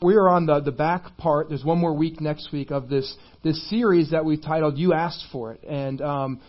We 0.00 0.14
are 0.14 0.28
on 0.28 0.46
the, 0.46 0.60
the 0.60 0.70
back 0.70 1.16
part. 1.16 1.48
There's 1.48 1.64
one 1.64 1.78
more 1.78 1.92
week 1.92 2.20
next 2.20 2.52
week 2.52 2.70
of 2.70 2.88
this 2.88 3.12
this 3.42 3.68
series 3.68 4.12
that 4.12 4.24
we've 4.24 4.40
titled 4.40 4.78
"You 4.78 4.92
Asked 4.92 5.24
for 5.32 5.54
It," 5.54 5.64
and 5.68 6.00
um, 6.00 6.40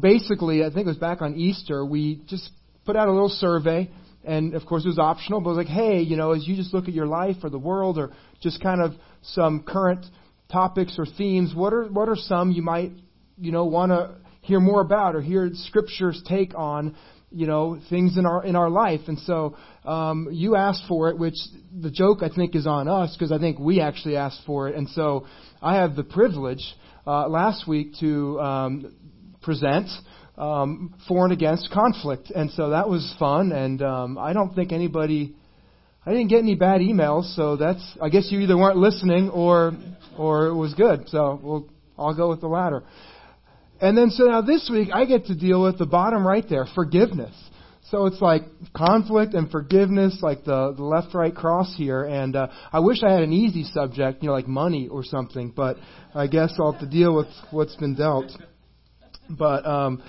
basically, 0.00 0.64
I 0.64 0.68
think 0.68 0.86
it 0.86 0.86
was 0.86 0.96
back 0.96 1.20
on 1.20 1.34
Easter. 1.34 1.84
We 1.84 2.22
just 2.26 2.48
put 2.86 2.96
out 2.96 3.08
a 3.08 3.12
little 3.12 3.28
survey, 3.28 3.90
and 4.24 4.54
of 4.54 4.64
course, 4.64 4.86
it 4.86 4.88
was 4.88 4.98
optional. 4.98 5.42
But 5.42 5.50
it 5.50 5.56
was 5.56 5.66
like, 5.66 5.76
hey, 5.76 6.00
you 6.00 6.16
know, 6.16 6.32
as 6.32 6.48
you 6.48 6.56
just 6.56 6.72
look 6.72 6.88
at 6.88 6.94
your 6.94 7.06
life 7.06 7.36
or 7.42 7.50
the 7.50 7.58
world, 7.58 7.98
or 7.98 8.10
just 8.40 8.62
kind 8.62 8.80
of 8.80 8.92
some 9.20 9.64
current 9.64 10.06
topics 10.50 10.94
or 10.98 11.04
themes, 11.04 11.54
what 11.54 11.74
are 11.74 11.84
what 11.84 12.08
are 12.08 12.16
some 12.16 12.52
you 12.52 12.62
might 12.62 12.92
you 13.36 13.52
know 13.52 13.66
want 13.66 13.92
to 13.92 14.14
hear 14.40 14.60
more 14.60 14.80
about 14.80 15.14
or 15.14 15.20
hear 15.20 15.50
Scripture's 15.52 16.22
take 16.26 16.54
on 16.54 16.96
you 17.34 17.46
know 17.46 17.80
things 17.90 18.16
in 18.16 18.26
our 18.26 18.44
in 18.44 18.56
our 18.56 18.70
life. 18.70 19.00
And 19.08 19.18
so 19.20 19.56
um, 19.84 20.28
you 20.30 20.56
asked 20.56 20.84
for 20.88 21.10
it 21.10 21.18
which 21.18 21.34
the 21.78 21.90
joke 21.90 22.18
i 22.22 22.28
think 22.28 22.54
is 22.54 22.66
on 22.66 22.86
us 22.86 23.14
because 23.16 23.32
i 23.32 23.38
think 23.38 23.58
we 23.58 23.80
actually 23.80 24.16
asked 24.16 24.40
for 24.46 24.68
it. 24.68 24.76
And 24.76 24.88
so 24.90 25.26
i 25.60 25.76
have 25.76 25.96
the 25.96 26.04
privilege 26.04 26.64
uh, 27.06 27.28
last 27.28 27.66
week 27.66 27.94
to 28.00 28.40
um, 28.40 28.94
present 29.42 29.88
um, 30.38 30.94
for 31.06 31.24
and 31.24 31.32
against 31.32 31.70
conflict. 31.70 32.30
And 32.30 32.50
so 32.50 32.70
that 32.70 32.88
was 32.88 33.14
fun. 33.18 33.52
And 33.52 33.82
um, 33.82 34.18
i 34.18 34.32
don't 34.32 34.54
think 34.54 34.72
anybody 34.72 35.34
i 36.06 36.10
didn't 36.10 36.28
get 36.28 36.38
any 36.38 36.54
bad 36.54 36.80
emails. 36.80 37.34
So 37.34 37.56
that's 37.56 37.84
i 38.00 38.08
guess 38.08 38.28
you 38.30 38.40
either 38.40 38.56
weren't 38.56 38.78
listening 38.78 39.30
or 39.30 39.72
or 40.16 40.46
it 40.46 40.54
was 40.54 40.74
good. 40.74 41.08
So 41.08 41.40
we'll 41.42 41.68
i'll 41.98 42.14
go 42.14 42.28
with 42.28 42.40
the 42.40 42.48
latter 42.48 42.84
and 43.84 43.96
then 43.96 44.10
so 44.10 44.24
now 44.24 44.40
this 44.40 44.68
week 44.72 44.88
I 44.92 45.04
get 45.04 45.26
to 45.26 45.34
deal 45.34 45.62
with 45.62 45.78
the 45.78 45.86
bottom 45.86 46.26
right 46.26 46.44
there, 46.48 46.66
forgiveness. 46.74 47.34
So 47.90 48.06
it's 48.06 48.20
like 48.20 48.42
conflict 48.74 49.34
and 49.34 49.50
forgiveness, 49.50 50.18
like 50.22 50.44
the, 50.44 50.72
the 50.74 50.82
left 50.82 51.14
right 51.14 51.34
cross 51.34 51.74
here. 51.76 52.02
And 52.04 52.34
uh, 52.34 52.48
I 52.72 52.80
wish 52.80 53.02
I 53.02 53.12
had 53.12 53.22
an 53.22 53.32
easy 53.32 53.62
subject, 53.64 54.22
you 54.22 54.28
know, 54.28 54.32
like 54.32 54.48
money 54.48 54.88
or 54.88 55.04
something, 55.04 55.52
but 55.54 55.76
I 56.14 56.26
guess 56.26 56.54
I'll 56.58 56.72
have 56.72 56.80
to 56.80 56.88
deal 56.88 57.14
with 57.14 57.26
what's 57.50 57.76
been 57.76 57.94
dealt. 57.94 58.32
But 59.28 59.66
um, 59.66 60.02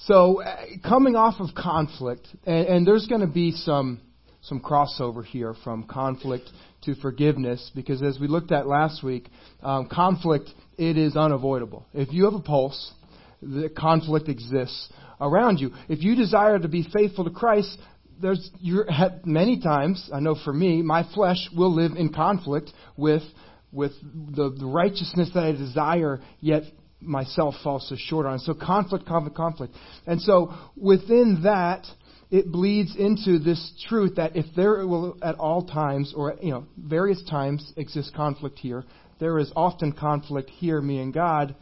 so 0.00 0.42
uh, 0.42 0.56
coming 0.86 1.16
off 1.16 1.40
of 1.40 1.54
conflict, 1.54 2.28
and, 2.46 2.66
and 2.66 2.86
there's 2.86 3.06
going 3.06 3.22
to 3.22 3.26
be 3.26 3.52
some 3.52 4.00
some 4.42 4.60
crossover 4.60 5.24
here 5.24 5.54
from 5.64 5.84
conflict 5.84 6.48
to 6.82 6.94
forgiveness, 6.96 7.70
because 7.74 8.02
as 8.02 8.18
we 8.20 8.28
looked 8.28 8.52
at 8.52 8.66
last 8.66 9.02
week, 9.02 9.28
um, 9.62 9.88
conflict 9.90 10.48
it 10.78 10.96
is 10.96 11.16
unavoidable. 11.16 11.86
If 11.92 12.12
you 12.12 12.24
have 12.26 12.34
a 12.34 12.40
pulse, 12.40 12.92
the 13.42 13.68
conflict 13.68 14.28
exists 14.28 14.92
around 15.20 15.58
you. 15.58 15.72
If 15.88 16.02
you 16.02 16.14
desire 16.14 16.58
to 16.58 16.68
be 16.68 16.86
faithful 16.92 17.24
to 17.24 17.30
Christ, 17.30 17.76
there's 18.20 18.50
you're, 18.60 18.86
many 19.24 19.60
times, 19.60 20.10
I 20.12 20.20
know 20.20 20.36
for 20.44 20.52
me, 20.52 20.82
my 20.82 21.04
flesh 21.14 21.48
will 21.56 21.74
live 21.74 21.92
in 21.96 22.12
conflict 22.12 22.70
with 22.96 23.22
with 23.70 23.92
the, 24.02 24.54
the 24.58 24.66
righteousness 24.66 25.30
that 25.34 25.44
I 25.44 25.52
desire, 25.52 26.20
yet 26.40 26.62
myself 27.00 27.54
falls 27.62 27.88
so 27.88 27.96
short 27.98 28.26
on. 28.26 28.38
So 28.38 28.54
conflict, 28.54 29.06
conflict, 29.06 29.36
conflict. 29.36 29.74
And 30.06 30.20
so 30.20 30.54
within 30.76 31.40
that, 31.44 31.86
it 32.30 32.50
bleeds 32.50 32.96
into 32.96 33.38
this 33.38 33.72
truth 33.88 34.16
that 34.16 34.36
if 34.36 34.46
there 34.54 34.86
will 34.86 35.16
at 35.22 35.36
all 35.36 35.66
times 35.66 36.12
or 36.16 36.34
you 36.42 36.50
know 36.50 36.66
various 36.76 37.22
times 37.24 37.72
exist 37.76 38.14
conflict 38.14 38.58
here, 38.58 38.84
there 39.18 39.38
is 39.38 39.50
often 39.56 39.92
conflict 39.92 40.50
here, 40.50 40.80
me 40.80 40.98
and 41.00 41.12
God. 41.12 41.54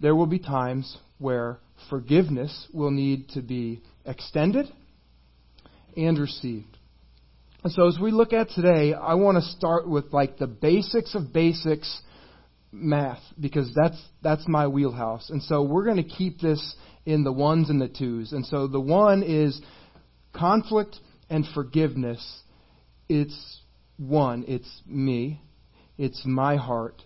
There 0.00 0.14
will 0.14 0.26
be 0.26 0.38
times 0.38 0.96
where 1.18 1.58
forgiveness 1.88 2.68
will 2.72 2.90
need 2.90 3.30
to 3.30 3.42
be 3.42 3.82
extended 4.04 4.66
and 5.96 6.18
received. 6.18 6.76
And 7.64 7.72
so 7.72 7.88
as 7.88 7.98
we 8.00 8.10
look 8.10 8.32
at 8.32 8.50
today, 8.50 8.94
I 8.94 9.14
want 9.14 9.36
to 9.38 9.42
start 9.42 9.88
with 9.88 10.12
like 10.12 10.38
the 10.38 10.46
basics 10.46 11.14
of 11.14 11.32
basics 11.32 12.00
math 12.70 13.22
because 13.40 13.72
that's 13.74 14.00
that's 14.22 14.46
my 14.46 14.68
wheelhouse. 14.68 15.30
And 15.30 15.42
so 15.42 15.62
we're 15.62 15.84
going 15.84 15.96
to 15.96 16.08
keep 16.08 16.40
this 16.40 16.76
in 17.06 17.24
the 17.24 17.32
ones 17.32 17.70
and 17.70 17.80
the 17.80 17.88
twos. 17.88 18.32
And 18.32 18.44
so 18.46 18.66
the 18.66 18.80
one 18.80 19.22
is 19.22 19.60
conflict 20.34 20.96
and 21.30 21.46
forgiveness. 21.54 22.42
It's 23.08 23.60
one, 23.96 24.44
it's 24.46 24.82
me, 24.86 25.40
it's 25.96 26.22
my 26.26 26.56
heart, 26.56 27.02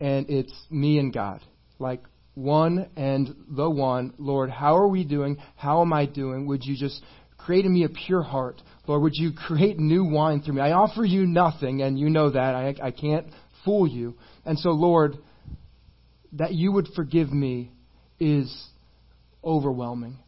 and 0.00 0.30
it's 0.30 0.54
me 0.70 0.98
and 0.98 1.12
God. 1.12 1.40
Like 1.78 2.02
one 2.40 2.88
and 2.96 3.34
the 3.48 3.68
one. 3.68 4.14
Lord, 4.18 4.50
how 4.50 4.76
are 4.76 4.88
we 4.88 5.04
doing? 5.04 5.38
How 5.56 5.82
am 5.82 5.92
I 5.92 6.06
doing? 6.06 6.46
Would 6.46 6.64
you 6.64 6.76
just 6.76 7.02
create 7.38 7.64
in 7.64 7.72
me 7.72 7.84
a 7.84 7.88
pure 7.88 8.22
heart? 8.22 8.60
Lord, 8.86 9.02
would 9.02 9.16
you 9.16 9.32
create 9.46 9.78
new 9.78 10.04
wine 10.04 10.42
through 10.42 10.54
me? 10.54 10.60
I 10.60 10.72
offer 10.72 11.04
you 11.04 11.26
nothing, 11.26 11.82
and 11.82 11.98
you 11.98 12.10
know 12.10 12.30
that. 12.30 12.54
I, 12.54 12.74
I 12.82 12.90
can't 12.90 13.26
fool 13.64 13.86
you. 13.86 14.14
And 14.44 14.58
so, 14.58 14.70
Lord, 14.70 15.16
that 16.32 16.52
you 16.52 16.72
would 16.72 16.88
forgive 16.94 17.32
me 17.32 17.72
is 18.18 18.68
overwhelming, 19.42 20.18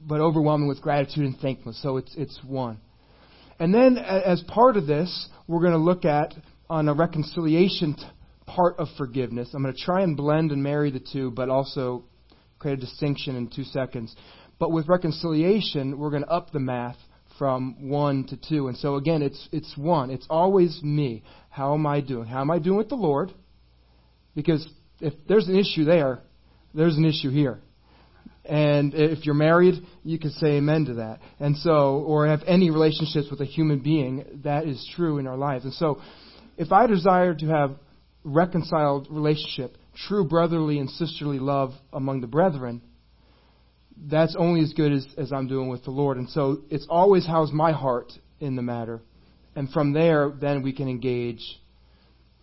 but 0.00 0.20
overwhelming 0.20 0.68
with 0.68 0.80
gratitude 0.80 1.24
and 1.24 1.38
thankfulness. 1.38 1.80
So 1.82 1.96
it's, 1.96 2.14
it's 2.16 2.38
one. 2.44 2.80
And 3.60 3.74
then, 3.74 3.98
as 3.98 4.42
part 4.46 4.76
of 4.76 4.86
this, 4.86 5.28
we're 5.46 5.60
going 5.60 5.72
to 5.72 5.78
look 5.78 6.04
at 6.04 6.34
on 6.70 6.88
a 6.88 6.94
reconciliation 6.94 7.94
t- 7.94 8.02
part 8.48 8.78
of 8.78 8.88
forgiveness. 8.96 9.50
I'm 9.54 9.62
going 9.62 9.74
to 9.74 9.80
try 9.80 10.02
and 10.02 10.16
blend 10.16 10.52
and 10.52 10.62
marry 10.62 10.90
the 10.90 11.00
two, 11.12 11.30
but 11.30 11.48
also 11.48 12.04
create 12.58 12.78
a 12.78 12.80
distinction 12.80 13.36
in 13.36 13.48
two 13.48 13.64
seconds. 13.64 14.14
But 14.58 14.72
with 14.72 14.88
reconciliation, 14.88 15.98
we're 15.98 16.10
going 16.10 16.24
to 16.24 16.30
up 16.30 16.50
the 16.50 16.60
math 16.60 16.96
from 17.38 17.88
one 17.88 18.26
to 18.28 18.36
two. 18.36 18.68
And 18.68 18.76
so 18.76 18.96
again, 18.96 19.22
it's 19.22 19.48
it's 19.52 19.76
one. 19.76 20.10
It's 20.10 20.26
always 20.28 20.82
me. 20.82 21.22
How 21.50 21.74
am 21.74 21.86
I 21.86 22.00
doing? 22.00 22.26
How 22.26 22.40
am 22.40 22.50
I 22.50 22.58
doing 22.58 22.76
with 22.76 22.88
the 22.88 22.96
Lord? 22.96 23.32
Because 24.34 24.68
if 25.00 25.14
there's 25.28 25.46
an 25.46 25.56
issue 25.56 25.84
there, 25.84 26.20
there's 26.74 26.96
an 26.96 27.04
issue 27.04 27.30
here. 27.30 27.60
And 28.44 28.94
if 28.94 29.26
you're 29.26 29.34
married, 29.34 29.74
you 30.04 30.18
can 30.18 30.30
say 30.30 30.56
amen 30.56 30.86
to 30.86 30.94
that. 30.94 31.20
And 31.38 31.56
so, 31.58 32.02
or 32.06 32.26
have 32.26 32.42
any 32.46 32.70
relationships 32.70 33.28
with 33.30 33.40
a 33.40 33.44
human 33.44 33.80
being, 33.80 34.40
that 34.44 34.66
is 34.66 34.90
true 34.96 35.18
in 35.18 35.26
our 35.26 35.36
lives. 35.36 35.64
And 35.64 35.74
so, 35.74 36.00
if 36.56 36.72
I 36.72 36.86
desire 36.86 37.34
to 37.34 37.46
have 37.46 37.76
reconciled 38.24 39.08
relationship, 39.10 39.76
true 40.08 40.24
brotherly 40.24 40.78
and 40.78 40.90
sisterly 40.90 41.38
love 41.38 41.72
among 41.92 42.20
the 42.20 42.26
brethren, 42.26 42.82
that's 44.06 44.36
only 44.38 44.60
as 44.60 44.72
good 44.72 44.92
as, 44.92 45.06
as 45.16 45.32
I'm 45.32 45.48
doing 45.48 45.68
with 45.68 45.84
the 45.84 45.90
Lord. 45.90 46.18
And 46.18 46.28
so 46.30 46.62
it's 46.70 46.86
always 46.88 47.26
how's 47.26 47.52
my 47.52 47.72
heart 47.72 48.12
in 48.40 48.56
the 48.56 48.62
matter. 48.62 49.00
And 49.56 49.68
from 49.70 49.92
there, 49.92 50.30
then 50.40 50.62
we 50.62 50.72
can 50.72 50.88
engage, 50.88 51.42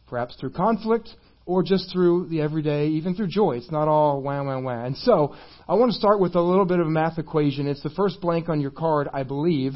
perhaps 0.07 0.35
through 0.35 0.51
conflict 0.51 1.09
or 1.45 1.61
just 1.63 1.91
through 1.93 2.27
the 2.27 2.41
everyday, 2.41 2.87
even 2.87 3.15
through 3.15 3.27
joy. 3.27 3.55
It's 3.57 3.71
not 3.71 3.87
all 3.87 4.21
wah, 4.21 4.43
wah, 4.43 4.59
wah. 4.59 4.83
And 4.83 4.97
so 4.97 5.35
I 5.67 5.75
want 5.75 5.91
to 5.91 5.97
start 5.97 6.19
with 6.19 6.35
a 6.35 6.41
little 6.41 6.65
bit 6.65 6.79
of 6.79 6.87
a 6.87 6.89
math 6.89 7.19
equation. 7.19 7.67
It's 7.67 7.83
the 7.83 7.91
first 7.91 8.19
blank 8.19 8.49
on 8.49 8.59
your 8.59 8.71
card, 8.71 9.07
I 9.13 9.23
believe, 9.23 9.73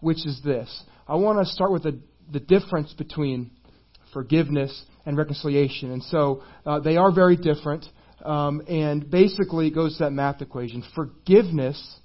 which 0.00 0.26
is 0.26 0.40
this. 0.42 0.82
I 1.06 1.16
want 1.16 1.38
to 1.38 1.52
start 1.52 1.70
with 1.70 1.82
the, 1.82 2.00
the 2.32 2.40
difference 2.40 2.94
between 2.94 3.50
forgiveness 4.12 4.84
and 5.04 5.16
reconciliation. 5.16 5.92
And 5.92 6.02
so 6.04 6.42
uh, 6.64 6.80
they 6.80 6.96
are 6.96 7.12
very 7.12 7.36
different. 7.36 7.86
Um, 8.24 8.62
and 8.68 9.10
basically, 9.10 9.68
it 9.68 9.74
goes 9.74 9.96
to 9.98 10.04
that 10.04 10.12
math 10.12 10.40
equation. 10.42 10.84
Forgiveness 10.94 11.98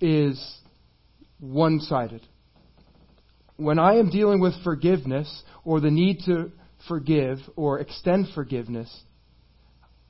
is 0.00 0.58
one 1.38 1.80
sided. 1.80 2.26
When 3.56 3.78
I 3.78 3.96
am 3.96 4.10
dealing 4.10 4.40
with 4.40 4.54
forgiveness 4.64 5.42
or 5.64 5.80
the 5.80 5.90
need 5.90 6.20
to 6.26 6.50
forgive 6.88 7.38
or 7.54 7.78
extend 7.78 8.26
forgiveness, 8.34 8.92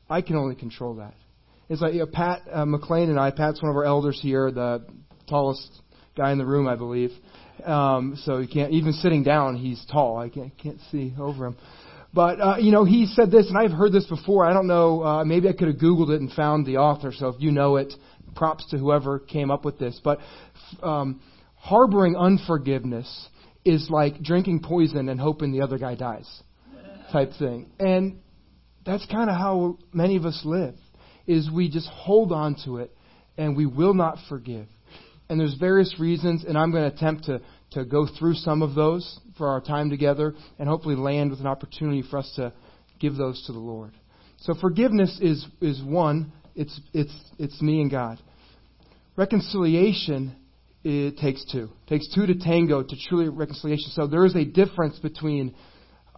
I 0.08 0.22
can 0.22 0.36
only 0.36 0.54
control 0.54 0.96
that. 0.96 1.14
It's 1.68 1.80
like 1.80 1.94
you 1.94 2.00
know, 2.00 2.06
Pat 2.06 2.42
uh, 2.52 2.64
McLean 2.64 3.10
and 3.10 3.18
I, 3.18 3.30
Pat's 3.30 3.62
one 3.62 3.70
of 3.70 3.76
our 3.76 3.84
elders 3.84 4.18
here, 4.20 4.50
the 4.50 4.84
tallest 5.28 5.80
guy 6.16 6.32
in 6.32 6.38
the 6.38 6.46
room, 6.46 6.68
I 6.68 6.76
believe. 6.76 7.10
Um, 7.64 8.18
so 8.24 8.38
you 8.38 8.48
can't 8.48 8.72
even 8.72 8.92
sitting 8.92 9.22
down, 9.22 9.56
he's 9.56 9.84
tall. 9.90 10.18
I 10.18 10.28
can't 10.28 10.56
can't 10.58 10.80
see 10.90 11.14
over 11.18 11.46
him. 11.46 11.56
But 12.14 12.40
uh, 12.40 12.56
you 12.58 12.70
know, 12.70 12.84
he 12.84 13.06
said 13.06 13.30
this, 13.32 13.48
and 13.48 13.58
I've 13.58 13.72
heard 13.72 13.92
this 13.92 14.06
before. 14.06 14.46
I 14.46 14.52
don't 14.52 14.68
know. 14.68 15.02
Uh, 15.02 15.24
maybe 15.24 15.48
I 15.48 15.52
could 15.52 15.66
have 15.66 15.78
Googled 15.78 16.10
it 16.10 16.20
and 16.20 16.30
found 16.32 16.64
the 16.64 16.76
author. 16.76 17.12
So 17.12 17.28
if 17.28 17.40
you 17.40 17.50
know 17.50 17.76
it, 17.76 17.92
props 18.36 18.64
to 18.70 18.78
whoever 18.78 19.18
came 19.18 19.50
up 19.50 19.64
with 19.64 19.78
this. 19.78 20.00
But 20.02 20.20
um, 20.82 21.20
harboring 21.56 22.16
unforgiveness 22.16 23.28
is 23.64 23.88
like 23.90 24.22
drinking 24.22 24.60
poison 24.62 25.08
and 25.08 25.20
hoping 25.20 25.50
the 25.50 25.62
other 25.62 25.76
guy 25.76 25.96
dies, 25.96 26.28
type 27.10 27.32
thing. 27.38 27.72
And 27.80 28.20
that's 28.86 29.04
kind 29.06 29.28
of 29.28 29.36
how 29.36 29.78
many 29.92 30.16
of 30.16 30.24
us 30.24 30.40
live. 30.44 30.76
Is 31.26 31.50
we 31.50 31.68
just 31.68 31.88
hold 31.88 32.32
on 32.32 32.54
to 32.64 32.76
it 32.76 32.94
and 33.36 33.56
we 33.56 33.66
will 33.66 33.94
not 33.94 34.18
forgive 34.28 34.66
and 35.28 35.40
there's 35.40 35.54
various 35.54 35.98
reasons, 35.98 36.44
and 36.46 36.56
I'm 36.56 36.70
going 36.70 36.88
to 36.88 36.94
attempt 36.94 37.24
to, 37.24 37.40
to 37.74 37.84
go 37.84 38.06
through 38.18 38.34
some 38.34 38.62
of 38.62 38.74
those 38.74 39.20
for 39.36 39.48
our 39.48 39.60
time 39.60 39.90
together 39.90 40.34
and 40.58 40.68
hopefully 40.68 40.96
land 40.96 41.30
with 41.30 41.40
an 41.40 41.46
opportunity 41.46 42.02
for 42.08 42.18
us 42.18 42.32
to 42.36 42.52
give 42.98 43.16
those 43.16 43.44
to 43.46 43.52
the 43.52 43.58
Lord. 43.58 43.92
So 44.38 44.54
forgiveness 44.60 45.18
is, 45.20 45.46
is 45.60 45.82
one, 45.82 46.32
it's, 46.54 46.80
it's, 46.92 47.14
it's 47.38 47.60
me 47.60 47.80
and 47.80 47.90
God. 47.90 48.18
Reconciliation 49.16 50.36
it 50.84 51.16
takes 51.16 51.44
two. 51.50 51.70
It 51.86 51.88
takes 51.88 52.14
two 52.14 52.26
to 52.26 52.34
tango 52.34 52.82
to 52.82 52.96
truly 53.08 53.28
reconciliation. 53.30 53.90
So 53.92 54.06
there 54.06 54.26
is 54.26 54.36
a 54.36 54.44
difference 54.44 54.98
between 54.98 55.54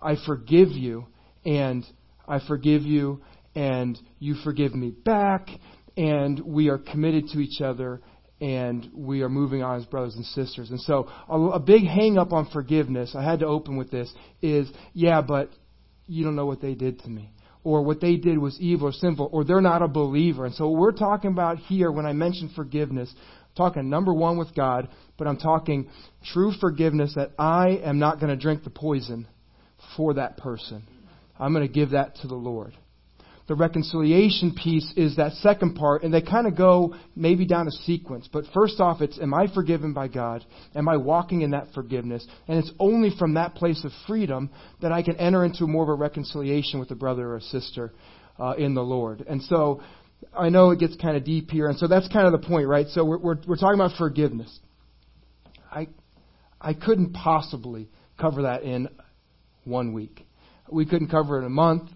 I 0.03 0.17
forgive 0.27 0.71
you 0.71 1.07
and 1.45 1.85
I 2.27 2.41
forgive 2.47 2.83
you 2.83 3.23
and 3.55 3.97
you 4.19 4.35
forgive 4.43 4.75
me 4.75 4.91
back 4.91 5.49
and 5.97 6.41
we 6.41 6.69
are 6.69 6.79
committed 6.79 7.29
to 7.29 7.39
each 7.39 7.61
other 7.61 8.03
and 8.41 8.91
we 8.95 9.23
are 9.23 9.29
moving 9.29 9.63
on 9.63 9.81
as 9.81 9.87
brothers 9.87 10.15
and 10.15 10.25
sisters. 10.27 10.71
And 10.71 10.81
so 10.81 11.09
a, 11.29 11.41
a 11.41 11.61
big 11.61 11.85
hang 11.87 12.19
up 12.19 12.33
on 12.33 12.49
forgiveness, 12.53 13.15
I 13.17 13.23
had 13.23 13.41
to 13.41 13.47
open 13.47 13.77
with 13.77 13.91
this, 13.91 14.13
is 14.43 14.69
yeah, 14.93 15.23
but 15.23 15.51
you 16.07 16.25
don't 16.25 16.37
know 16.37 16.47
what 16.47 16.61
they 16.61 16.75
did 16.75 17.01
to 17.01 17.09
me. 17.09 17.31
Or 17.65 17.83
what 17.83 18.01
they 18.01 18.17
did 18.17 18.39
was 18.39 18.61
evil 18.61 18.89
or 18.89 18.93
sinful, 18.93 19.29
or 19.33 19.43
they're 19.43 19.61
not 19.61 19.83
a 19.83 19.89
believer. 19.89 20.47
And 20.47 20.55
so 20.55 20.69
what 20.69 20.81
we're 20.81 20.93
talking 20.93 21.33
about 21.33 21.59
here 21.59 21.91
when 21.91 22.07
I 22.07 22.13
mention 22.13 22.53
forgiveness, 22.55 23.13
I'm 23.13 23.57
talking 23.57 23.91
number 23.91 24.15
one 24.15 24.39
with 24.39 24.55
God, 24.55 24.89
but 25.19 25.27
I'm 25.27 25.39
talking 25.39 25.91
true 26.33 26.53
forgiveness 26.61 27.15
that 27.17 27.33
I 27.39 27.81
am 27.83 27.99
not 27.99 28.21
going 28.21 28.31
to 28.31 28.41
drink 28.41 28.63
the 28.63 28.71
poison 28.71 29.27
for 29.97 30.15
that 30.15 30.37
person. 30.37 30.85
I'm 31.41 31.53
going 31.53 31.67
to 31.67 31.73
give 31.73 31.91
that 31.91 32.17
to 32.17 32.29
the 32.29 32.37
Lord 32.37 32.75
the 33.49 33.55
reconciliation 33.55 34.55
piece 34.61 34.93
is 34.97 35.17
that 35.17 35.33
second 35.35 35.77
part, 35.77 36.03
and 36.03 36.13
they 36.13 36.21
kind 36.21 36.49
of 36.49 36.57
go 36.57 36.97
maybe 37.15 37.47
down 37.47 37.69
a 37.69 37.71
sequence. 37.71 38.29
But 38.33 38.45
first 38.53 38.81
off, 38.81 39.01
it's 39.01 39.21
Am 39.21 39.33
I 39.33 39.47
forgiven 39.55 39.93
by 39.93 40.09
God? 40.09 40.45
Am 40.75 40.89
I 40.89 40.97
walking 40.97 41.43
in 41.43 41.53
that 41.53 41.69
forgiveness? 41.73 42.27
And 42.49 42.59
it's 42.59 42.73
only 42.81 43.11
from 43.17 43.35
that 43.35 43.55
place 43.55 43.85
of 43.85 43.93
freedom 44.07 44.51
that 44.83 44.91
I 44.91 45.03
can 45.03 45.17
enter 45.17 45.45
into 45.45 45.67
more 45.67 45.85
of 45.85 45.89
a 45.89 45.95
reconciliation 45.95 46.81
with 46.81 46.91
a 46.91 46.97
brother 46.97 47.29
or 47.29 47.37
a 47.37 47.41
sister 47.41 47.93
uh, 48.39 48.55
in 48.59 48.75
the 48.75 48.83
Lord. 48.83 49.25
And 49.29 49.41
so 49.43 49.81
I 50.37 50.49
know 50.49 50.71
it 50.71 50.81
gets 50.81 50.97
kind 50.97 51.17
of 51.17 51.25
deep 51.25 51.51
here, 51.51 51.69
and 51.69 51.79
so 51.79 51.87
that's 51.87 52.09
kind 52.09 52.27
of 52.27 52.33
the 52.33 52.47
point, 52.47 52.67
right? 52.67 52.89
So 52.89 53.05
we're, 53.05 53.19
we're, 53.19 53.37
we're 53.47 53.57
talking 53.57 53.79
about 53.79 53.97
forgiveness. 53.97 54.59
I, 55.71 55.87
I 56.61 56.75
couldn't 56.75 57.13
possibly 57.13 57.89
cover 58.21 58.43
that 58.43 58.65
in 58.65 58.89
one 59.63 59.93
week. 59.93 60.27
We 60.69 60.85
couldn't 60.85 61.09
cover 61.09 61.37
it 61.37 61.41
in 61.41 61.47
a 61.47 61.51
month 61.51 61.91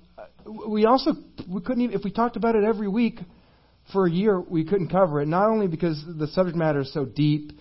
we 0.47 0.85
also 0.85 1.13
we 1.49 1.61
couldn't 1.61 1.83
even 1.83 1.97
if 1.97 2.05
we 2.05 2.11
talked 2.11 2.37
about 2.37 2.55
it 2.55 2.65
every 2.65 2.89
week 2.89 3.21
for 3.93 4.07
a 4.07 4.11
year 4.11 4.41
we 4.41 4.65
couldn't 4.65 4.89
cover 4.89 5.21
it. 5.21 5.29
Not 5.29 5.49
only 5.49 5.67
because 5.67 6.03
the 6.07 6.29
subject 6.29 6.57
matter 6.57 6.81
is 6.81 6.93
so 6.93 7.05
deep 7.05 7.53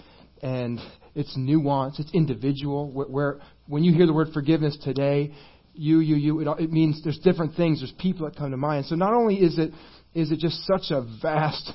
and 0.42 0.80
it's 1.16 1.36
nuanced 1.38 2.00
it's 2.00 2.12
individual 2.14 2.92
where, 2.92 3.08
where 3.08 3.40
when 3.68 3.84
you 3.84 3.94
hear 3.94 4.06
the 4.06 4.14
word 4.14 4.30
forgiveness 4.34 4.78
today 4.84 5.34
you 5.74 6.00
you 6.00 6.16
you 6.16 6.40
it, 6.42 6.60
it 6.60 6.72
means 6.72 7.04
there's 7.04 7.20
different 7.20 7.56
things 7.56 7.80
there's 7.80 7.94
people 8.00 8.26
that 8.26 8.36
come 8.36 8.52
to 8.52 8.58
mind. 8.58 8.86
So 8.86 8.96
not 8.96 9.14
only 9.14 9.36
is 9.36 9.58
it 9.58 9.72
is 10.14 10.32
it 10.32 10.40
just 10.40 10.66
such 10.66 10.92
a 10.92 11.06
vast 11.22 11.72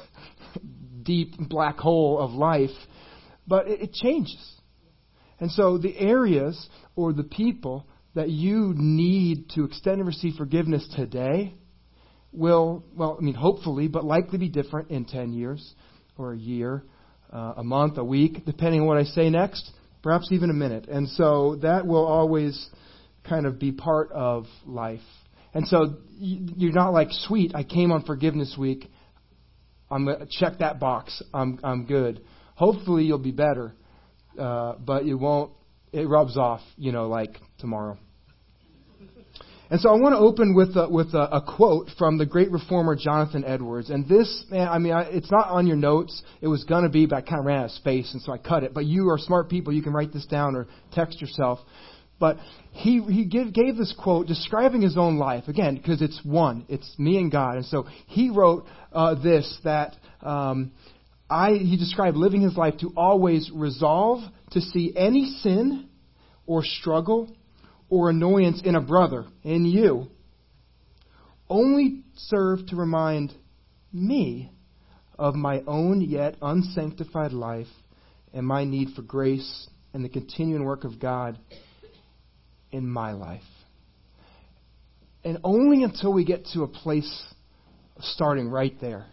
deep 1.03 1.35
black 1.49 1.79
hole 1.79 2.19
of 2.19 2.33
life 2.33 2.71
but 3.47 3.69
it, 3.69 3.83
it 3.83 3.93
changes. 3.93 4.55
And 5.41 5.51
so 5.51 5.79
the 5.79 5.97
areas 5.99 6.69
or 6.97 7.13
the 7.13 7.25
people 7.25 7.87
that 8.15 8.31
you 8.31 8.75
need 8.77 9.51
to 9.51 9.65
extend 9.65 9.99
and 9.99 10.07
receive 10.07 10.35
forgiveness 10.37 10.87
today 10.97 11.55
will, 12.33 12.85
well, 12.95 13.17
I 13.19 13.23
mean, 13.23 13.35
hopefully, 13.35 13.89
but 13.89 14.05
likely 14.05 14.39
be 14.39 14.49
different 14.49 14.91
in 14.91 15.05
10 15.05 15.33
years 15.33 15.75
or 16.17 16.33
a 16.33 16.37
year, 16.37 16.85
uh, 17.33 17.55
a 17.57 17.65
month, 17.65 17.99
a 17.99 18.05
week, 18.05 18.45
depending 18.45 18.83
on 18.83 18.87
what 18.87 18.99
I 18.99 19.05
say 19.05 19.31
next, 19.31 19.71
perhaps 20.03 20.29
even 20.31 20.51
a 20.51 20.55
minute. 20.55 20.87
And 20.89 21.09
so 21.09 21.57
that 21.63 21.87
will 21.87 22.05
always 22.05 22.69
kind 23.29 23.47
of 23.47 23.59
be 23.59 23.73
part 23.73 24.13
of 24.13 24.47
life. 24.67 25.01
And 25.55 25.67
so 25.69 25.97
you're 26.19 26.73
not 26.73 26.93
like, 26.93 27.09
sweet, 27.11 27.53
I 27.55 27.63
came 27.63 27.93
on 27.93 28.05
forgiveness 28.05 28.57
week. 28.59 28.91
I'm 29.91 30.05
going 30.05 30.19
to 30.19 30.27
check 30.29 30.59
that 30.59 30.81
box. 30.81 31.23
I'm, 31.33 31.61
I'm 31.63 31.87
good. 31.87 32.23
Hopefully 32.57 33.05
you'll 33.05 33.19
be 33.19 33.33
better. 33.33 33.75
Uh, 34.39 34.75
but 34.79 35.05
you 35.05 35.17
won't, 35.17 35.53
it 35.95 36.09
rubs 36.09 36.37
off, 36.37 36.61
you 36.77 36.93
know, 36.93 37.09
like 37.09 37.39
tomorrow. 37.59 37.97
And 39.71 39.81
so 39.81 39.89
I 39.89 39.95
want 39.95 40.13
to 40.13 40.19
open 40.19 40.55
with 40.55 40.77
a, 40.77 40.89
with 40.89 41.15
a, 41.15 41.37
a, 41.37 41.41
quote 41.41 41.89
from 41.99 42.19
the 42.19 42.27
great 42.27 42.51
reformer 42.53 42.95
Jonathan 42.97 43.45
Edwards. 43.47 43.89
And 43.89 44.07
this, 44.07 44.45
man, 44.51 44.69
I 44.69 44.79
mean, 44.79 44.93
I, 44.93 45.05
it's 45.05 45.31
not 45.31 45.49
on 45.49 45.67
your 45.67 45.77
notes. 45.77 46.23
It 46.43 46.49
was 46.49 46.65
going 46.65 46.83
to 46.83 46.91
be, 46.91 47.07
but 47.07 47.17
I 47.17 47.21
kind 47.23 47.41
of 47.41 47.47
ran 47.47 47.61
out 47.61 47.65
of 47.67 47.71
space, 47.71 48.13
and 48.13 48.21
so 48.21 48.33
I 48.33 48.39
cut 48.39 48.63
it. 48.63 48.75
But 48.75 48.85
you 48.85 49.09
are 49.09 49.19
smart 49.19 49.49
people. 49.49 49.73
You 49.73 49.83
can 49.83 49.95
write 49.95 50.13
this 50.13 50.27
down 50.27 50.55
or 50.55 50.67
text 50.93 51.21
yourself. 51.21 51.61
But 52.21 52.37
he, 52.73 53.01
he 53.03 53.25
give, 53.25 53.53
gave 53.55 53.77
this 53.77 53.95
quote 53.99 54.27
describing 54.27 54.83
his 54.83 54.97
own 54.97 55.17
life, 55.17 55.49
again, 55.49 55.77
because 55.77 56.03
it's 56.03 56.21
one. 56.25 56.67
It's 56.69 56.95
me 56.99 57.17
and 57.17 57.33
God. 57.33 57.57
And 57.57 57.65
so 57.65 57.87
he 58.07 58.31
wrote 58.31 58.67
uh, 58.93 59.15
this 59.21 59.59
that 59.65 59.97
um, 60.21 60.73
I, 61.29 61.53
he 61.53 61.77
described 61.77 62.17
living 62.17 62.43
his 62.43 62.57
life 62.57 62.75
to 62.81 62.93
always 62.97 63.51
resolve 63.53 64.23
to 64.55 64.61
see 64.61 64.93
any 64.97 65.27
sin 65.41 65.89
or 66.47 66.65
struggle 66.65 67.37
or 67.89 68.11
annoyance 68.11 68.63
in 68.65 68.75
a 68.75 68.81
brother, 68.81 69.27
in 69.43 69.65
you, 69.65 70.09
only 71.49 72.03
serve 72.17 72.67
to 72.67 72.77
remind 72.77 73.33
me 73.93 74.51
of 75.19 75.35
my 75.35 75.63
own 75.67 76.01
yet 76.01 76.37
unsanctified 76.43 77.33
life 77.33 77.69
and 78.33 78.47
my 78.47 78.65
need 78.65 78.89
for 78.97 79.03
grace 79.03 79.69
and 79.93 80.05
the 80.05 80.09
continuing 80.09 80.65
work 80.65 80.85
of 80.85 80.99
God 80.99 81.39
in 82.73 82.89
my 82.89 83.13
life. 83.13 83.43
And 85.23 85.39
only 85.45 85.85
until 85.85 86.13
we 86.13 86.25
get 86.25 86.47
to 86.55 86.63
a 86.63 86.69
place 86.69 87.25
of 87.97 88.03
starting 88.03 88.49
right 88.49 88.75
there 88.81 89.07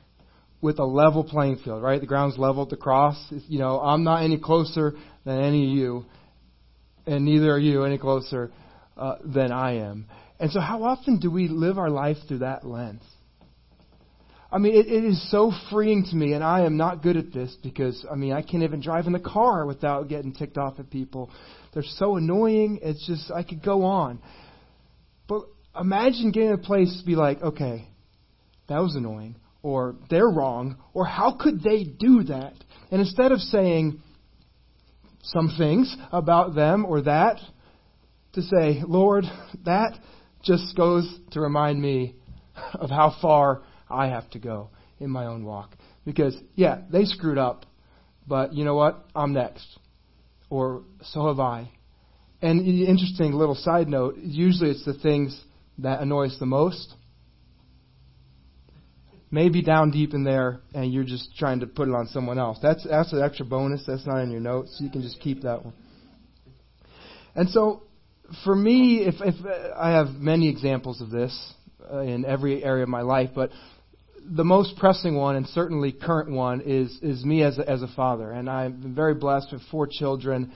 with 0.61 0.79
a 0.79 0.85
level 0.85 1.23
playing 1.23 1.57
field, 1.57 1.81
right? 1.81 1.99
The 1.99 2.07
ground's 2.07 2.37
level 2.37 2.63
at 2.63 2.69
the 2.69 2.77
cross. 2.77 3.17
You 3.47 3.59
know, 3.59 3.79
I'm 3.79 4.03
not 4.03 4.23
any 4.23 4.37
closer 4.37 4.93
than 5.25 5.39
any 5.41 5.65
of 5.65 5.77
you, 5.77 6.05
and 7.05 7.25
neither 7.25 7.51
are 7.51 7.59
you 7.59 7.83
any 7.83 7.97
closer 7.97 8.51
uh, 8.95 9.15
than 9.23 9.51
I 9.51 9.77
am. 9.77 10.05
And 10.39 10.51
so, 10.51 10.59
how 10.59 10.83
often 10.83 11.19
do 11.19 11.29
we 11.29 11.47
live 11.47 11.77
our 11.77 11.89
life 11.89 12.17
through 12.27 12.39
that 12.39 12.65
lens? 12.65 13.03
I 14.51 14.57
mean, 14.57 14.73
it, 14.75 14.87
it 14.87 15.05
is 15.05 15.31
so 15.31 15.51
freeing 15.71 16.03
to 16.05 16.15
me, 16.15 16.33
and 16.33 16.43
I 16.43 16.65
am 16.65 16.75
not 16.75 17.01
good 17.01 17.15
at 17.15 17.31
this 17.31 17.55
because, 17.63 18.05
I 18.11 18.15
mean, 18.15 18.33
I 18.33 18.41
can't 18.41 18.63
even 18.63 18.81
drive 18.81 19.07
in 19.07 19.13
the 19.13 19.19
car 19.19 19.65
without 19.65 20.09
getting 20.09 20.33
ticked 20.33 20.57
off 20.57 20.77
at 20.77 20.89
people. 20.89 21.31
They're 21.73 21.83
so 21.83 22.17
annoying. 22.17 22.79
It's 22.81 23.05
just, 23.07 23.31
I 23.31 23.43
could 23.43 23.63
go 23.63 23.83
on. 23.83 24.19
But 25.29 25.43
imagine 25.79 26.31
getting 26.31 26.51
a 26.51 26.57
place 26.57 26.99
to 26.99 27.05
be 27.05 27.15
like, 27.15 27.41
okay, 27.41 27.87
that 28.67 28.79
was 28.79 28.95
annoying, 28.95 29.37
or 29.63 29.95
they're 30.09 30.29
wrong, 30.29 30.77
or 30.93 31.05
how 31.05 31.37
could 31.39 31.61
they 31.61 31.83
do 31.83 32.23
that? 32.23 32.53
And 32.91 32.99
instead 33.01 33.31
of 33.31 33.39
saying 33.39 34.01
some 35.23 35.53
things 35.57 35.95
about 36.11 36.55
them 36.55 36.85
or 36.85 37.01
that, 37.03 37.39
to 38.33 38.41
say, 38.41 38.81
Lord, 38.87 39.25
that 39.65 39.97
just 40.43 40.75
goes 40.75 41.07
to 41.31 41.41
remind 41.41 41.81
me 41.81 42.15
of 42.73 42.89
how 42.89 43.15
far 43.21 43.61
I 43.89 44.07
have 44.07 44.29
to 44.31 44.39
go 44.39 44.69
in 44.99 45.09
my 45.09 45.25
own 45.25 45.43
walk. 45.43 45.75
Because, 46.05 46.35
yeah, 46.55 46.81
they 46.91 47.05
screwed 47.05 47.37
up, 47.37 47.65
but 48.27 48.53
you 48.53 48.65
know 48.65 48.75
what? 48.75 49.05
I'm 49.15 49.33
next. 49.33 49.67
Or 50.49 50.83
so 51.03 51.27
have 51.27 51.39
I. 51.39 51.69
And 52.41 52.61
the 52.61 52.87
interesting 52.87 53.33
little 53.33 53.55
side 53.55 53.87
note, 53.87 54.17
usually 54.17 54.71
it's 54.71 54.83
the 54.83 54.95
things 54.95 55.39
that 55.77 56.01
annoy 56.01 56.27
us 56.27 56.37
the 56.39 56.45
most. 56.45 56.95
Maybe 59.33 59.61
down 59.61 59.91
deep 59.91 60.13
in 60.13 60.25
there, 60.25 60.59
and 60.73 60.93
you're 60.93 61.05
just 61.05 61.35
trying 61.37 61.61
to 61.61 61.67
put 61.67 61.87
it 61.87 61.95
on 61.95 62.07
someone 62.07 62.37
else. 62.37 62.59
That's 62.61 62.85
that's 62.87 63.13
an 63.13 63.21
extra 63.21 63.45
bonus. 63.45 63.83
That's 63.87 64.05
not 64.05 64.19
in 64.19 64.29
your 64.29 64.41
notes. 64.41 64.77
You 64.79 64.89
can 64.89 65.01
just 65.01 65.21
keep 65.21 65.43
that 65.43 65.63
one. 65.63 65.73
And 67.33 67.49
so 67.49 67.83
for 68.43 68.55
me, 68.55 69.05
if, 69.05 69.15
if 69.21 69.35
I 69.77 69.91
have 69.91 70.09
many 70.15 70.49
examples 70.49 71.01
of 71.01 71.09
this 71.09 71.53
uh, 71.91 71.99
in 71.99 72.25
every 72.25 72.63
area 72.63 72.83
of 72.83 72.89
my 72.89 73.01
life, 73.01 73.29
but 73.33 73.51
the 74.23 74.43
most 74.43 74.77
pressing 74.77 75.15
one 75.15 75.35
and 75.35 75.47
certainly 75.47 75.91
current 75.91 76.31
one 76.31 76.61
is 76.61 76.99
is 77.01 77.23
me 77.25 77.41
as 77.43 77.57
a, 77.57 77.69
as 77.69 77.81
a 77.81 77.87
father, 77.87 78.31
and 78.31 78.49
I'm 78.49 78.93
very 78.95 79.15
blessed 79.15 79.53
with 79.53 79.61
four 79.71 79.87
children. 79.87 80.51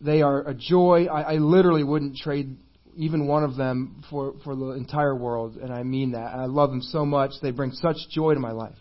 They 0.00 0.22
are 0.22 0.46
a 0.46 0.54
joy. 0.54 1.06
I, 1.06 1.34
I 1.34 1.36
literally 1.36 1.82
wouldn't 1.82 2.16
trade 2.16 2.56
even 2.98 3.28
one 3.28 3.44
of 3.44 3.56
them 3.56 4.02
for 4.10 4.34
for 4.42 4.56
the 4.56 4.70
entire 4.72 5.14
world, 5.14 5.56
and 5.56 5.72
I 5.72 5.84
mean 5.84 6.12
that. 6.12 6.34
I 6.34 6.46
love 6.46 6.70
them 6.70 6.82
so 6.82 7.06
much. 7.06 7.30
They 7.40 7.52
bring 7.52 7.70
such 7.72 7.96
joy 8.10 8.34
to 8.34 8.40
my 8.40 8.50
life. 8.50 8.74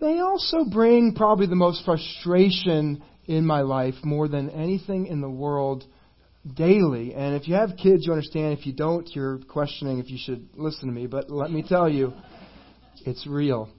They 0.00 0.18
also 0.18 0.64
bring 0.70 1.14
probably 1.14 1.46
the 1.46 1.54
most 1.54 1.84
frustration 1.84 3.02
in 3.26 3.46
my 3.46 3.60
life 3.60 3.94
more 4.02 4.26
than 4.26 4.50
anything 4.50 5.06
in 5.06 5.20
the 5.20 5.30
world 5.30 5.84
daily. 6.52 7.14
And 7.14 7.36
if 7.36 7.46
you 7.46 7.54
have 7.54 7.70
kids, 7.80 8.06
you 8.06 8.12
understand. 8.12 8.58
If 8.58 8.66
you 8.66 8.72
don't, 8.72 9.08
you're 9.14 9.38
questioning 9.48 10.00
if 10.00 10.10
you 10.10 10.18
should 10.20 10.48
listen 10.56 10.88
to 10.88 10.94
me. 10.94 11.06
But 11.06 11.30
let 11.30 11.52
me 11.52 11.64
tell 11.66 11.88
you, 11.88 12.12
it's 13.06 13.24
real. 13.24 13.70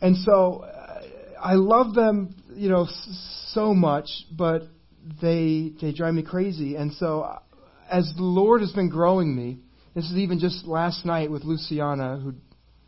And 0.00 0.16
so 0.16 0.64
uh, 0.64 1.02
I 1.40 1.54
love 1.54 1.94
them, 1.94 2.34
you 2.54 2.70
know, 2.70 2.88
so 3.50 3.74
much, 3.74 4.08
but 4.32 4.62
they 5.20 5.72
they 5.80 5.92
drive 5.92 6.14
me 6.14 6.22
crazy. 6.22 6.76
And 6.76 6.92
so 6.94 7.38
as 7.90 8.12
the 8.16 8.22
Lord 8.22 8.60
has 8.60 8.72
been 8.72 8.88
growing 8.88 9.34
me, 9.34 9.58
this 9.94 10.04
is 10.04 10.16
even 10.16 10.38
just 10.38 10.66
last 10.66 11.04
night 11.04 11.30
with 11.30 11.44
Luciana, 11.44 12.20
who 12.22 12.34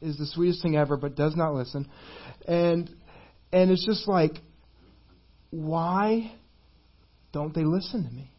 is 0.00 0.18
the 0.18 0.26
sweetest 0.26 0.62
thing 0.62 0.76
ever, 0.76 0.96
but 0.96 1.14
does 1.14 1.36
not 1.36 1.54
listen. 1.54 1.88
And 2.46 2.90
and 3.52 3.70
it's 3.70 3.86
just 3.86 4.08
like 4.08 4.32
why 5.50 6.32
don't 7.32 7.54
they 7.54 7.64
listen 7.64 8.04
to 8.04 8.10
me? 8.10 8.30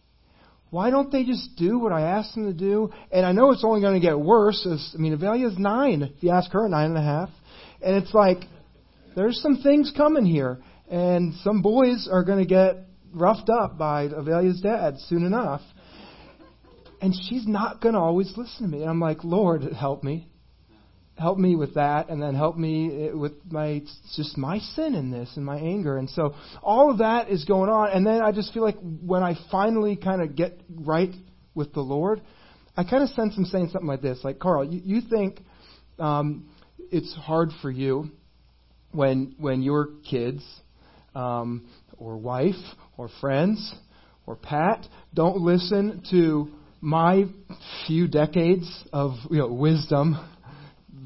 Why 0.70 0.90
don't 0.90 1.12
they 1.12 1.24
just 1.24 1.56
do 1.56 1.80
what 1.80 1.94
I 1.94 2.02
ask 2.02 2.34
them 2.34 2.46
to 2.46 2.54
do? 2.54 2.92
And 3.12 3.26
I 3.26 3.32
know 3.32 3.52
it's 3.52 3.64
only 3.64 3.80
going 3.80 4.00
to 4.00 4.06
get 4.06 4.20
worse. 4.20 4.68
As, 4.70 4.94
I 4.94 4.98
mean, 4.98 5.14
Avelia's 5.14 5.58
nine. 5.58 6.02
If 6.04 6.22
you 6.22 6.32
ask 6.32 6.52
her, 6.52 6.68
nine 6.68 6.90
and 6.90 6.98
a 6.98 7.02
half. 7.02 7.30
And 7.82 7.96
it's 7.96 8.14
like, 8.14 8.40
there's 9.16 9.42
some 9.42 9.58
things 9.58 9.94
coming 9.96 10.26
here. 10.26 10.60
And 10.90 11.34
some 11.36 11.62
boys 11.62 12.10
are 12.12 12.24
going 12.24 12.40
to 12.40 12.46
get 12.46 12.86
roughed 13.14 13.50
up 13.50 13.78
by 13.78 14.04
Avelia's 14.06 14.60
dad 14.62 14.96
soon 15.08 15.26
enough. 15.26 15.62
And 17.02 17.14
she's 17.30 17.48
not 17.48 17.82
going 17.82 17.94
to 17.94 18.00
always 18.00 18.34
listen 18.36 18.64
to 18.64 18.68
me. 18.68 18.82
And 18.82 18.90
I'm 18.90 19.00
like, 19.00 19.24
Lord, 19.24 19.64
help 19.64 20.04
me. 20.04 20.28
Help 21.18 21.40
me 21.40 21.56
with 21.56 21.74
that 21.74 22.10
and 22.10 22.22
then 22.22 22.36
help 22.36 22.58
me 22.58 23.10
with 23.12 23.34
my 23.50 23.82
just 24.16 24.38
my 24.38 24.60
sin 24.60 24.94
in 24.94 25.10
this 25.10 25.32
and 25.36 25.44
my 25.44 25.58
anger. 25.58 25.98
And 25.98 26.08
so 26.12 26.36
all 26.62 26.92
of 26.92 27.00
that 27.00 27.30
is 27.30 27.44
going 27.44 27.72
on. 27.72 27.90
And 27.90 28.06
then 28.06 28.22
i 28.22 28.32
just 28.32 28.54
feel 28.54 28.62
like 28.62 28.78
when 28.82 29.24
i 29.24 29.34
finally 29.50 29.96
kind 29.96 30.22
of 30.22 30.36
get 30.36 30.62
right 30.70 31.10
with 31.56 31.74
the 31.74 31.82
lord 31.82 32.22
i 32.76 32.84
kind 32.84 33.02
of 33.02 33.10
sense 33.10 33.36
him 33.36 33.46
saying 33.46 33.70
something 33.72 33.88
like 33.88 34.02
this 34.02 34.20
like 34.24 34.38
carl 34.38 34.64
you, 34.64 34.80
you 34.84 35.02
think 35.10 35.40
um, 35.98 36.48
it's 36.92 37.16
hard 37.16 37.50
for 37.64 37.72
you 37.72 38.12
when 38.92 39.34
when 39.40 39.64
your 39.64 39.90
kids 40.08 40.46
um, 41.16 41.68
or 41.98 42.18
wife 42.18 42.54
or 42.96 43.10
friends 43.20 43.74
or 44.28 44.36
pat 44.36 44.86
don't 45.16 45.38
listen 45.38 46.04
to 46.12 46.48
my 46.82 47.26
few 47.86 48.08
decades 48.08 48.68
of 48.94 49.14
you 49.30 49.40
know 49.40 49.48
wisdom 49.48 50.18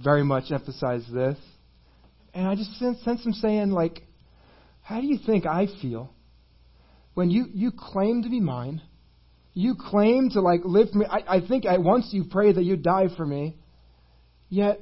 very 0.03 0.23
much 0.23 0.51
emphasize 0.51 1.03
this. 1.11 1.37
And 2.33 2.47
I 2.47 2.55
just 2.55 2.77
sense, 2.79 3.01
sense 3.03 3.25
him 3.25 3.33
saying, 3.33 3.71
like, 3.71 4.01
how 4.81 5.01
do 5.01 5.07
you 5.07 5.19
think 5.25 5.45
I 5.45 5.67
feel 5.81 6.13
when 7.13 7.29
you, 7.29 7.45
you 7.53 7.71
claim 7.77 8.23
to 8.23 8.29
be 8.29 8.39
mine? 8.39 8.81
You 9.53 9.75
claim 9.77 10.29
to 10.31 10.41
like 10.41 10.61
live 10.63 10.89
for 10.91 10.99
me. 10.99 11.05
I, 11.09 11.37
I 11.37 11.47
think 11.47 11.65
I, 11.65 11.77
once 11.77 12.09
you 12.11 12.23
pray 12.29 12.53
that 12.53 12.63
you 12.63 12.77
die 12.77 13.07
for 13.17 13.25
me, 13.25 13.57
yet 14.49 14.79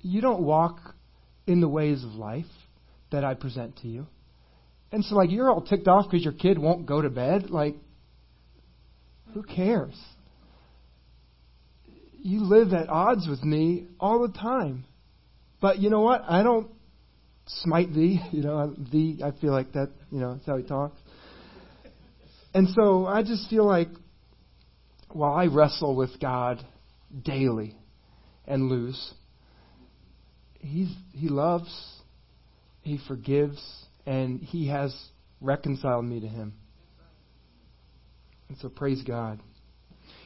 you 0.00 0.20
don't 0.20 0.42
walk 0.42 0.80
in 1.46 1.60
the 1.60 1.68
ways 1.68 2.02
of 2.02 2.12
life 2.14 2.46
that 3.10 3.24
I 3.24 3.34
present 3.34 3.78
to 3.82 3.88
you. 3.88 4.06
And 4.90 5.04
so, 5.04 5.16
like, 5.16 5.30
you're 5.30 5.50
all 5.50 5.60
ticked 5.60 5.86
off 5.86 6.06
because 6.10 6.24
your 6.24 6.32
kid 6.32 6.58
won't 6.58 6.86
go 6.86 7.02
to 7.02 7.10
bed. 7.10 7.50
Like, 7.50 7.74
who 9.34 9.42
cares? 9.42 9.94
you 12.28 12.42
live 12.42 12.72
at 12.72 12.88
odds 12.88 13.26
with 13.28 13.42
me 13.42 13.86
all 13.98 14.26
the 14.26 14.32
time. 14.32 14.84
But 15.60 15.78
you 15.78 15.90
know 15.90 16.00
what? 16.00 16.22
I 16.28 16.42
don't 16.42 16.70
smite 17.46 17.92
thee. 17.92 18.20
You 18.32 18.42
know, 18.42 18.74
thee. 18.92 19.20
I 19.24 19.32
feel 19.40 19.52
like 19.52 19.72
that. 19.72 19.90
You 20.10 20.20
know, 20.20 20.34
that's 20.34 20.46
how 20.46 20.56
he 20.56 20.64
talks. 20.64 20.98
And 22.54 22.68
so 22.74 23.06
I 23.06 23.22
just 23.22 23.48
feel 23.50 23.66
like 23.66 23.88
while 25.10 25.34
I 25.34 25.46
wrestle 25.46 25.94
with 25.96 26.20
God 26.20 26.64
daily 27.22 27.76
and 28.46 28.68
lose, 28.68 29.14
he's 30.58 30.92
he 31.12 31.28
loves, 31.28 31.70
he 32.82 32.98
forgives, 33.06 33.62
and 34.06 34.40
he 34.40 34.68
has 34.68 34.94
reconciled 35.40 36.04
me 36.04 36.20
to 36.20 36.28
him. 36.28 36.54
And 38.48 38.58
so 38.58 38.68
praise 38.68 39.02
God. 39.02 39.40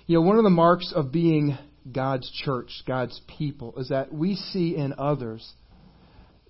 You 0.06 0.16
know, 0.16 0.22
one 0.22 0.38
of 0.38 0.44
the 0.44 0.50
marks 0.50 0.92
of 0.94 1.12
being 1.12 1.56
God's 1.90 2.30
church, 2.44 2.82
God's 2.86 3.20
people, 3.38 3.74
is 3.78 3.88
that 3.88 4.12
we 4.12 4.36
see 4.36 4.76
in 4.76 4.94
others 4.98 5.48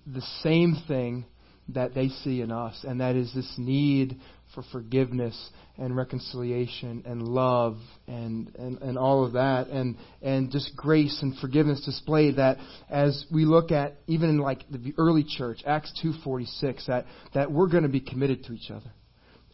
the 0.05 0.21
same 0.41 0.75
thing 0.87 1.25
that 1.69 1.95
they 1.95 2.09
see 2.09 2.41
in 2.41 2.51
us, 2.51 2.83
and 2.83 2.99
that 2.99 3.15
is 3.15 3.33
this 3.33 3.51
need 3.57 4.19
for 4.53 4.63
forgiveness 4.71 5.49
and 5.77 5.95
reconciliation 5.95 7.03
and 7.05 7.27
love 7.27 7.77
and, 8.07 8.53
and, 8.57 8.79
and 8.81 8.97
all 8.97 9.25
of 9.25 9.33
that 9.33 9.67
and, 9.69 9.97
and 10.21 10.51
just 10.51 10.75
grace 10.75 11.17
and 11.21 11.35
forgiveness 11.39 11.83
displayed 11.85 12.35
that 12.35 12.57
as 12.89 13.25
we 13.33 13.45
look 13.45 13.71
at 13.71 13.95
even 14.05 14.29
in 14.29 14.37
like 14.37 14.63
the 14.69 14.93
early 14.97 15.23
church, 15.23 15.61
Acts 15.65 15.91
two 16.01 16.13
forty 16.23 16.45
six, 16.45 16.85
that, 16.87 17.05
that 17.33 17.51
we're 17.51 17.69
going 17.69 17.83
to 17.83 17.89
be 17.89 18.01
committed 18.01 18.43
to 18.43 18.53
each 18.53 18.69
other. 18.69 18.91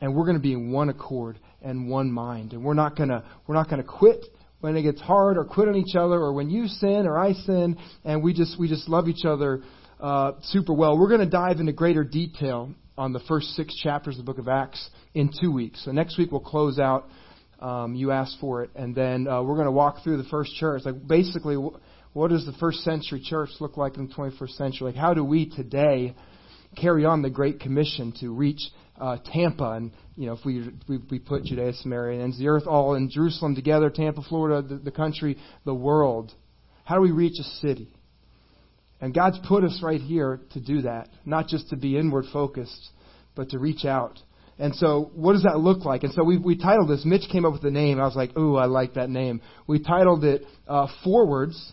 And 0.02 0.16
we're 0.16 0.26
going 0.26 0.38
to 0.38 0.42
be 0.42 0.54
in 0.54 0.72
one 0.72 0.90
accord 0.90 1.40
and 1.62 1.90
one 1.90 2.12
mind. 2.12 2.54
And 2.54 2.64
we're 2.64 2.74
not 2.74 2.96
gonna 2.96 3.24
we're 3.48 3.56
not 3.56 3.70
gonna 3.70 3.84
quit 3.84 4.26
when 4.62 4.76
it 4.76 4.84
gets 4.84 5.02
hard 5.02 5.38
or 5.38 5.46
quit 5.46 5.68
on 5.68 5.76
each 5.76 5.96
other 5.96 6.16
or 6.16 6.34
when 6.34 6.50
you 6.50 6.68
sin 6.68 7.06
or 7.06 7.18
I 7.18 7.34
sin 7.34 7.78
and 8.04 8.24
we 8.24 8.34
just 8.34 8.60
we 8.60 8.68
just 8.68 8.90
love 8.90 9.08
each 9.08 9.26
other 9.26 9.62
uh, 10.00 10.34
super 10.44 10.74
well. 10.74 10.98
We're 10.98 11.10
going 11.10 11.20
to 11.22 11.30
dive 11.30 11.60
into 11.60 11.74
greater 11.74 12.04
detail 12.04 12.74
on 12.98 13.14
the 13.14 13.20
first 13.22 13.50
six 13.50 13.76
chapters 13.76 14.18
of 14.18 14.26
the 14.26 14.32
book 14.32 14.40
of 14.40 14.48
Acts 14.48 14.90
in 15.14 15.30
two 15.42 15.52
weeks. 15.52 15.84
So 15.84 15.92
next 15.92 16.18
week 16.18 16.32
we'll 16.32 16.42
close 16.42 16.80
out. 16.80 17.10
Um, 17.60 17.94
you 17.94 18.12
asked 18.12 18.38
for 18.40 18.64
it, 18.64 18.70
and 18.74 18.96
then 18.96 19.28
uh, 19.28 19.44
we're 19.44 19.56
going 19.56 19.66
to 19.66 19.72
walk 19.72 20.02
through 20.02 20.16
the 20.16 20.30
first 20.30 20.56
church. 20.56 20.84
Like 20.86 21.06
basically, 21.06 21.58
what 22.14 22.30
does 22.30 22.46
the 22.46 22.54
first 22.54 22.80
century 22.86 23.22
church 23.22 23.50
look 23.60 23.76
like 23.76 23.98
in 23.98 24.08
the 24.08 24.14
21st 24.14 24.52
century? 24.52 24.88
Like 24.88 24.96
how 24.96 25.14
do 25.14 25.26
we 25.26 25.50
today 25.50 26.16
carry 26.80 27.04
on 27.04 27.22
the 27.22 27.30
Great 27.30 27.60
Commission 27.60 28.14
to 28.22 28.34
reach 28.34 28.62
uh, 29.00 29.18
Tampa, 29.34 29.72
and 29.72 29.92
you 30.16 30.28
know 30.28 30.34
if 30.34 30.46
we, 30.46 30.70
we 30.88 30.98
we 31.10 31.20
put 31.20 31.44
Judea, 31.44 31.74
Samaria, 31.74 32.24
and 32.24 32.34
the 32.38 32.48
earth 32.48 32.68
all 32.68 32.96
in 32.96 33.10
Jerusalem 33.10 33.56
together, 33.56 33.90
Tampa, 33.90 34.22
Florida, 34.28 34.68
the, 34.68 34.76
the 34.76 34.92
country, 34.92 35.38
the 35.66 35.74
world. 35.74 36.32
How 36.84 36.96
do 36.96 37.02
we 37.02 37.12
reach 37.12 37.40
a 37.40 37.44
city? 37.62 37.94
And 39.02 39.14
God's 39.14 39.40
put 39.48 39.64
us 39.64 39.80
right 39.82 40.02
here 40.02 40.42
to 40.54 40.60
do 40.60 40.82
that, 40.82 41.10
not 41.26 41.48
just 41.48 41.70
to 41.70 41.78
be 41.78 41.98
inward 41.98 42.26
focused, 42.34 42.90
but 43.36 43.50
to 43.52 43.60
reach 43.60 43.86
out. 43.86 44.20
And 44.58 44.76
so, 44.76 45.12
what 45.16 45.34
does 45.34 45.44
that 45.44 45.60
look 45.60 45.86
like? 45.86 46.04
And 46.04 46.14
so, 46.14 46.24
we, 46.24 46.38
we 46.38 46.58
titled 46.58 46.90
this. 46.90 47.06
Mitch 47.06 47.30
came 47.32 47.46
up 47.46 47.54
with 47.54 47.62
the 47.62 47.72
name. 47.72 48.00
I 48.00 48.06
was 48.06 48.16
like, 48.16 48.38
"Ooh, 48.38 48.58
I 48.58 48.66
like 48.66 48.96
that 48.96 49.10
name." 49.10 49.42
We 49.68 49.82
titled 49.82 50.26
it 50.26 50.44
uh, 50.68 50.88
"Forwards 51.04 51.72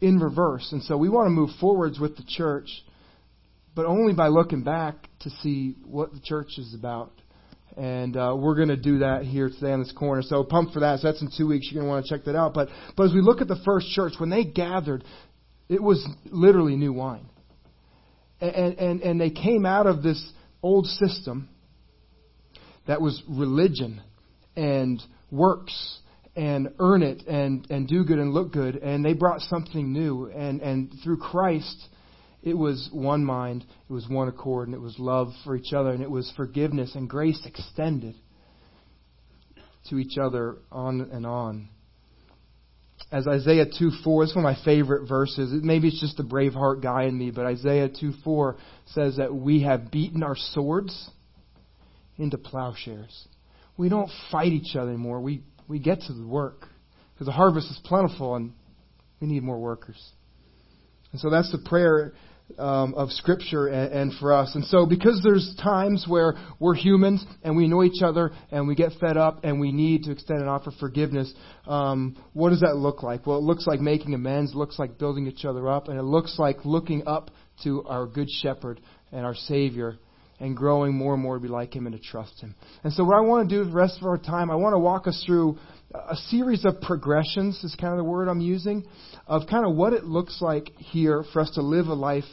in 0.00 0.18
Reverse." 0.18 0.68
And 0.70 0.82
so, 0.84 0.96
we 0.96 1.08
want 1.08 1.26
to 1.26 1.30
move 1.30 1.50
forwards 1.58 1.98
with 1.98 2.16
the 2.16 2.24
church 2.28 2.68
but 3.76 3.84
only 3.84 4.14
by 4.14 4.28
looking 4.28 4.62
back 4.62 5.05
to 5.20 5.30
see 5.42 5.76
what 5.84 6.12
the 6.12 6.20
church 6.20 6.58
is 6.58 6.74
about. 6.74 7.12
And 7.76 8.16
uh, 8.16 8.34
we're 8.38 8.54
going 8.54 8.68
to 8.68 8.76
do 8.76 9.00
that 9.00 9.24
here 9.24 9.50
today 9.50 9.72
on 9.72 9.80
this 9.80 9.92
corner. 9.92 10.22
So 10.22 10.44
pump 10.44 10.72
for 10.72 10.80
that. 10.80 11.00
So 11.00 11.08
that's 11.08 11.20
in 11.20 11.30
two 11.36 11.46
weeks. 11.46 11.68
You're 11.70 11.82
going 11.82 11.90
to 11.90 11.94
want 11.94 12.06
to 12.06 12.16
check 12.16 12.24
that 12.24 12.36
out. 12.36 12.54
But 12.54 12.68
but 12.96 13.04
as 13.04 13.12
we 13.12 13.20
look 13.20 13.42
at 13.42 13.48
the 13.48 13.60
first 13.64 13.88
church, 13.90 14.14
when 14.18 14.30
they 14.30 14.44
gathered, 14.44 15.04
it 15.68 15.82
was 15.82 16.06
literally 16.24 16.76
new 16.76 16.92
wine. 16.92 17.26
And 18.40 18.78
and 18.78 19.00
and 19.02 19.20
they 19.20 19.30
came 19.30 19.66
out 19.66 19.86
of 19.86 20.02
this 20.02 20.32
old 20.62 20.86
system 20.86 21.50
that 22.86 23.00
was 23.00 23.22
religion 23.28 24.00
and 24.56 25.02
works 25.30 25.98
and 26.34 26.72
earn 26.78 27.02
it 27.02 27.26
and 27.26 27.66
and 27.70 27.86
do 27.86 28.04
good 28.04 28.18
and 28.18 28.32
look 28.32 28.52
good. 28.52 28.76
And 28.76 29.04
they 29.04 29.12
brought 29.12 29.42
something 29.42 29.92
new. 29.92 30.30
And 30.30 30.62
and 30.62 30.94
through 31.04 31.18
Christ 31.18 31.88
it 32.46 32.56
was 32.56 32.88
one 32.92 33.24
mind, 33.24 33.64
it 33.90 33.92
was 33.92 34.08
one 34.08 34.28
accord, 34.28 34.68
and 34.68 34.74
it 34.74 34.80
was 34.80 34.96
love 35.00 35.32
for 35.42 35.56
each 35.56 35.72
other, 35.72 35.90
and 35.90 36.00
it 36.00 36.10
was 36.10 36.32
forgiveness 36.36 36.94
and 36.94 37.10
grace 37.10 37.44
extended 37.44 38.14
to 39.90 39.98
each 39.98 40.16
other 40.16 40.58
on 40.70 41.00
and 41.12 41.26
on. 41.26 41.68
As 43.10 43.26
Isaiah 43.26 43.66
2 43.66 43.90
4, 44.04 44.24
it's 44.24 44.36
one 44.36 44.44
of 44.44 44.56
my 44.56 44.64
favorite 44.64 45.08
verses. 45.08 45.52
Maybe 45.60 45.88
it's 45.88 46.00
just 46.00 46.18
the 46.18 46.22
Braveheart 46.22 46.82
guy 46.82 47.04
in 47.04 47.18
me, 47.18 47.32
but 47.32 47.46
Isaiah 47.46 47.88
2 47.88 48.12
4 48.22 48.56
says 48.86 49.16
that 49.16 49.34
we 49.34 49.64
have 49.64 49.90
beaten 49.90 50.22
our 50.22 50.36
swords 50.36 51.10
into 52.16 52.38
plowshares. 52.38 53.26
We 53.76 53.88
don't 53.88 54.10
fight 54.30 54.52
each 54.52 54.76
other 54.76 54.90
anymore. 54.90 55.20
We, 55.20 55.42
we 55.66 55.80
get 55.80 56.00
to 56.02 56.12
the 56.12 56.26
work 56.26 56.60
because 57.12 57.26
the 57.26 57.32
harvest 57.32 57.72
is 57.72 57.80
plentiful 57.84 58.36
and 58.36 58.52
we 59.20 59.26
need 59.26 59.42
more 59.42 59.58
workers. 59.58 60.00
And 61.10 61.20
so 61.20 61.28
that's 61.30 61.50
the 61.50 61.58
prayer 61.58 62.12
um, 62.58 62.94
of 62.94 63.10
Scripture 63.10 63.66
and, 63.66 63.92
and, 63.92 64.12
for 64.18 64.32
us. 64.32 64.54
And 64.54 64.64
so, 64.64 64.86
because 64.86 65.20
there's 65.22 65.54
times 65.62 66.06
where 66.08 66.34
we're 66.58 66.74
humans 66.74 67.24
and 67.42 67.56
we 67.56 67.68
know 67.68 67.82
each 67.82 68.02
other 68.02 68.32
and 68.50 68.66
we 68.66 68.74
get 68.74 68.92
fed 69.00 69.16
up 69.16 69.40
and 69.44 69.60
we 69.60 69.72
need 69.72 70.04
to 70.04 70.12
extend 70.12 70.40
and 70.40 70.48
offer 70.48 70.70
forgiveness, 70.78 71.32
um, 71.66 72.16
what 72.32 72.50
does 72.50 72.60
that 72.60 72.76
look 72.76 73.02
like? 73.02 73.26
Well, 73.26 73.38
it 73.38 73.44
looks 73.44 73.66
like 73.66 73.80
making 73.80 74.14
amends, 74.14 74.54
looks 74.54 74.78
like 74.78 74.98
building 74.98 75.26
each 75.26 75.44
other 75.44 75.68
up, 75.68 75.88
and 75.88 75.98
it 75.98 76.04
looks 76.04 76.38
like 76.38 76.64
looking 76.64 77.06
up 77.06 77.30
to 77.64 77.84
our 77.84 78.06
Good 78.06 78.30
Shepherd 78.30 78.80
and 79.12 79.24
our 79.24 79.34
Savior 79.34 79.98
and 80.38 80.56
growing 80.56 80.94
more 80.94 81.14
and 81.14 81.22
more 81.22 81.36
to 81.36 81.40
be 81.40 81.48
like 81.48 81.74
Him 81.74 81.86
and 81.86 81.94
to 81.94 82.02
trust 82.02 82.40
Him. 82.40 82.54
And 82.84 82.92
so, 82.92 83.04
what 83.04 83.16
I 83.16 83.20
want 83.20 83.48
to 83.48 83.54
do 83.54 83.64
the 83.64 83.72
rest 83.74 83.98
of 84.00 84.06
our 84.06 84.18
time, 84.18 84.50
I 84.50 84.54
want 84.54 84.74
to 84.74 84.78
walk 84.78 85.06
us 85.06 85.22
through 85.26 85.58
a 85.94 86.16
series 86.28 86.64
of 86.64 86.80
progressions, 86.80 87.62
is 87.64 87.74
kind 87.80 87.92
of 87.92 87.98
the 87.98 88.04
word 88.04 88.28
I'm 88.28 88.40
using, 88.40 88.84
of 89.26 89.42
kind 89.48 89.64
of 89.66 89.74
what 89.74 89.92
it 89.92 90.04
looks 90.04 90.40
like 90.40 90.70
here 90.76 91.24
for 91.32 91.40
us 91.40 91.50
to 91.52 91.62
live 91.62 91.86
a 91.86 91.94
life 91.94 92.24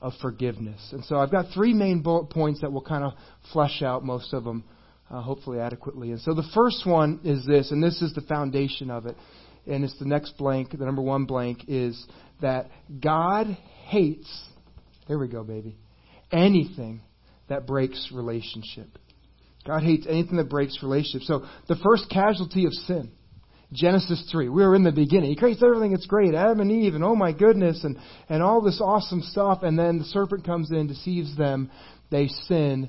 of 0.00 0.12
forgiveness. 0.22 0.80
And 0.92 1.04
so, 1.04 1.16
I've 1.16 1.30
got 1.30 1.46
three 1.52 1.74
main 1.74 2.02
bullet 2.02 2.30
points 2.30 2.60
that 2.62 2.72
will 2.72 2.82
kind 2.82 3.04
of 3.04 3.12
flesh 3.52 3.82
out 3.82 4.04
most 4.04 4.32
of 4.32 4.44
them, 4.44 4.64
uh, 5.10 5.20
hopefully 5.20 5.60
adequately. 5.60 6.12
And 6.12 6.20
so, 6.20 6.34
the 6.34 6.48
first 6.54 6.86
one 6.86 7.20
is 7.24 7.44
this, 7.46 7.70
and 7.70 7.82
this 7.82 8.00
is 8.00 8.14
the 8.14 8.22
foundation 8.22 8.90
of 8.90 9.06
it, 9.06 9.16
and 9.66 9.84
it's 9.84 9.98
the 9.98 10.06
next 10.06 10.38
blank, 10.38 10.70
the 10.70 10.84
number 10.84 11.02
one 11.02 11.26
blank, 11.26 11.64
is 11.68 12.06
that 12.40 12.70
God 13.02 13.46
hates, 13.84 14.30
there 15.06 15.18
we 15.18 15.28
go, 15.28 15.44
baby, 15.44 15.76
anything 16.32 17.02
that 17.50 17.66
breaks 17.66 18.10
relationship. 18.12 18.88
God 19.66 19.82
hates 19.82 20.06
anything 20.08 20.38
that 20.38 20.48
breaks 20.48 20.78
relationship. 20.82 21.22
So 21.26 21.44
the 21.68 21.76
first 21.84 22.08
casualty 22.08 22.64
of 22.64 22.72
sin, 22.72 23.12
Genesis 23.72 24.26
3. 24.32 24.48
We 24.48 24.62
were 24.62 24.74
in 24.74 24.84
the 24.84 24.92
beginning. 24.92 25.30
He 25.30 25.36
creates 25.36 25.62
everything. 25.62 25.92
It's 25.92 26.06
great. 26.06 26.34
Adam 26.34 26.60
and 26.60 26.72
Eve 26.72 26.94
and 26.94 27.04
oh 27.04 27.14
my 27.14 27.32
goodness 27.32 27.84
and, 27.84 27.98
and 28.28 28.42
all 28.42 28.62
this 28.62 28.80
awesome 28.82 29.20
stuff. 29.20 29.62
And 29.62 29.78
then 29.78 29.98
the 29.98 30.04
serpent 30.04 30.44
comes 30.44 30.70
in, 30.70 30.86
deceives 30.86 31.36
them. 31.36 31.70
They 32.10 32.28
sin. 32.28 32.88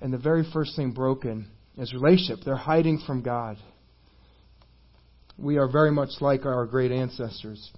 And 0.00 0.12
the 0.12 0.18
very 0.18 0.44
first 0.52 0.74
thing 0.74 0.90
broken 0.90 1.48
is 1.78 1.94
relationship. 1.94 2.44
They're 2.44 2.56
hiding 2.56 3.02
from 3.06 3.22
God. 3.22 3.56
We 5.38 5.58
are 5.58 5.68
very 5.70 5.90
much 5.90 6.10
like 6.20 6.44
our 6.44 6.66
great 6.66 6.92
ancestors. 6.92 7.70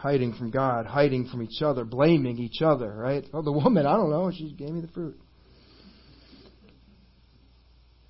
Hiding 0.00 0.32
from 0.32 0.50
God, 0.50 0.86
hiding 0.86 1.28
from 1.28 1.42
each 1.42 1.60
other, 1.60 1.84
blaming 1.84 2.38
each 2.38 2.62
other, 2.62 2.90
right? 2.90 3.22
Oh, 3.34 3.42
the 3.42 3.52
woman, 3.52 3.84
I 3.84 3.96
don't 3.96 4.08
know, 4.08 4.32
she 4.34 4.50
gave 4.52 4.70
me 4.70 4.80
the 4.80 4.88
fruit. 4.88 5.20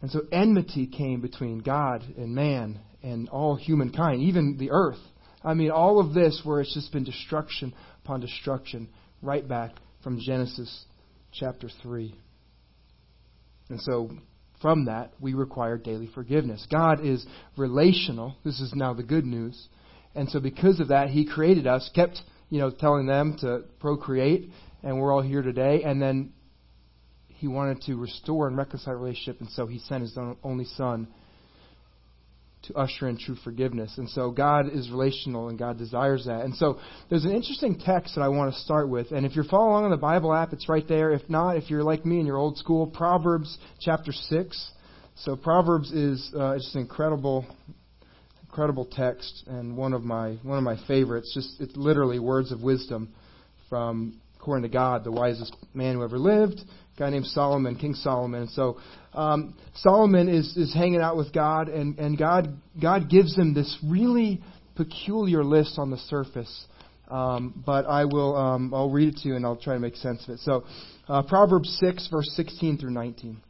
And 0.01 0.09
so 0.09 0.21
enmity 0.31 0.87
came 0.87 1.21
between 1.21 1.59
God 1.59 2.05
and 2.17 2.33
man 2.33 2.79
and 3.03 3.29
all 3.29 3.57
humankind, 3.57 4.23
even 4.23 4.57
the 4.57 4.71
earth. 4.71 5.01
I 5.43 5.55
mean, 5.55 5.73
all 5.73 5.99
of 5.99 6.15
this 6.15 6.41
where 6.45 6.61
it's 6.61 6.73
just 6.73 6.93
been 6.93 7.03
destruction 7.03 7.75
upon 8.05 8.21
destruction, 8.21 8.89
right 9.21 9.47
back 9.47 9.73
from 10.05 10.21
Genesis 10.25 10.85
chapter 11.33 11.69
3. 11.83 12.15
And 13.69 13.81
so, 13.81 14.11
from 14.63 14.85
that, 14.85 15.13
we 15.21 15.35
require 15.35 15.77
daily 15.77 16.09
forgiveness. 16.15 16.65
God 16.71 17.05
is 17.05 17.27
relational. 17.57 18.37
This 18.45 18.61
is 18.61 18.75
now 18.77 18.95
the 18.95 19.03
good 19.03 19.27
news. 19.27 19.69
And 20.15 20.29
so, 20.29 20.41
because 20.41 20.81
of 20.81 20.89
that, 20.89 21.09
He 21.09 21.27
created 21.27 21.67
us, 21.67 21.89
kept, 21.95 22.21
you 22.49 22.59
know, 22.59 22.71
telling 22.71 23.07
them 23.07 23.37
to 23.41 23.65
procreate, 23.79 24.51
and 24.83 25.01
we're 25.01 25.13
all 25.13 25.23
here 25.23 25.43
today. 25.43 25.83
And 25.85 26.01
then 26.01 26.33
He 27.29 27.49
wanted 27.49 27.83
to 27.83 27.97
restore 27.97 28.49
and 28.49 28.57
reconcile 28.57 28.95
relationship, 28.95 29.41
and 29.41 29.51
so 29.51 29.67
He 29.67 29.79
sent 29.79 30.03
His 30.03 30.19
only 30.43 30.65
Son 30.65 31.09
to 32.63 32.75
usher 32.75 33.09
in 33.09 33.17
true 33.17 33.37
forgiveness. 33.43 33.97
And 33.97 34.09
so 34.09 34.31
God 34.31 34.67
is 34.73 34.91
relational 34.91 35.49
and 35.49 35.59
God 35.59 35.79
desires 35.79 36.27
that. 36.27 36.45
And 36.45 36.55
so 36.55 36.79
there's 37.09 37.25
an 37.25 37.33
interesting 37.33 37.79
text 37.79 38.15
that 38.17 38.21
I 38.21 38.29
want 38.29 38.53
to 38.53 38.61
start 38.61 38.89
with. 38.89 39.13
And 39.13 39.25
if 39.25 39.35
you're 39.35 39.45
following 39.45 39.71
along 39.71 39.85
on 39.85 39.91
the 39.91 39.97
Bible 39.97 40.35
app, 40.35 40.53
it's 40.53 40.69
right 40.69 40.87
there. 40.87 41.13
If 41.13 41.29
not, 41.31 41.57
if 41.57 41.71
you're 41.71 41.83
like 41.83 42.05
me 42.05 42.19
and 42.19 42.27
you're 42.27 42.37
old 42.37 42.59
school, 42.59 42.87
Proverbs 42.87 43.57
chapter 43.81 44.13
6. 44.13 44.71
So 45.17 45.37
Proverbs 45.37 45.91
is 45.91 46.31
uh, 46.39 46.57
just 46.57 46.75
an 46.75 46.83
incredible 46.83 47.47
incredible 48.51 48.85
text 48.85 49.45
and 49.47 49.77
one 49.77 49.93
of 49.93 50.03
my 50.03 50.37
one 50.43 50.59
of 50.59 50.65
my 50.65 50.77
favorites. 50.89 51.33
Just 51.33 51.61
it's 51.61 51.77
literally 51.77 52.19
words 52.19 52.51
of 52.51 52.61
wisdom 52.61 53.15
from 53.69 54.21
according 54.41 54.63
to 54.63 54.69
God, 54.69 55.05
the 55.05 55.13
wisest 55.13 55.55
man 55.75 55.95
who 55.95 56.03
ever 56.03 56.19
lived, 56.19 56.61
a 56.61 56.99
guy 56.99 57.11
named 57.11 57.27
Solomon, 57.27 57.77
King 57.77 57.95
Solomon. 57.95 58.49
So 58.49 58.79
um, 59.13 59.55
Solomon 59.75 60.29
is, 60.29 60.57
is 60.57 60.73
hanging 60.73 61.01
out 61.01 61.17
with 61.17 61.33
God, 61.33 61.69
and, 61.69 61.99
and 61.99 62.17
God, 62.17 62.57
God 62.81 63.11
gives 63.11 63.37
him 63.37 63.53
this 63.53 63.77
really 63.85 64.41
peculiar 64.77 65.45
list 65.45 65.79
on 65.79 65.91
the 65.91 65.99
surface. 65.99 66.67
Um, 67.09 67.63
but 67.67 67.87
I 67.87 68.07
will 68.07 68.35
um, 68.35 68.73
I'll 68.73 68.91
read 68.91 69.09
it 69.09 69.17
to 69.23 69.29
you 69.29 69.37
and 69.37 69.45
I'll 69.45 69.57
try 69.57 69.75
to 69.75 69.81
make 69.81 69.97
sense 69.97 70.23
of 70.25 70.35
it. 70.35 70.41
So, 70.41 70.65
uh, 71.09 71.23
Proverbs 71.23 71.77
6, 71.85 72.09
verse 72.09 72.31
16 72.35 72.79
through 72.79 72.93
19. 72.93 73.43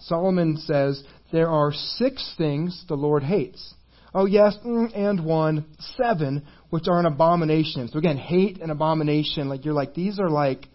Solomon 0.00 0.56
says, 0.58 1.02
There 1.32 1.48
are 1.48 1.72
six 1.72 2.34
things 2.38 2.84
the 2.88 2.94
Lord 2.94 3.22
hates. 3.22 3.74
Oh, 4.14 4.24
yes, 4.24 4.56
mm, 4.64 4.90
and 4.96 5.24
one, 5.24 5.66
seven, 5.96 6.46
which 6.70 6.88
are 6.88 6.98
an 6.98 7.06
abomination. 7.06 7.88
So 7.88 7.98
again, 7.98 8.16
hate 8.16 8.60
and 8.60 8.70
abomination. 8.70 9.48
Like 9.48 9.64
you're 9.64 9.74
like, 9.74 9.94
these 9.94 10.18
are 10.18 10.30
like, 10.30 10.66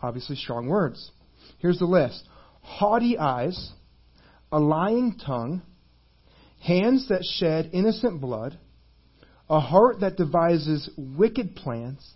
obviously 0.00 0.36
strong 0.36 0.66
words. 0.66 1.10
Here's 1.58 1.78
the 1.78 1.86
list 1.86 2.24
haughty 2.62 3.16
eyes, 3.16 3.72
a 4.50 4.58
lying 4.58 5.18
tongue, 5.24 5.62
hands 6.60 7.08
that 7.08 7.24
shed 7.24 7.70
innocent 7.72 8.20
blood, 8.20 8.58
a 9.48 9.60
heart 9.60 10.00
that 10.00 10.16
devises 10.16 10.90
wicked 10.96 11.54
plans, 11.54 12.14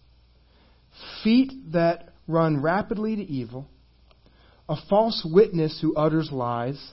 feet 1.22 1.52
that 1.72 2.14
run 2.26 2.60
rapidly 2.62 3.16
to 3.16 3.22
evil, 3.22 3.68
a 4.68 4.76
false 4.88 5.24
witness 5.24 5.78
who 5.80 5.94
utters 5.94 6.30
lies, 6.32 6.90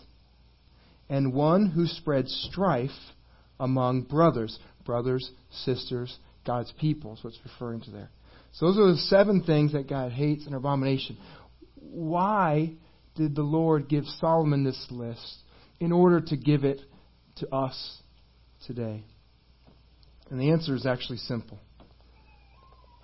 and 1.09 1.33
one 1.33 1.67
who 1.67 1.85
spreads 1.85 2.47
strife 2.51 2.89
among 3.59 4.03
brothers. 4.03 4.57
Brothers, 4.85 5.29
sisters, 5.51 6.17
God's 6.45 6.71
people 6.79 7.13
is 7.13 7.23
what's 7.23 7.39
referring 7.43 7.81
to 7.81 7.91
there. 7.91 8.09
So 8.53 8.67
those 8.67 8.77
are 8.77 8.91
the 8.91 8.97
seven 8.97 9.43
things 9.43 9.73
that 9.73 9.89
God 9.89 10.11
hates 10.11 10.45
and 10.45 10.55
abomination. 10.55 11.17
Why 11.75 12.73
did 13.15 13.35
the 13.35 13.43
Lord 13.43 13.89
give 13.89 14.05
Solomon 14.05 14.63
this 14.63 14.87
list 14.89 15.39
in 15.79 15.91
order 15.91 16.21
to 16.21 16.37
give 16.37 16.63
it 16.63 16.79
to 17.37 17.53
us 17.53 18.01
today? 18.65 19.03
And 20.29 20.39
the 20.39 20.51
answer 20.51 20.75
is 20.75 20.85
actually 20.85 21.19
simple. 21.19 21.59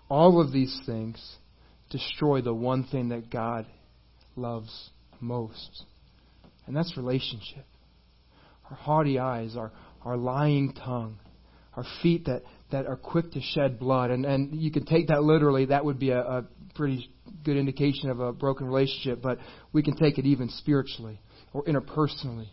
All 0.10 0.42
of 0.42 0.52
these 0.52 0.82
things 0.86 1.38
destroy 1.90 2.42
the 2.42 2.54
one 2.54 2.86
thing 2.86 3.10
that 3.10 3.30
God 3.30 3.66
loves 4.36 4.90
most, 5.20 5.86
and 6.66 6.76
that's 6.76 6.98
relationship. 6.98 7.66
Our 8.74 8.80
haughty 8.80 9.20
eyes, 9.20 9.56
our, 9.56 9.72
our 10.04 10.18
lying 10.18 10.74
tongue, 10.74 11.20
our 11.76 11.86
feet 12.02 12.26
that, 12.26 12.42
that 12.72 12.88
are 12.88 12.96
quick 12.96 13.32
to 13.34 13.40
shed 13.40 13.78
blood. 13.78 14.10
And, 14.10 14.26
and 14.26 14.60
you 14.60 14.72
can 14.72 14.84
take 14.84 15.10
that 15.10 15.22
literally. 15.22 15.66
That 15.66 15.86
would 15.86 16.00
be 16.00 16.10
a, 16.10 16.20
a 16.20 16.46
pretty 16.74 17.08
good 17.46 17.56
indication 17.56 18.10
of 18.10 18.20
a 18.20 18.34
broken 18.34 18.66
relationship, 18.66 19.22
but 19.22 19.38
we 19.74 19.84
can 19.84 19.96
take 19.96 20.18
it 20.18 20.26
even 20.26 20.50
spiritually 20.50 21.22
or 21.54 21.64
interpersonally. 21.66 22.48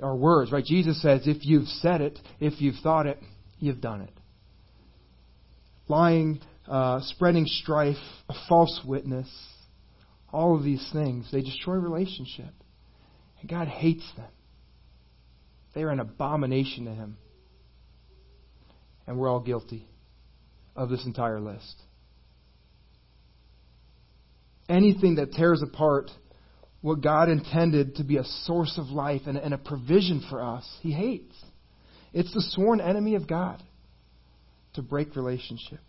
Our 0.00 0.14
words, 0.14 0.52
right? 0.52 0.64
Jesus 0.64 1.02
says, 1.02 1.22
if 1.26 1.38
you've 1.44 1.66
said 1.66 2.00
it, 2.00 2.16
if 2.38 2.60
you've 2.60 2.76
thought 2.80 3.08
it, 3.08 3.18
you've 3.58 3.80
done 3.80 4.02
it. 4.02 4.12
Lying, 5.88 6.38
uh, 6.68 7.00
spreading 7.02 7.46
strife, 7.46 7.96
a 8.28 8.34
false 8.48 8.80
witness, 8.86 9.28
all 10.32 10.56
of 10.56 10.62
these 10.62 10.88
things, 10.92 11.28
they 11.32 11.40
destroy 11.42 11.74
relationship. 11.74 12.52
And 13.40 13.50
God 13.50 13.66
hates 13.66 14.08
them. 14.16 14.28
They 15.74 15.82
are 15.82 15.90
an 15.90 16.00
abomination 16.00 16.84
to 16.86 16.92
Him. 16.92 17.16
And 19.06 19.18
we're 19.18 19.28
all 19.28 19.40
guilty 19.40 19.86
of 20.74 20.88
this 20.88 21.04
entire 21.04 21.40
list 21.40 21.82
anything 24.68 25.16
that 25.16 25.32
tears 25.32 25.62
apart 25.62 26.10
what 26.80 27.00
God 27.00 27.28
intended 27.28 27.96
to 27.96 28.04
be 28.04 28.18
a 28.18 28.24
source 28.24 28.78
of 28.78 28.88
life 28.88 29.22
and, 29.26 29.38
and 29.38 29.54
a 29.54 29.58
provision 29.58 30.24
for 30.28 30.42
us, 30.42 30.68
He 30.82 30.92
hates. 30.92 31.34
It's 32.12 32.32
the 32.32 32.42
sworn 32.50 32.80
enemy 32.80 33.14
of 33.14 33.26
God 33.26 33.62
to 34.74 34.82
break 34.82 35.16
relationship. 35.16 35.80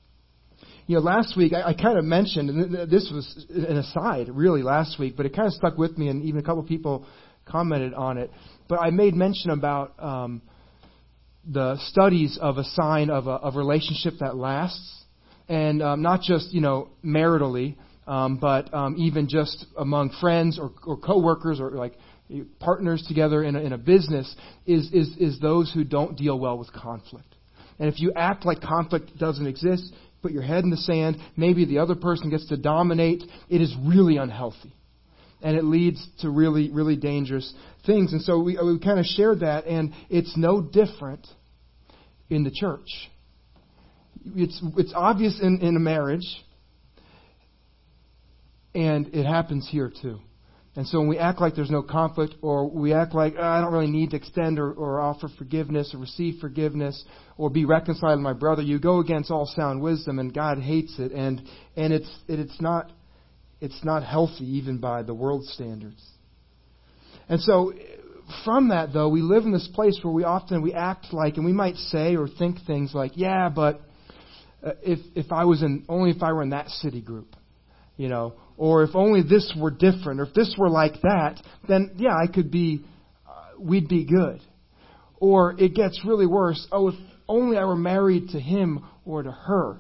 You 0.88 0.95
know, 0.95 1.02
last 1.02 1.36
week 1.36 1.54
I, 1.54 1.69
I 1.69 1.74
kind 1.74 1.98
of 1.98 2.06
mentioned, 2.06 2.50
and 2.50 2.89
this 2.89 3.12
was 3.13 3.45
an 3.50 3.78
aside 3.78 4.30
really 4.30 4.63
last 4.63 4.98
week, 5.00 5.15
but 5.17 5.26
it 5.26 5.36
kind 5.36 5.48
of 5.48 5.54
stuck 5.54 5.78
with 5.78 5.98
me, 5.98 6.08
and 6.08 6.24
even 6.24 6.39
a 6.39 6.43
couple 6.43 6.62
of 6.62 6.67
people 6.67 7.06
commented 7.46 7.94
on 7.94 8.18
it. 8.18 8.32
But 8.68 8.80
I 8.82 8.90
made 8.90 9.14
mention 9.14 9.52
about 9.52 9.94
um, 10.00 10.42
the 11.48 11.78
studies 11.90 12.38
of 12.42 12.58
a 12.58 12.64
sign 12.64 13.10
of 13.10 13.28
a 13.28 13.32
of 13.32 13.56
relationship 13.56 14.16
that 14.20 14.36
lasts, 14.36 15.04
and 15.48 15.82
um, 15.82 16.02
not 16.02 16.22
just 16.22 16.54
you 16.54 16.62
know 16.62 16.90
maritally, 17.04 17.76
um, 18.08 18.38
but 18.38 18.74
um, 18.74 18.96
even 18.98 19.28
just 19.28 19.66
among 19.78 20.12
friends 20.20 20.60
or, 20.60 20.72
or 20.86 20.98
coworkers 20.98 21.60
or 21.60 21.72
like 21.72 21.94
partners 22.60 23.04
together 23.08 23.44
in 23.44 23.56
a, 23.56 23.60
in 23.60 23.74
a 23.74 23.78
business 23.78 24.34
is, 24.66 24.92
is, 24.92 25.16
is 25.18 25.40
those 25.40 25.72
who 25.74 25.84
don't 25.84 26.18
deal 26.18 26.38
well 26.40 26.58
with 26.58 26.72
conflict. 26.74 27.28
And 27.78 27.88
if 27.88 28.00
you 28.00 28.14
act 28.16 28.46
like 28.46 28.62
conflict 28.62 29.18
doesn't 29.18 29.46
exist, 29.46 29.94
put 30.22 30.32
your 30.32 30.42
head 30.42 30.64
in 30.64 30.70
the 30.70 30.78
sand, 30.78 31.18
maybe 31.36 31.66
the 31.66 31.80
other 31.80 31.96
person 31.96 32.30
gets 32.30 32.48
to 32.48 32.58
dominate, 32.58 33.24
it 33.50 33.62
is 33.62 33.76
really 33.86 34.18
unhealthy. 34.18 34.74
And 35.41 35.58
it 35.58 35.63
leads 35.63 36.06
to 36.19 36.30
really, 36.30 36.69
really 36.71 36.95
dangerous 36.95 37.54
things. 37.86 38.13
And 38.13 38.21
so 38.21 38.39
we, 38.39 38.58
we 38.58 38.80
kind 38.80 39.00
of 39.00 39.06
shared 39.06 39.41
that, 39.41 39.65
and 39.65 39.93
it's 40.10 40.36
no 40.38 40.62
different 40.62 41.28
in 42.30 42.43
the 42.43 42.52
church. 42.52 42.89
It's, 44.36 44.60
it's 44.78 44.93
obvious 44.95 45.39
in, 45.41 45.60
in 45.62 45.76
a 45.76 45.80
marriage 45.80 46.26
and 48.76 49.08
it 49.15 49.26
happens 49.26 49.67
here 49.71 49.91
too. 50.02 50.19
And 50.76 50.86
so 50.86 51.00
when 51.00 51.08
we 51.08 51.17
act 51.17 51.39
like 51.39 51.56
there's 51.56 51.71
no 51.71 51.82
conflict, 51.82 52.36
or 52.41 52.69
we 52.69 52.93
act 52.93 53.15
like 53.15 53.36
oh, 53.39 53.41
I 53.41 53.62
don't 53.62 53.71
really 53.71 53.88
need 53.88 54.10
to 54.10 54.17
extend 54.17 54.60
or, 54.60 54.74
or 54.74 55.00
offer 55.00 55.30
forgiveness 55.38 55.91
or 55.93 56.00
receive 56.00 56.41
forgiveness 56.41 57.02
or 57.38 57.50
be 57.50 57.63
reconciled 57.63 58.17
to 58.17 58.21
my 58.21 58.34
brother, 58.34 58.62
you 58.62 58.78
go 58.78 59.00
against 59.00 59.32
all 59.32 59.45
sound 59.45 59.82
wisdom, 59.82 60.19
and 60.19 60.34
God 60.34 60.60
hates 60.60 61.00
it, 61.00 61.13
and 61.13 61.41
and 61.78 61.93
it's 61.93 62.10
it, 62.28 62.39
it's 62.39 62.60
not 62.60 62.91
it's 63.62 63.84
not 63.84 64.04
healthy 64.04 64.58
even 64.58 64.80
by 64.80 65.04
the 65.04 65.13
world 65.13 65.44
standards. 65.46 66.04
And 67.30 67.39
so 67.41 67.74
from 68.44 68.70
that 68.70 68.94
though, 68.94 69.10
we 69.10 69.22
live 69.22 69.44
in 69.44 69.52
this 69.52 69.70
place 69.74 70.00
where 70.04 70.13
we 70.13 70.24
often 70.24 70.62
we 70.62 70.74
act 70.74 71.13
like, 71.13 71.38
and 71.38 71.46
we 71.46 71.54
might 71.54 71.76
say 71.76 72.15
or 72.15 72.28
think 72.28 72.58
things 72.65 72.94
like, 72.94 73.12
yeah, 73.15 73.50
but 73.50 73.82
uh, 74.63 74.72
if 74.82 75.00
if 75.15 75.32
I 75.32 75.46
was 75.46 75.62
in 75.62 75.86
only 75.88 76.12
if 76.12 76.22
I 76.24 76.34
were 76.34 76.44
in 76.44 76.50
that 76.50 76.70
city 76.70 77.02
group, 77.02 77.36
you 77.98 78.10
know, 78.10 78.34
Or 78.58 78.84
if 78.84 78.96
only 78.96 79.22
this 79.22 79.54
were 79.58 79.72
different, 79.72 80.20
or 80.20 80.24
if 80.24 80.34
this 80.34 80.56
were 80.58 80.70
like 80.70 81.02
that, 81.02 81.41
then 81.68 81.91
yeah, 81.98 82.15
I 82.15 82.28
could 82.28 82.52
be, 82.52 82.86
uh, 83.28 83.60
we'd 83.60 83.88
be 83.88 84.06
good. 84.06 84.41
Or 85.18 85.56
it 85.58 85.76
gets 85.76 86.04
really 86.06 86.26
worse. 86.26 86.65
Oh, 86.72 86.89
if 86.89 86.96
only 87.28 87.58
I 87.58 87.65
were 87.65 87.76
married 87.76 88.30
to 88.30 88.39
him 88.39 88.86
or 89.06 89.24
to 89.24 89.32
her, 89.32 89.80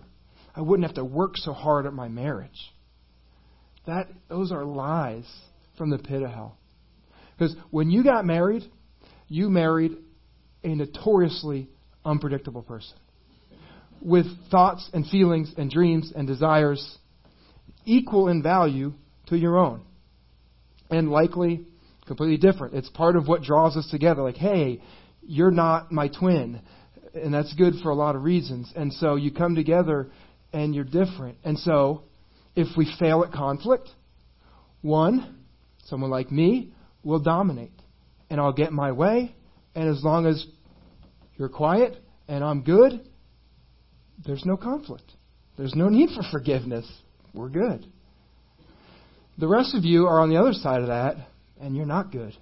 I 0.55 0.61
wouldn't 0.61 0.87
have 0.87 0.95
to 0.95 1.05
work 1.05 1.37
so 1.37 1.53
hard 1.53 1.85
at 1.85 1.93
my 1.93 2.07
marriage. 2.07 2.73
That, 3.87 4.07
those 4.29 4.51
are 4.51 4.63
lies 4.63 5.25
from 5.77 5.89
the 5.89 5.97
pit 5.97 6.21
of 6.21 6.29
hell. 6.31 6.57
Because 7.37 7.55
when 7.69 7.91
you 7.91 8.03
got 8.03 8.25
married, 8.25 8.63
you 9.27 9.49
married 9.49 9.97
a 10.63 10.69
notoriously 10.69 11.69
unpredictable 12.03 12.63
person 12.63 12.97
with 14.01 14.25
thoughts 14.49 14.89
and 14.93 15.05
feelings 15.07 15.51
and 15.57 15.69
dreams 15.69 16.13
and 16.15 16.27
desires 16.27 16.97
equal 17.85 18.27
in 18.27 18.41
value 18.41 18.93
to 19.27 19.37
your 19.37 19.57
own 19.57 19.81
and 20.89 21.09
likely 21.09 21.65
completely 22.05 22.37
different. 22.37 22.75
It's 22.75 22.89
part 22.89 23.15
of 23.15 23.27
what 23.27 23.41
draws 23.41 23.75
us 23.75 23.87
together. 23.89 24.21
Like, 24.21 24.37
hey, 24.37 24.81
you're 25.23 25.51
not 25.51 25.91
my 25.91 26.07
twin. 26.07 26.61
And 27.13 27.33
that's 27.33 27.53
good 27.53 27.73
for 27.81 27.89
a 27.89 27.95
lot 27.95 28.15
of 28.15 28.23
reasons. 28.23 28.71
And 28.75 28.93
so 28.93 29.15
you 29.15 29.31
come 29.31 29.55
together 29.55 30.11
and 30.53 30.75
you're 30.75 30.83
different. 30.83 31.37
And 31.43 31.57
so 31.57 32.03
if 32.55 32.75
we 32.77 32.91
fail 32.99 33.23
at 33.23 33.31
conflict, 33.31 33.89
one, 34.81 35.39
someone 35.85 36.09
like 36.09 36.31
me 36.31 36.73
will 37.03 37.19
dominate. 37.19 37.71
And 38.29 38.39
I'll 38.39 38.53
get 38.53 38.71
my 38.71 38.91
way. 38.91 39.35
And 39.75 39.89
as 39.89 40.03
long 40.03 40.25
as 40.25 40.45
you're 41.37 41.49
quiet 41.49 41.97
and 42.27 42.43
I'm 42.43 42.63
good, 42.63 43.07
there's 44.25 44.45
no 44.45 44.57
conflict. 44.57 45.11
There's 45.57 45.75
no 45.75 45.89
need 45.89 46.09
for 46.09 46.23
forgiveness. 46.31 46.89
We're 47.33 47.49
good. 47.49 47.85
The 49.37 49.47
rest 49.47 49.75
of 49.75 49.83
you 49.83 50.07
are 50.07 50.21
on 50.21 50.29
the 50.29 50.37
other 50.37 50.53
side 50.53 50.81
of 50.81 50.87
that, 50.87 51.17
and 51.59 51.75
you're 51.75 51.85
not 51.85 52.11
good. 52.11 52.35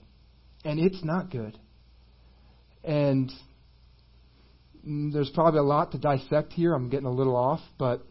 And 0.63 0.79
it's 0.79 1.03
not 1.03 1.31
good. 1.31 1.57
And 2.83 3.31
mm, 4.87 5.11
there's 5.11 5.31
probably 5.31 5.59
a 5.59 5.63
lot 5.63 5.91
to 5.93 5.97
dissect 5.97 6.53
here. 6.53 6.73
I'm 6.73 6.89
getting 6.89 7.07
a 7.07 7.11
little 7.11 7.35
off, 7.35 7.61
but 7.79 8.05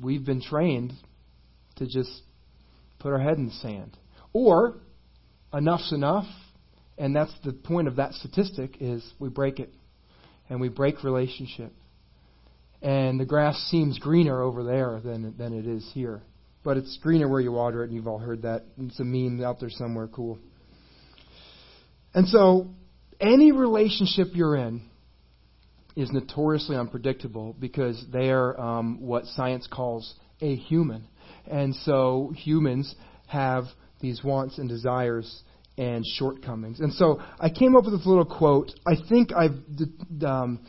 we've 0.00 0.24
been 0.24 0.42
trained 0.42 0.92
to 1.76 1.86
just 1.86 2.10
put 2.98 3.12
our 3.12 3.18
head 3.18 3.36
in 3.36 3.46
the 3.46 3.52
sand. 3.52 3.96
Or 4.32 4.76
enough's 5.52 5.92
enough, 5.92 6.26
and 6.98 7.14
that's 7.16 7.32
the 7.44 7.52
point 7.52 7.88
of 7.88 7.96
that 7.96 8.14
statistic 8.14 8.76
is 8.80 9.04
we 9.18 9.28
break 9.28 9.58
it. 9.58 9.72
And 10.48 10.60
we 10.60 10.68
break 10.68 11.04
relationship. 11.04 11.72
And 12.82 13.20
the 13.20 13.24
grass 13.24 13.56
seems 13.70 13.98
greener 13.98 14.42
over 14.42 14.64
there 14.64 15.00
than 15.00 15.36
than 15.36 15.52
it 15.52 15.66
is 15.66 15.88
here. 15.94 16.22
But 16.62 16.76
it's 16.76 16.98
greener 17.02 17.28
where 17.28 17.40
you 17.40 17.52
water 17.52 17.82
it, 17.82 17.86
and 17.86 17.94
you've 17.94 18.08
all 18.08 18.18
heard 18.18 18.42
that. 18.42 18.64
It's 18.78 19.00
a 19.00 19.04
meme 19.04 19.42
out 19.44 19.60
there 19.60 19.70
somewhere 19.70 20.08
cool. 20.08 20.38
And 22.14 22.26
so 22.28 22.68
any 23.20 23.52
relationship 23.52 24.28
you're 24.34 24.56
in 24.56 24.82
is 26.00 26.10
notoriously 26.12 26.76
unpredictable 26.76 27.54
because 27.58 28.04
they 28.12 28.30
are 28.30 28.58
um, 28.60 29.00
what 29.00 29.26
science 29.26 29.68
calls 29.70 30.14
a 30.40 30.56
human. 30.56 31.06
And 31.46 31.74
so 31.74 32.32
humans 32.36 32.94
have 33.26 33.64
these 34.00 34.24
wants 34.24 34.58
and 34.58 34.68
desires 34.68 35.42
and 35.76 36.04
shortcomings. 36.04 36.80
And 36.80 36.92
so 36.92 37.20
I 37.38 37.50
came 37.50 37.76
up 37.76 37.84
with 37.84 37.94
this 37.94 38.06
little 38.06 38.24
quote. 38.24 38.72
I 38.86 38.94
think 39.08 39.32
I've 39.32 39.56
um, 40.24 40.60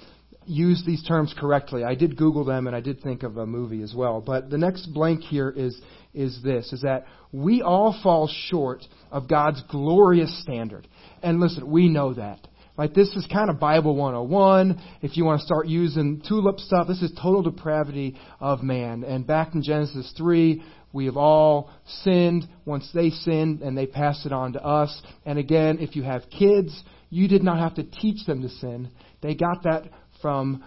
used 0.45 0.85
these 0.85 1.03
terms 1.03 1.33
correctly. 1.37 1.83
I 1.83 1.95
did 1.95 2.17
Google 2.17 2.43
them 2.43 2.67
and 2.67 2.75
I 2.75 2.81
did 2.81 3.01
think 3.01 3.23
of 3.23 3.37
a 3.37 3.45
movie 3.45 3.81
as 3.81 3.93
well. 3.95 4.21
But 4.21 4.49
the 4.49 4.57
next 4.57 4.87
blank 4.93 5.21
here 5.21 5.49
is, 5.49 5.79
is 6.13 6.41
this, 6.43 6.73
is 6.73 6.81
that 6.81 7.05
we 7.31 7.61
all 7.61 7.97
fall 8.03 8.29
short 8.49 8.83
of 9.11 9.29
God's 9.29 9.61
glorious 9.69 10.41
standard. 10.41 10.87
And 11.23 11.39
listen, 11.39 11.69
we 11.69 11.87
know 11.87 12.13
that. 12.13 12.47
Like 12.77 12.93
this 12.93 13.09
is 13.15 13.27
kind 13.31 13.49
of 13.49 13.59
Bible 13.59 13.95
101. 13.95 14.81
If 15.01 15.17
you 15.17 15.25
want 15.25 15.41
to 15.41 15.45
start 15.45 15.67
using 15.67 16.21
tulip 16.27 16.59
stuff, 16.59 16.87
this 16.87 17.01
is 17.01 17.11
total 17.21 17.41
depravity 17.41 18.17
of 18.39 18.63
man. 18.63 19.03
And 19.03 19.27
back 19.27 19.53
in 19.53 19.61
Genesis 19.61 20.13
3, 20.17 20.63
we 20.93 21.05
have 21.05 21.17
all 21.17 21.69
sinned 22.03 22.47
once 22.65 22.89
they 22.93 23.09
sinned 23.09 23.61
and 23.61 23.77
they 23.77 23.85
passed 23.85 24.25
it 24.25 24.33
on 24.33 24.53
to 24.53 24.63
us. 24.63 25.01
And 25.25 25.37
again, 25.37 25.77
if 25.79 25.95
you 25.95 26.03
have 26.03 26.23
kids, 26.29 26.83
you 27.09 27.27
did 27.27 27.43
not 27.43 27.59
have 27.59 27.75
to 27.75 27.83
teach 27.83 28.25
them 28.25 28.41
to 28.41 28.49
sin. 28.49 28.89
They 29.21 29.35
got 29.35 29.63
that 29.63 29.83
from 30.21 30.63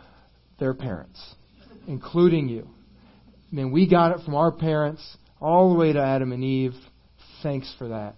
their 0.59 0.75
parents, 0.75 1.21
including 1.87 2.49
you. 2.49 2.69
I 3.51 3.55
mean, 3.55 3.73
we 3.73 3.89
got 3.89 4.13
it 4.13 4.25
from 4.25 4.35
our 4.35 4.53
parents 4.53 5.17
all 5.41 5.73
the 5.73 5.79
way 5.79 5.93
to 5.93 6.01
Adam 6.01 6.33
and 6.33 6.43
Eve. 6.43 6.75
Thanks 7.43 7.73
for 7.79 7.89
that. 7.89 8.17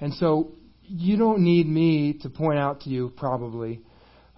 And 0.00 0.14
so 0.14 0.52
you 0.88 1.16
don't 1.16 1.40
need 1.40 1.68
me 1.68 2.14
to 2.22 2.30
point 2.30 2.58
out 2.58 2.82
to 2.82 2.90
you, 2.90 3.12
probably, 3.16 3.80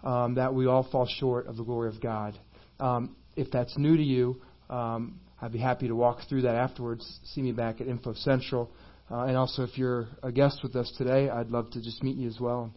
um, 0.02 0.34
that 0.34 0.54
we 0.54 0.66
all 0.66 0.86
fall 0.90 1.06
short 1.06 1.46
of 1.46 1.56
the 1.56 1.64
glory 1.64 1.88
of 1.88 2.00
God. 2.00 2.38
Um, 2.78 3.16
if 3.36 3.50
that's 3.50 3.76
new 3.78 3.96
to 3.96 4.02
you, 4.02 4.40
um, 4.68 5.20
I'd 5.40 5.52
be 5.52 5.58
happy 5.58 5.88
to 5.88 5.94
walk 5.94 6.20
through 6.28 6.42
that 6.42 6.54
afterwards. 6.54 7.20
See 7.24 7.42
me 7.42 7.52
back 7.52 7.80
at 7.80 7.86
Info 7.86 8.14
Central. 8.14 8.70
Uh, 9.10 9.24
and 9.24 9.36
also, 9.36 9.62
if 9.62 9.76
you're 9.76 10.08
a 10.22 10.30
guest 10.30 10.60
with 10.62 10.76
us 10.76 10.92
today, 10.96 11.28
I'd 11.28 11.50
love 11.50 11.70
to 11.72 11.82
just 11.82 12.02
meet 12.02 12.16
you 12.16 12.28
as 12.28 12.38
well. 12.38 12.72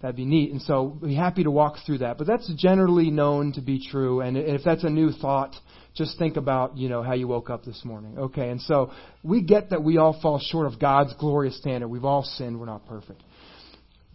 That'd 0.00 0.16
be 0.16 0.24
neat. 0.24 0.52
And 0.52 0.60
so, 0.62 0.98
be 1.02 1.14
happy 1.14 1.44
to 1.44 1.50
walk 1.50 1.76
through 1.86 1.98
that. 1.98 2.18
But 2.18 2.26
that's 2.26 2.52
generally 2.56 3.10
known 3.10 3.52
to 3.54 3.60
be 3.60 3.84
true. 3.84 4.20
And 4.20 4.36
if 4.36 4.62
that's 4.64 4.84
a 4.84 4.90
new 4.90 5.12
thought, 5.12 5.54
just 5.98 6.18
think 6.18 6.36
about, 6.36 6.78
you 6.78 6.88
know, 6.88 7.02
how 7.02 7.12
you 7.12 7.28
woke 7.28 7.50
up 7.50 7.64
this 7.64 7.84
morning. 7.84 8.18
Okay. 8.18 8.48
And 8.48 8.62
so, 8.62 8.92
we 9.22 9.42
get 9.42 9.70
that 9.70 9.82
we 9.82 9.98
all 9.98 10.18
fall 10.22 10.38
short 10.38 10.72
of 10.72 10.80
God's 10.80 11.12
glorious 11.18 11.58
standard. 11.58 11.88
We've 11.88 12.04
all 12.04 12.22
sinned. 12.22 12.58
We're 12.58 12.66
not 12.66 12.86
perfect. 12.86 13.22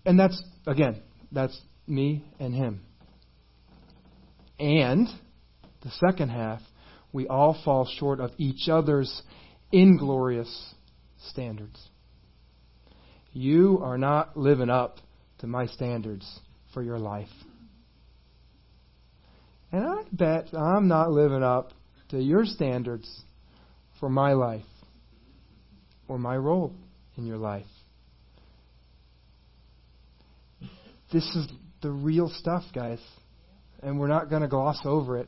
And 0.05 0.19
that's, 0.19 0.41
again, 0.65 1.01
that's 1.31 1.59
me 1.85 2.25
and 2.39 2.55
him. 2.55 2.81
And 4.59 5.07
the 5.81 5.91
second 5.99 6.29
half, 6.29 6.61
we 7.11 7.27
all 7.27 7.59
fall 7.63 7.85
short 7.85 8.19
of 8.19 8.31
each 8.37 8.69
other's 8.69 9.21
inglorious 9.71 10.73
standards. 11.29 11.79
You 13.33 13.79
are 13.83 13.97
not 13.97 14.37
living 14.37 14.69
up 14.69 14.97
to 15.39 15.47
my 15.47 15.65
standards 15.67 16.39
for 16.73 16.81
your 16.81 16.99
life. 16.99 17.27
And 19.73 19.83
I 19.83 20.03
bet 20.11 20.53
I'm 20.53 20.87
not 20.87 21.11
living 21.11 21.41
up 21.41 21.71
to 22.09 22.19
your 22.19 22.45
standards 22.45 23.09
for 23.99 24.07
my 24.07 24.33
life 24.33 24.61
or 26.07 26.19
my 26.19 26.37
role 26.37 26.75
in 27.17 27.25
your 27.25 27.37
life. 27.37 27.65
This 31.11 31.23
is 31.35 31.47
the 31.81 31.89
real 31.89 32.29
stuff, 32.29 32.63
guys. 32.73 32.99
And 33.81 33.99
we're 33.99 34.07
not 34.07 34.29
going 34.29 34.43
to 34.43 34.47
gloss 34.47 34.79
over 34.85 35.17
it 35.17 35.27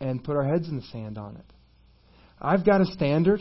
and 0.00 0.22
put 0.22 0.36
our 0.36 0.44
heads 0.44 0.68
in 0.68 0.76
the 0.76 0.82
sand 0.82 1.16
on 1.16 1.36
it. 1.36 1.52
I've 2.40 2.64
got 2.64 2.82
a 2.82 2.86
standard, 2.86 3.40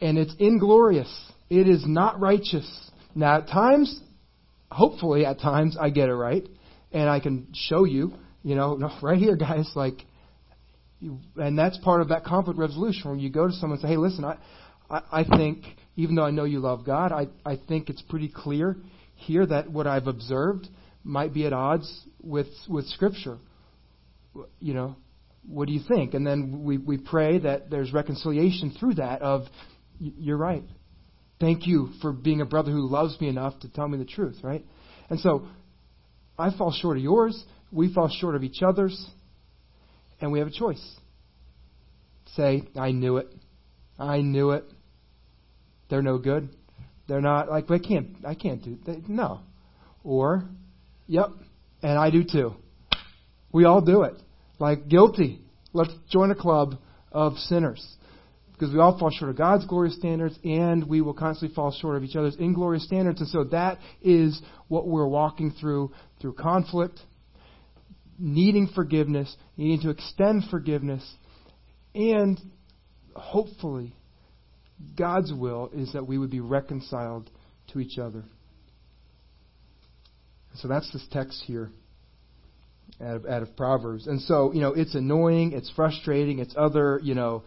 and 0.00 0.16
it's 0.16 0.34
inglorious. 0.38 1.12
It 1.50 1.68
is 1.68 1.84
not 1.86 2.18
righteous. 2.18 2.90
Now, 3.14 3.38
at 3.38 3.48
times, 3.48 4.00
hopefully 4.70 5.26
at 5.26 5.38
times 5.38 5.76
I 5.78 5.90
get 5.90 6.08
it 6.08 6.14
right 6.14 6.46
and 6.92 7.10
I 7.10 7.20
can 7.20 7.48
show 7.52 7.84
you, 7.84 8.14
you 8.42 8.54
know, 8.54 8.78
right 9.02 9.18
here, 9.18 9.36
guys, 9.36 9.70
like, 9.74 10.04
and 11.36 11.58
that's 11.58 11.78
part 11.78 12.00
of 12.00 12.08
that 12.08 12.24
conflict 12.24 12.58
resolution 12.58 13.10
when 13.10 13.20
you 13.20 13.30
go 13.30 13.46
to 13.46 13.52
someone 13.52 13.78
and 13.78 13.82
say, 13.82 13.88
hey, 13.88 13.96
listen, 13.96 14.24
I, 14.24 14.38
I, 14.90 15.02
I 15.20 15.24
think, 15.24 15.64
even 15.96 16.14
though 16.14 16.24
I 16.24 16.30
know 16.30 16.44
you 16.44 16.60
love 16.60 16.84
God, 16.84 17.12
I, 17.12 17.28
I 17.44 17.58
think 17.68 17.88
it's 17.88 18.02
pretty 18.02 18.28
clear 18.28 18.76
here 19.14 19.46
that 19.46 19.70
what 19.70 19.86
I've 19.86 20.06
observed 20.06 20.68
might 21.04 21.32
be 21.32 21.46
at 21.46 21.52
odds 21.52 22.04
with, 22.20 22.48
with 22.68 22.86
Scripture. 22.86 23.38
You 24.60 24.74
know, 24.74 24.96
what 25.46 25.66
do 25.66 25.72
you 25.72 25.80
think? 25.86 26.14
And 26.14 26.26
then 26.26 26.62
we, 26.64 26.78
we 26.78 26.98
pray 26.98 27.38
that 27.38 27.70
there's 27.70 27.92
reconciliation 27.92 28.76
through 28.78 28.94
that 28.94 29.22
of, 29.22 29.42
you're 29.98 30.36
right. 30.36 30.62
Thank 31.40 31.66
you 31.66 31.90
for 32.02 32.12
being 32.12 32.40
a 32.40 32.44
brother 32.44 32.70
who 32.70 32.88
loves 32.88 33.20
me 33.20 33.28
enough 33.28 33.58
to 33.60 33.68
tell 33.68 33.88
me 33.88 33.98
the 33.98 34.04
truth, 34.04 34.36
right? 34.42 34.64
And 35.08 35.20
so 35.20 35.48
I 36.38 36.56
fall 36.56 36.72
short 36.72 36.96
of 36.96 37.02
yours. 37.02 37.44
We 37.72 37.92
fall 37.92 38.08
short 38.08 38.34
of 38.34 38.42
each 38.42 38.62
other's. 38.62 39.06
And 40.20 40.32
we 40.32 40.38
have 40.40 40.48
a 40.48 40.52
choice. 40.52 40.82
Say, 42.34 42.64
I 42.76 42.90
knew 42.90 43.18
it. 43.18 43.28
I 43.98 44.20
knew 44.20 44.50
it. 44.50 44.64
They're 45.88 46.02
no 46.02 46.18
good. 46.18 46.50
They're 47.08 47.20
not 47.20 47.50
like 47.50 47.70
I 47.70 47.78
can't. 47.78 48.16
I 48.26 48.34
can't 48.34 48.62
do. 48.62 48.78
No. 49.08 49.40
Or, 50.04 50.44
yep, 51.06 51.28
and 51.82 51.98
I 51.98 52.10
do 52.10 52.22
too. 52.24 52.54
We 53.52 53.64
all 53.64 53.80
do 53.80 54.02
it. 54.02 54.14
Like 54.58 54.88
guilty. 54.88 55.40
Let's 55.72 55.92
join 56.10 56.30
a 56.30 56.34
club 56.34 56.74
of 57.12 57.36
sinners 57.36 57.96
because 58.52 58.74
we 58.74 58.80
all 58.80 58.98
fall 58.98 59.10
short 59.10 59.30
of 59.30 59.38
God's 59.38 59.64
glorious 59.66 59.96
standards 59.96 60.38
and 60.42 60.88
we 60.88 61.00
will 61.00 61.14
constantly 61.14 61.54
fall 61.54 61.70
short 61.72 61.96
of 61.96 62.02
each 62.02 62.16
other's 62.16 62.36
inglorious 62.36 62.84
standards. 62.84 63.20
And 63.20 63.28
so 63.28 63.44
that 63.44 63.78
is 64.02 64.40
what 64.66 64.86
we're 64.88 65.06
walking 65.06 65.52
through 65.52 65.92
through 66.20 66.34
conflict, 66.34 66.98
needing 68.18 68.68
forgiveness, 68.74 69.34
needing 69.56 69.80
to 69.82 69.90
extend 69.90 70.44
forgiveness, 70.50 71.08
and 71.94 72.40
hopefully, 73.14 73.94
God's 74.96 75.32
will 75.32 75.70
is 75.72 75.92
that 75.92 76.06
we 76.06 76.18
would 76.18 76.30
be 76.30 76.40
reconciled 76.40 77.30
to 77.72 77.80
each 77.80 77.98
other. 77.98 78.24
So 80.56 80.68
that's 80.68 80.90
this 80.92 81.06
text 81.10 81.42
here 81.46 81.70
out 83.00 83.16
of, 83.16 83.26
out 83.26 83.42
of 83.42 83.56
Proverbs. 83.56 84.06
And 84.06 84.20
so, 84.20 84.52
you 84.52 84.60
know, 84.60 84.72
it's 84.72 84.94
annoying, 84.94 85.52
it's 85.52 85.70
frustrating, 85.74 86.38
it's 86.38 86.54
other, 86.56 87.00
you 87.02 87.14
know, 87.14 87.44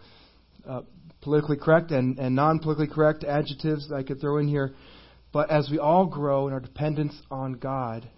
uh, 0.66 0.82
politically 1.20 1.56
correct 1.56 1.90
and, 1.90 2.18
and 2.18 2.34
non 2.34 2.58
politically 2.58 2.92
correct 2.94 3.24
adjectives 3.24 3.90
I 3.92 4.02
could 4.02 4.20
throw 4.20 4.38
in 4.38 4.48
here. 4.48 4.74
But 5.32 5.50
as 5.50 5.68
we 5.70 5.78
all 5.78 6.06
grow 6.06 6.46
in 6.46 6.52
our 6.52 6.60
dependence 6.60 7.14
on 7.30 7.54
God, 7.54 8.08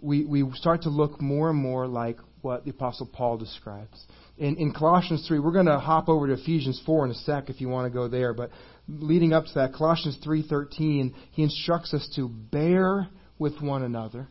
we, 0.00 0.24
we 0.24 0.44
start 0.54 0.82
to 0.82 0.90
look 0.90 1.20
more 1.20 1.50
and 1.50 1.58
more 1.58 1.86
like 1.86 2.18
what 2.42 2.64
the 2.64 2.70
Apostle 2.70 3.06
Paul 3.12 3.38
describes. 3.38 4.04
In, 4.38 4.56
in 4.56 4.72
Colossians 4.72 5.26
3, 5.26 5.38
we're 5.38 5.52
going 5.52 5.66
to 5.66 5.78
hop 5.78 6.08
over 6.08 6.26
to 6.26 6.34
Ephesians 6.34 6.80
4 6.84 7.06
in 7.06 7.10
a 7.10 7.14
sec 7.14 7.48
if 7.48 7.60
you 7.60 7.68
want 7.68 7.90
to 7.90 7.94
go 7.94 8.06
there, 8.06 8.34
but 8.34 8.50
leading 8.88 9.32
up 9.32 9.46
to 9.46 9.54
that, 9.54 9.72
Colossians 9.72 10.18
3.13, 10.24 11.14
he 11.32 11.42
instructs 11.42 11.94
us 11.94 12.08
to 12.16 12.28
bear 12.28 13.08
with 13.38 13.60
one 13.60 13.82
another. 13.82 14.28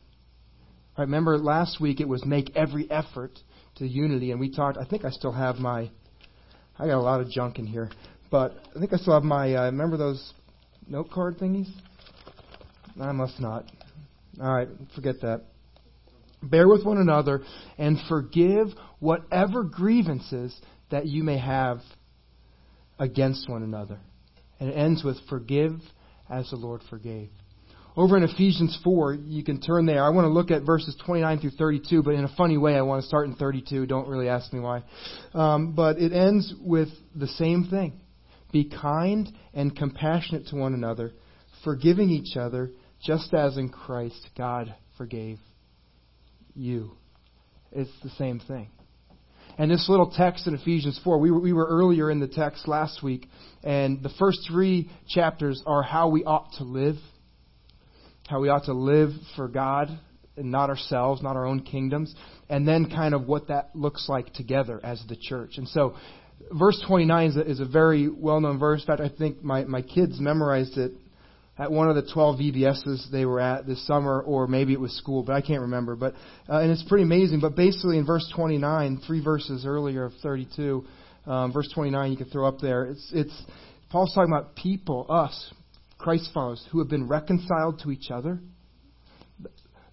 I 0.97 1.01
remember 1.01 1.37
last 1.37 1.81
week 1.81 1.99
it 1.99 2.07
was 2.07 2.25
make 2.25 2.55
every 2.55 2.89
effort 2.89 3.37
to 3.77 3.87
unity, 3.87 4.31
and 4.31 4.39
we 4.39 4.49
talked, 4.49 4.77
I 4.77 4.85
think 4.85 5.03
I 5.03 5.09
still 5.09 5.33
have 5.33 5.57
my, 5.57 5.91
I 6.79 6.87
got 6.87 6.97
a 6.97 7.01
lot 7.01 7.19
of 7.19 7.29
junk 7.29 7.59
in 7.59 7.65
here, 7.65 7.89
but 8.31 8.55
I 8.75 8.79
think 8.79 8.93
I 8.93 8.97
still 8.97 9.13
have 9.13 9.23
my, 9.23 9.55
uh, 9.55 9.65
remember 9.65 9.97
those 9.97 10.33
note 10.87 11.11
card 11.11 11.37
thingies? 11.37 11.69
I 12.99 13.11
must 13.11 13.41
not. 13.41 13.65
All 14.41 14.53
right, 14.53 14.69
forget 14.95 15.15
that. 15.21 15.41
Bear 16.49 16.67
with 16.67 16.85
one 16.85 16.97
another 16.97 17.41
and 17.77 17.97
forgive 18.07 18.67
whatever 18.99 19.63
grievances 19.63 20.55
that 20.91 21.07
you 21.07 21.23
may 21.23 21.37
have 21.37 21.79
against 22.99 23.49
one 23.49 23.63
another. 23.63 23.99
And 24.59 24.69
it 24.69 24.73
ends 24.73 25.03
with 25.03 25.17
forgive 25.29 25.79
as 26.29 26.49
the 26.49 26.55
Lord 26.55 26.81
forgave. 26.89 27.29
Over 27.97 28.17
in 28.17 28.23
Ephesians 28.23 28.77
4, 28.83 29.13
you 29.13 29.43
can 29.43 29.61
turn 29.61 29.85
there. 29.85 30.03
I 30.03 30.09
want 30.09 30.25
to 30.25 30.29
look 30.29 30.51
at 30.51 30.63
verses 30.63 30.97
29 31.05 31.39
through 31.39 31.51
32, 31.51 32.03
but 32.03 32.13
in 32.13 32.25
a 32.25 32.35
funny 32.35 32.57
way, 32.57 32.75
I 32.75 32.81
want 32.81 33.01
to 33.01 33.07
start 33.07 33.27
in 33.27 33.35
32. 33.35 33.85
Don't 33.85 34.07
really 34.07 34.27
ask 34.27 34.51
me 34.51 34.59
why. 34.59 34.83
Um, 35.33 35.73
but 35.73 35.97
it 35.97 36.11
ends 36.11 36.53
with 36.59 36.89
the 37.15 37.27
same 37.27 37.67
thing 37.69 38.01
Be 38.51 38.69
kind 38.69 39.31
and 39.53 39.75
compassionate 39.75 40.47
to 40.47 40.57
one 40.57 40.73
another, 40.73 41.13
forgiving 41.63 42.09
each 42.09 42.35
other, 42.35 42.71
just 43.01 43.33
as 43.33 43.57
in 43.57 43.69
Christ 43.69 44.29
God 44.37 44.75
forgave 44.97 45.39
you. 46.55 46.91
It's 47.71 47.91
the 48.03 48.09
same 48.11 48.39
thing. 48.39 48.69
And 49.57 49.71
this 49.71 49.87
little 49.87 50.11
text 50.11 50.47
in 50.47 50.53
Ephesians 50.53 50.99
4, 51.03 51.17
we 51.17 51.31
were, 51.31 51.39
we 51.39 51.53
were 51.53 51.65
earlier 51.65 52.11
in 52.11 52.19
the 52.19 52.27
text 52.27 52.67
last 52.67 53.01
week, 53.01 53.27
and 53.63 54.03
the 54.03 54.11
first 54.19 54.39
three 54.49 54.89
chapters 55.07 55.63
are 55.65 55.81
how 55.81 56.09
we 56.09 56.25
ought 56.25 56.51
to 56.57 56.63
live, 56.63 56.95
how 58.27 58.41
we 58.41 58.49
ought 58.49 58.65
to 58.65 58.73
live 58.73 59.11
for 59.35 59.47
God 59.47 59.97
and 60.35 60.51
not 60.51 60.69
ourselves, 60.69 61.21
not 61.21 61.37
our 61.37 61.45
own 61.45 61.61
kingdoms, 61.61 62.13
and 62.49 62.67
then 62.67 62.89
kind 62.89 63.13
of 63.13 63.27
what 63.27 63.47
that 63.47 63.69
looks 63.73 64.09
like 64.09 64.33
together 64.33 64.81
as 64.83 65.01
the 65.07 65.15
church. 65.15 65.53
And 65.57 65.67
so, 65.69 65.95
verse 66.51 66.81
29 66.85 67.29
is 67.29 67.37
a, 67.37 67.49
is 67.49 67.59
a 67.61 67.65
very 67.65 68.09
well 68.09 68.41
known 68.41 68.59
verse. 68.59 68.81
In 68.81 68.87
fact, 68.87 69.01
I 69.01 69.09
think 69.09 69.41
my, 69.41 69.63
my 69.63 69.81
kids 69.81 70.19
memorized 70.19 70.77
it 70.77 70.91
at 71.57 71.71
one 71.71 71.89
of 71.89 71.95
the 71.95 72.09
12 72.11 72.39
VBSs 72.39 73.11
they 73.11 73.25
were 73.25 73.39
at 73.39 73.65
this 73.65 73.85
summer, 73.87 74.21
or 74.21 74.47
maybe 74.47 74.73
it 74.73 74.79
was 74.79 74.91
school, 74.97 75.23
but 75.23 75.33
I 75.33 75.41
can't 75.41 75.61
remember. 75.61 75.95
But 75.95 76.13
uh, 76.49 76.59
and 76.59 76.71
it's 76.71 76.83
pretty 76.83 77.03
amazing. 77.03 77.39
But 77.39 77.55
basically, 77.55 77.97
in 77.97 78.05
verse 78.05 78.29
29, 78.35 79.01
three 79.07 79.23
verses 79.23 79.65
earlier 79.65 80.05
of 80.05 80.13
32, 80.21 80.85
um, 81.25 81.53
verse 81.53 81.69
29, 81.73 82.11
you 82.11 82.17
can 82.17 82.27
throw 82.27 82.47
up 82.47 82.59
there. 82.59 82.85
It's 82.85 83.09
it's 83.13 83.43
Paul's 83.89 84.13
talking 84.13 84.31
about 84.31 84.55
people, 84.55 85.05
us, 85.09 85.53
Christ 85.97 86.29
followers, 86.33 86.65
who 86.71 86.79
have 86.79 86.89
been 86.89 87.07
reconciled 87.07 87.79
to 87.83 87.91
each 87.91 88.11
other. 88.11 88.39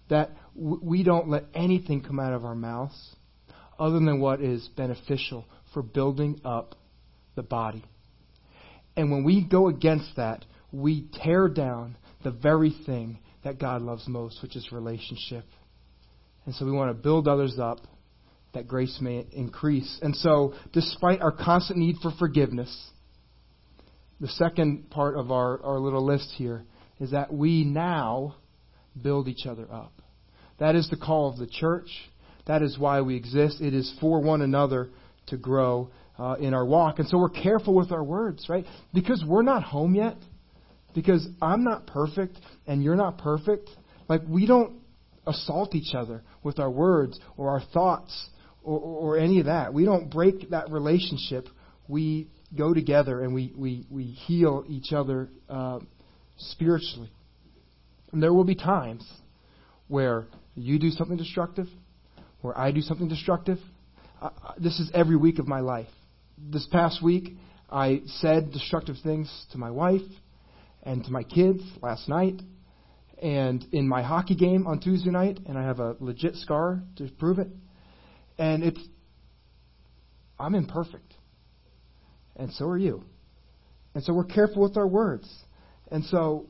That 0.09 0.31
we 0.55 1.03
don't 1.03 1.29
let 1.29 1.45
anything 1.55 2.01
come 2.01 2.19
out 2.19 2.33
of 2.33 2.43
our 2.43 2.55
mouths 2.55 3.15
other 3.79 3.99
than 3.99 4.19
what 4.19 4.41
is 4.41 4.67
beneficial 4.75 5.45
for 5.73 5.81
building 5.81 6.41
up 6.45 6.75
the 7.35 7.41
body. 7.41 7.83
And 8.95 9.11
when 9.11 9.23
we 9.23 9.43
go 9.43 9.69
against 9.69 10.15
that, 10.17 10.45
we 10.73 11.05
tear 11.23 11.47
down 11.47 11.95
the 12.23 12.31
very 12.31 12.75
thing 12.85 13.19
that 13.43 13.59
God 13.59 13.81
loves 13.81 14.07
most, 14.07 14.41
which 14.41 14.55
is 14.55 14.71
relationship. 14.71 15.45
And 16.45 16.55
so 16.55 16.65
we 16.65 16.71
want 16.71 16.89
to 16.89 17.01
build 17.01 17.27
others 17.27 17.57
up 17.59 17.79
that 18.53 18.67
grace 18.67 18.97
may 18.99 19.25
increase. 19.31 19.99
And 20.01 20.15
so, 20.15 20.53
despite 20.73 21.21
our 21.21 21.31
constant 21.31 21.79
need 21.79 21.97
for 22.01 22.11
forgiveness, 22.19 22.91
the 24.19 24.27
second 24.27 24.89
part 24.89 25.15
of 25.15 25.31
our, 25.31 25.61
our 25.63 25.79
little 25.79 26.05
list 26.05 26.33
here 26.37 26.63
is 26.99 27.11
that 27.11 27.33
we 27.33 27.63
now 27.63 28.35
build 29.01 29.27
each 29.27 29.45
other 29.45 29.67
up. 29.71 29.93
That 30.59 30.75
is 30.75 30.89
the 30.89 30.97
call 30.97 31.29
of 31.29 31.37
the 31.37 31.47
church. 31.47 31.89
That 32.45 32.61
is 32.61 32.77
why 32.77 33.01
we 33.01 33.15
exist. 33.15 33.59
It 33.59 33.73
is 33.73 33.93
for 33.99 34.21
one 34.21 34.41
another 34.41 34.89
to 35.27 35.37
grow 35.37 35.89
uh, 36.19 36.35
in 36.39 36.53
our 36.53 36.65
walk. 36.65 36.99
And 36.99 37.07
so 37.07 37.17
we're 37.17 37.29
careful 37.29 37.73
with 37.73 37.91
our 37.91 38.03
words, 38.03 38.45
right? 38.49 38.65
Because 38.93 39.23
we're 39.25 39.41
not 39.41 39.63
home 39.63 39.95
yet. 39.95 40.17
Because 40.93 41.27
I'm 41.41 41.63
not 41.63 41.87
perfect 41.87 42.37
and 42.67 42.83
you're 42.83 42.95
not 42.95 43.17
perfect. 43.17 43.69
Like, 44.07 44.21
we 44.27 44.45
don't 44.45 44.79
assault 45.25 45.75
each 45.75 45.95
other 45.95 46.21
with 46.43 46.59
our 46.59 46.69
words 46.69 47.19
or 47.37 47.49
our 47.49 47.61
thoughts 47.73 48.29
or, 48.63 48.79
or, 48.79 49.17
any 49.17 49.39
of 49.39 49.45
that. 49.45 49.73
We 49.73 49.85
don't 49.85 50.09
break 50.09 50.49
that 50.51 50.69
relationship. 50.69 51.47
We 51.87 52.27
go 52.57 52.73
together 52.73 53.21
and 53.21 53.33
we, 53.33 53.53
we, 53.55 53.85
we 53.89 54.03
heal 54.05 54.63
each 54.67 54.93
other 54.93 55.29
uh, 55.49 55.79
spiritually. 56.37 57.11
And 58.11 58.21
there 58.21 58.33
will 58.33 58.43
be 58.43 58.55
times 58.55 59.05
where 59.87 60.27
you 60.55 60.79
do 60.79 60.91
something 60.91 61.17
destructive, 61.17 61.67
where 62.41 62.57
I 62.57 62.71
do 62.71 62.81
something 62.81 63.07
destructive. 63.07 63.57
Uh, 64.21 64.29
this 64.57 64.79
is 64.79 64.91
every 64.93 65.15
week 65.15 65.39
of 65.39 65.47
my 65.47 65.59
life. 65.59 65.87
This 66.37 66.67
past 66.71 67.03
week, 67.03 67.35
I 67.69 68.01
said 68.05 68.51
destructive 68.51 68.95
things 69.03 69.45
to 69.51 69.57
my 69.57 69.71
wife 69.71 70.01
and 70.83 71.03
to 71.05 71.11
my 71.11 71.23
kids 71.23 71.63
last 71.81 72.07
night 72.07 72.41
and 73.21 73.65
in 73.71 73.87
my 73.87 74.03
hockey 74.03 74.35
game 74.35 74.67
on 74.67 74.79
Tuesday 74.79 75.09
night, 75.09 75.39
and 75.45 75.57
I 75.57 75.63
have 75.63 75.79
a 75.79 75.95
legit 75.99 76.35
scar 76.35 76.83
to 76.97 77.09
prove 77.17 77.39
it. 77.39 77.47
And 78.37 78.63
it's, 78.63 78.81
I'm 80.37 80.55
imperfect. 80.55 81.13
And 82.35 82.51
so 82.51 82.65
are 82.65 82.77
you. 82.77 83.05
And 83.95 84.03
so 84.03 84.13
we're 84.13 84.25
careful 84.25 84.61
with 84.61 84.75
our 84.75 84.87
words. 84.87 85.31
And 85.89 86.03
so 86.05 86.47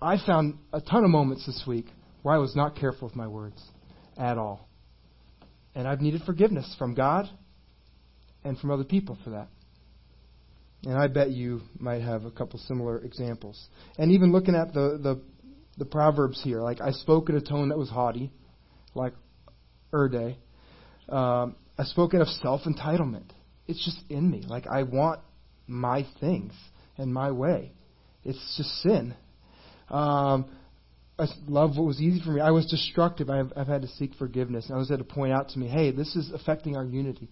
I 0.00 0.16
found 0.24 0.58
a 0.72 0.80
ton 0.80 1.02
of 1.02 1.10
moments 1.10 1.44
this 1.46 1.64
week 1.66 1.86
where 2.22 2.36
I 2.36 2.38
was 2.38 2.54
not 2.54 2.76
careful 2.76 3.08
with 3.08 3.16
my 3.16 3.26
words 3.26 3.60
at 4.16 4.38
all. 4.38 4.68
And 5.74 5.88
I've 5.88 6.00
needed 6.00 6.22
forgiveness 6.24 6.72
from 6.78 6.94
God 6.94 7.28
and 8.44 8.56
from 8.58 8.70
other 8.70 8.84
people 8.84 9.18
for 9.24 9.30
that. 9.30 9.48
And 10.86 10.98
I 10.98 11.06
bet 11.06 11.30
you 11.30 11.62
might 11.78 12.02
have 12.02 12.24
a 12.24 12.30
couple 12.30 12.58
similar 12.60 12.98
examples. 12.98 13.68
And 13.98 14.12
even 14.12 14.32
looking 14.32 14.54
at 14.54 14.74
the, 14.74 14.98
the, 15.02 15.22
the 15.78 15.84
Proverbs 15.84 16.40
here, 16.42 16.60
like 16.60 16.80
I 16.80 16.90
spoke 16.90 17.28
in 17.28 17.36
a 17.36 17.40
tone 17.40 17.70
that 17.70 17.78
was 17.78 17.88
haughty, 17.88 18.30
like 18.94 19.14
Erde. 19.92 20.36
Um, 21.08 21.56
I 21.78 21.84
spoke 21.84 22.14
in 22.14 22.20
of 22.20 22.28
self 22.28 22.62
entitlement. 22.62 23.30
It's 23.66 23.82
just 23.84 23.98
in 24.10 24.30
me. 24.30 24.44
Like 24.46 24.66
I 24.66 24.82
want 24.82 25.20
my 25.66 26.06
things 26.20 26.52
and 26.98 27.12
my 27.12 27.30
way. 27.30 27.72
It's 28.22 28.54
just 28.56 28.70
sin. 28.82 29.14
Um, 29.88 30.46
I 31.18 31.26
love 31.46 31.76
what 31.76 31.86
was 31.86 32.00
easy 32.00 32.20
for 32.22 32.30
me. 32.30 32.40
I 32.40 32.50
was 32.50 32.66
destructive. 32.66 33.30
I've, 33.30 33.52
I've 33.56 33.68
had 33.68 33.82
to 33.82 33.88
seek 33.88 34.14
forgiveness. 34.14 34.66
And 34.66 34.74
I 34.74 34.78
was 34.78 34.88
had 34.88 34.98
to 34.98 35.04
point 35.04 35.32
out 35.32 35.50
to 35.50 35.58
me, 35.58 35.68
hey, 35.68 35.92
this 35.92 36.14
is 36.16 36.30
affecting 36.32 36.76
our 36.76 36.84
unity 36.84 37.28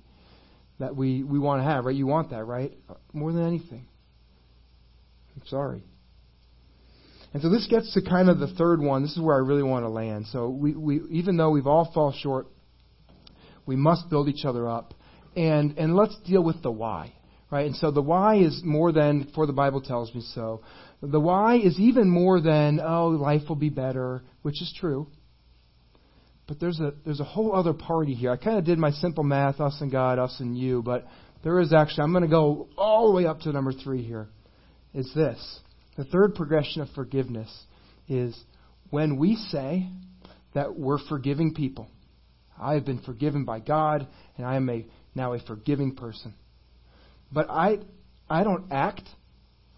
that 0.83 0.97
we, 0.97 1.23
we 1.23 1.39
want 1.39 1.61
to 1.61 1.65
have, 1.65 1.85
right? 1.85 1.95
You 1.95 2.09
want 2.09 2.31
that, 2.31 2.45
right? 2.45 2.77
More 3.13 3.33
than 3.33 3.47
anything. 3.47 3.87
I'm 5.37 5.47
sorry. 5.47 5.85
And 7.33 7.41
so 7.41 7.49
this 7.49 7.69
gets 7.71 7.95
to 7.95 8.03
kind 8.03 8.29
of 8.29 8.41
the 8.41 8.49
third 8.49 8.81
one. 8.81 9.03
This 9.03 9.13
is 9.13 9.21
where 9.21 9.37
I 9.37 9.39
really 9.39 9.63
want 9.63 9.85
to 9.85 9.89
land. 9.89 10.27
So 10.33 10.49
we, 10.49 10.75
we 10.75 11.01
even 11.11 11.37
though 11.37 11.51
we've 11.51 11.69
all 11.69 11.91
fall 11.95 12.13
short, 12.13 12.49
we 13.65 13.77
must 13.77 14.11
build 14.11 14.29
each 14.29 14.45
other 14.45 14.69
up. 14.69 14.93
And 15.37 15.79
and 15.79 15.95
let's 15.95 16.17
deal 16.27 16.43
with 16.43 16.61
the 16.63 16.73
why. 16.73 17.15
Right? 17.49 17.67
And 17.67 17.77
so 17.77 17.93
the 17.93 18.03
why 18.03 18.39
is 18.39 18.61
more 18.65 18.91
than 18.91 19.31
for 19.37 19.47
the 19.47 19.53
Bible 19.53 19.83
tells 19.83 20.13
me 20.13 20.23
so. 20.35 20.63
The 21.01 21.21
why 21.21 21.59
is 21.59 21.79
even 21.79 22.09
more 22.11 22.41
than, 22.41 22.81
oh, 22.81 23.09
life 23.09 23.43
will 23.49 23.57
be 23.57 23.71
better, 23.71 24.23
which 24.43 24.61
is 24.61 24.75
true. 24.79 25.07
But 26.53 26.61
there's 26.61 26.81
a 26.81 26.93
there's 27.07 27.21
a 27.21 27.25
whole 27.25 27.57
other 27.57 27.73
party 27.73 28.13
here. 28.13 28.31
I 28.31 28.37
kind 28.37 28.59
of 28.59 28.65
did 28.67 28.79
my 28.79 28.91
simple 28.91 29.25
math, 29.25 29.59
us 29.59 29.79
and 29.81 29.91
God, 29.91 30.19
us 30.19 30.37
and 30.39 30.55
you, 30.55 30.83
but 30.83 31.07
there 31.43 31.59
is 31.61 31.73
actually 31.73 32.03
I'm 32.03 32.13
going 32.13 32.25
to 32.25 32.29
go 32.29 32.69
all 32.77 33.09
the 33.09 33.17
way 33.17 33.25
up 33.25 33.41
to 33.41 33.53
number 33.53 33.73
three 33.73 34.03
here. 34.03 34.29
Is 34.93 35.11
this 35.15 35.61
the 35.97 36.05
third 36.05 36.35
progression 36.35 36.83
of 36.83 36.91
forgiveness 36.91 37.49
is 38.07 38.39
when 38.91 39.17
we 39.17 39.37
say 39.37 39.89
that 40.53 40.79
we're 40.79 40.99
forgiving 41.09 41.55
people. 41.55 41.89
I 42.61 42.75
have 42.75 42.85
been 42.85 43.01
forgiven 43.01 43.47
by 43.47 43.61
God, 43.61 44.07
and 44.37 44.47
I 44.47 44.57
am 44.57 44.69
a 44.69 44.85
now 45.15 45.33
a 45.33 45.39
forgiving 45.41 45.97
person. 45.97 46.35
but 47.33 47.49
I, 47.49 47.79
I 48.29 48.45
don't 48.45 48.71
act 48.71 49.09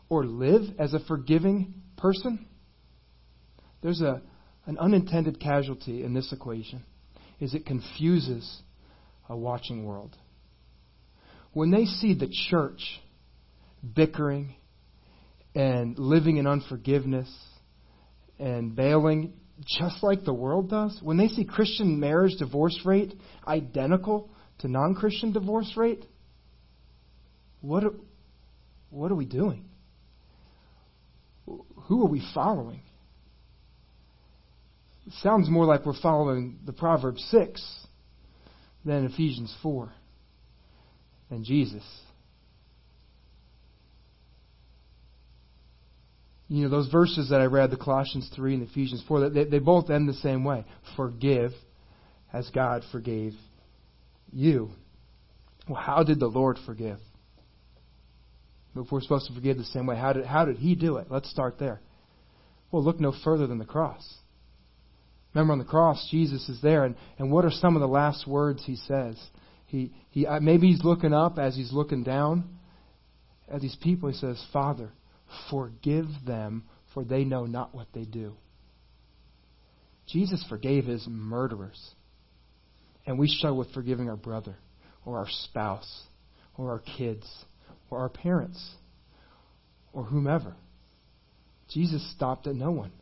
or 0.08 0.24
live 0.24 0.62
as 0.80 0.92
a 0.92 0.98
forgiving 0.98 1.74
person, 1.96 2.46
there's 3.80 4.00
a, 4.00 4.22
an 4.66 4.79
unintended 4.79 5.40
casualty 5.40 6.03
in 6.03 6.14
this 6.14 6.33
equation 6.33 6.85
is 7.40 7.55
it 7.55 7.66
confuses 7.66 8.62
a 9.29 9.37
watching 9.37 9.85
world. 9.85 10.16
When 11.53 11.70
they 11.70 11.85
see 11.85 12.14
the 12.14 12.29
church 12.48 13.00
bickering 13.94 14.55
and 15.55 15.98
living 15.98 16.38
in 16.38 16.46
unforgiveness 16.46 17.33
and 18.38 18.74
bailing 18.74 19.35
just 19.79 20.03
like 20.03 20.24
the 20.24 20.35
world 20.35 20.68
does, 20.68 20.98
when 21.00 21.16
they 21.16 21.29
see 21.29 21.44
Christian 21.44 22.00
marriage 22.00 22.37
divorce 22.38 22.79
rate 22.85 23.14
identical 23.46 24.31
to 24.59 24.68
non-Christian 24.68 25.33
divorce 25.33 25.72
rate, 25.77 26.05
what 27.61 27.85
what 28.90 29.11
are 29.11 29.16
we 29.16 29.27
doing? 29.27 29.64
Who 31.46 32.03
are 32.03 32.09
we 32.09 32.22
following? 32.33 32.81
It 35.06 35.12
sounds 35.22 35.50
more 35.50 35.64
like 35.64 35.84
we're 35.84 36.00
following 36.00 36.58
the 36.64 36.72
Proverbs 36.72 37.24
6 37.30 37.86
than 38.84 39.04
Ephesians 39.04 39.54
4 39.62 39.92
and 41.30 41.44
Jesus. 41.44 41.82
You 46.48 46.64
know, 46.64 46.68
those 46.68 46.88
verses 46.88 47.30
that 47.30 47.40
I 47.40 47.46
read, 47.46 47.70
the 47.70 47.76
Colossians 47.76 48.30
3 48.34 48.54
and 48.54 48.68
Ephesians 48.68 49.02
4, 49.08 49.30
they, 49.30 49.44
they 49.44 49.58
both 49.58 49.90
end 49.90 50.08
the 50.08 50.14
same 50.14 50.44
way. 50.44 50.64
Forgive 50.96 51.52
as 52.32 52.48
God 52.50 52.82
forgave 52.92 53.32
you. 54.32 54.70
Well, 55.68 55.80
how 55.80 56.02
did 56.02 56.20
the 56.20 56.26
Lord 56.26 56.58
forgive? 56.66 56.98
If 58.76 58.90
we're 58.90 59.00
supposed 59.00 59.28
to 59.28 59.34
forgive 59.34 59.56
the 59.56 59.64
same 59.64 59.86
way, 59.86 59.96
how 59.96 60.12
did, 60.12 60.26
how 60.26 60.44
did 60.44 60.56
He 60.56 60.74
do 60.74 60.96
it? 60.96 61.06
Let's 61.08 61.30
start 61.30 61.58
there. 61.58 61.80
Well, 62.70 62.82
look 62.82 63.00
no 63.00 63.14
further 63.22 63.46
than 63.46 63.58
the 63.58 63.64
cross. 63.64 64.04
Remember 65.34 65.52
on 65.52 65.58
the 65.58 65.64
cross, 65.64 66.06
Jesus 66.10 66.48
is 66.48 66.60
there, 66.62 66.84
and, 66.84 66.94
and 67.18 67.30
what 67.30 67.44
are 67.44 67.50
some 67.50 67.74
of 67.74 67.80
the 67.80 67.88
last 67.88 68.26
words 68.26 68.62
He 68.64 68.76
says? 68.76 69.16
He, 69.66 69.92
he, 70.10 70.26
uh, 70.26 70.40
maybe 70.40 70.68
He's 70.68 70.84
looking 70.84 71.12
up 71.12 71.38
as 71.38 71.56
He's 71.56 71.72
looking 71.72 72.04
down 72.04 72.58
at 73.48 73.60
these 73.60 73.76
people. 73.82 74.08
He 74.08 74.16
says, 74.16 74.42
Father, 74.52 74.92
forgive 75.50 76.06
them, 76.24 76.64
for 76.92 77.04
they 77.04 77.24
know 77.24 77.46
not 77.46 77.74
what 77.74 77.88
they 77.92 78.04
do. 78.04 78.34
Jesus 80.06 80.44
forgave 80.48 80.84
His 80.84 81.04
murderers. 81.08 81.80
And 83.06 83.18
we 83.18 83.28
struggle 83.28 83.58
with 83.58 83.72
forgiving 83.72 84.08
our 84.08 84.16
brother, 84.16 84.56
or 85.04 85.18
our 85.18 85.28
spouse, 85.28 86.04
or 86.56 86.70
our 86.70 86.82
kids 86.96 87.26
or 87.90 87.98
our 87.98 88.08
parents 88.08 88.74
or 89.92 90.04
whomever. 90.04 90.54
Jesus 91.70 92.08
stopped 92.14 92.46
at 92.46 92.56
no 92.56 92.70
one. 92.70 92.92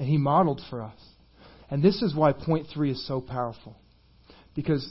And 0.00 0.08
he 0.08 0.16
modeled 0.16 0.62
for 0.70 0.80
us. 0.80 0.98
And 1.70 1.82
this 1.82 2.00
is 2.00 2.14
why 2.14 2.32
point 2.32 2.68
three 2.72 2.90
is 2.90 3.06
so 3.06 3.20
powerful. 3.20 3.76
Because 4.54 4.90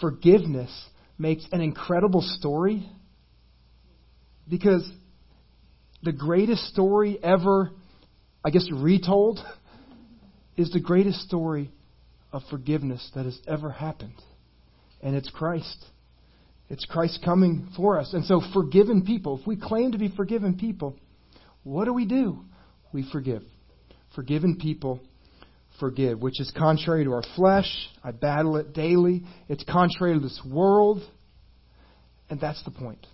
forgiveness 0.00 0.70
makes 1.18 1.46
an 1.52 1.60
incredible 1.60 2.22
story. 2.22 2.88
Because 4.48 4.90
the 6.02 6.12
greatest 6.12 6.64
story 6.72 7.18
ever, 7.22 7.72
I 8.42 8.48
guess, 8.48 8.66
retold, 8.72 9.38
is 10.56 10.70
the 10.70 10.80
greatest 10.80 11.20
story 11.20 11.70
of 12.32 12.40
forgiveness 12.48 13.10
that 13.14 13.26
has 13.26 13.38
ever 13.46 13.70
happened. 13.70 14.14
And 15.02 15.14
it's 15.14 15.28
Christ. 15.28 15.84
It's 16.70 16.86
Christ 16.86 17.18
coming 17.22 17.68
for 17.76 18.00
us. 18.00 18.14
And 18.14 18.24
so, 18.24 18.40
forgiven 18.54 19.04
people, 19.04 19.38
if 19.38 19.46
we 19.46 19.56
claim 19.56 19.92
to 19.92 19.98
be 19.98 20.08
forgiven 20.08 20.56
people, 20.56 20.96
what 21.64 21.84
do 21.84 21.92
we 21.92 22.06
do? 22.06 22.38
We 22.94 23.06
forgive. 23.12 23.42
Forgiven 24.16 24.56
people 24.56 25.00
forgive, 25.78 26.20
which 26.20 26.40
is 26.40 26.50
contrary 26.56 27.04
to 27.04 27.12
our 27.12 27.22
flesh. 27.36 27.70
I 28.02 28.10
battle 28.10 28.56
it 28.56 28.72
daily. 28.72 29.22
It's 29.48 29.62
contrary 29.64 30.14
to 30.14 30.20
this 30.20 30.40
world. 30.44 31.02
And 32.30 32.40
that's 32.40 32.62
the 32.64 32.70
point. 32.70 33.06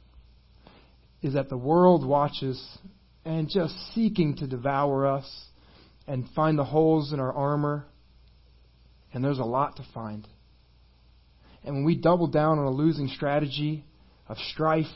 Is 1.20 1.34
that 1.34 1.48
the 1.48 1.56
world 1.58 2.06
watches 2.06 2.64
and 3.24 3.48
just 3.48 3.74
seeking 3.94 4.36
to 4.36 4.46
devour 4.46 5.06
us 5.06 5.28
and 6.06 6.24
find 6.36 6.58
the 6.58 6.64
holes 6.64 7.12
in 7.12 7.18
our 7.20 7.32
armor. 7.32 7.84
And 9.12 9.24
there's 9.24 9.40
a 9.40 9.44
lot 9.44 9.76
to 9.76 9.86
find. 9.92 10.26
And 11.64 11.74
when 11.74 11.84
we 11.84 11.96
double 11.96 12.28
down 12.28 12.60
on 12.60 12.64
a 12.64 12.70
losing 12.70 13.08
strategy 13.08 13.84
of 14.28 14.36
strife 14.52 14.86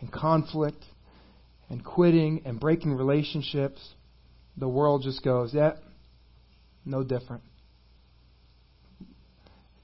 and 0.00 0.12
conflict 0.12 0.84
and 1.70 1.84
quitting 1.84 2.42
and 2.44 2.60
breaking 2.60 2.94
relationships, 2.94 3.80
the 4.56 4.68
world 4.68 5.02
just 5.02 5.22
goes, 5.22 5.52
yeah, 5.54 5.72
no 6.84 7.02
different. 7.02 7.42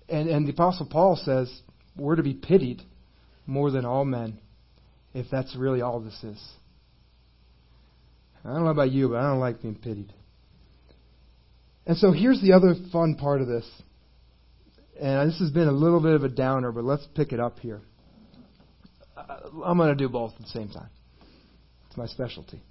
And, 0.09 0.29
and 0.29 0.47
the 0.47 0.53
Apostle 0.53 0.87
Paul 0.91 1.17
says 1.17 1.53
we're 1.97 2.17
to 2.17 2.23
be 2.23 2.35
pitied 2.35 2.83
more 3.47 3.71
than 3.71 3.85
all 3.85 4.05
men, 4.05 4.39
if 5.15 5.27
that's 5.31 5.55
really 5.57 5.81
all 5.81 6.01
this 6.01 6.23
is. 6.23 6.43
I 8.45 8.51
don't 8.51 8.65
know 8.65 8.71
about 8.71 8.91
you, 8.91 9.09
but 9.09 9.17
I 9.17 9.23
don't 9.23 9.41
like 9.41 9.63
being 9.63 9.75
pitied. 9.75 10.13
And 11.87 11.97
so 11.97 12.13
here's 12.13 12.41
the 12.41 12.53
other 12.53 12.75
fun 12.93 13.17
part 13.17 13.41
of 13.41 13.49
this. 13.49 13.67
And 15.01 15.31
this 15.31 15.39
has 15.39 15.51
been 15.51 15.69
a 15.69 15.73
little 15.73 16.01
bit 16.01 16.13
of 16.13 16.25
a 16.25 16.29
downer, 16.29 16.73
but 16.73 16.85
let's 16.85 17.07
pick 17.15 17.33
it 17.33 17.41
up 17.41 17.59
here. 17.61 17.81
Uh, 19.17 19.39
I'm 19.65 19.79
going 19.79 19.91
to 19.91 19.95
do 19.95 20.09
both 20.09 20.33
at 20.35 20.43
the 20.43 20.49
same 20.49 20.69
time. 20.69 20.91
It's 21.89 21.97
my 21.97 22.07
specialty. 22.07 22.63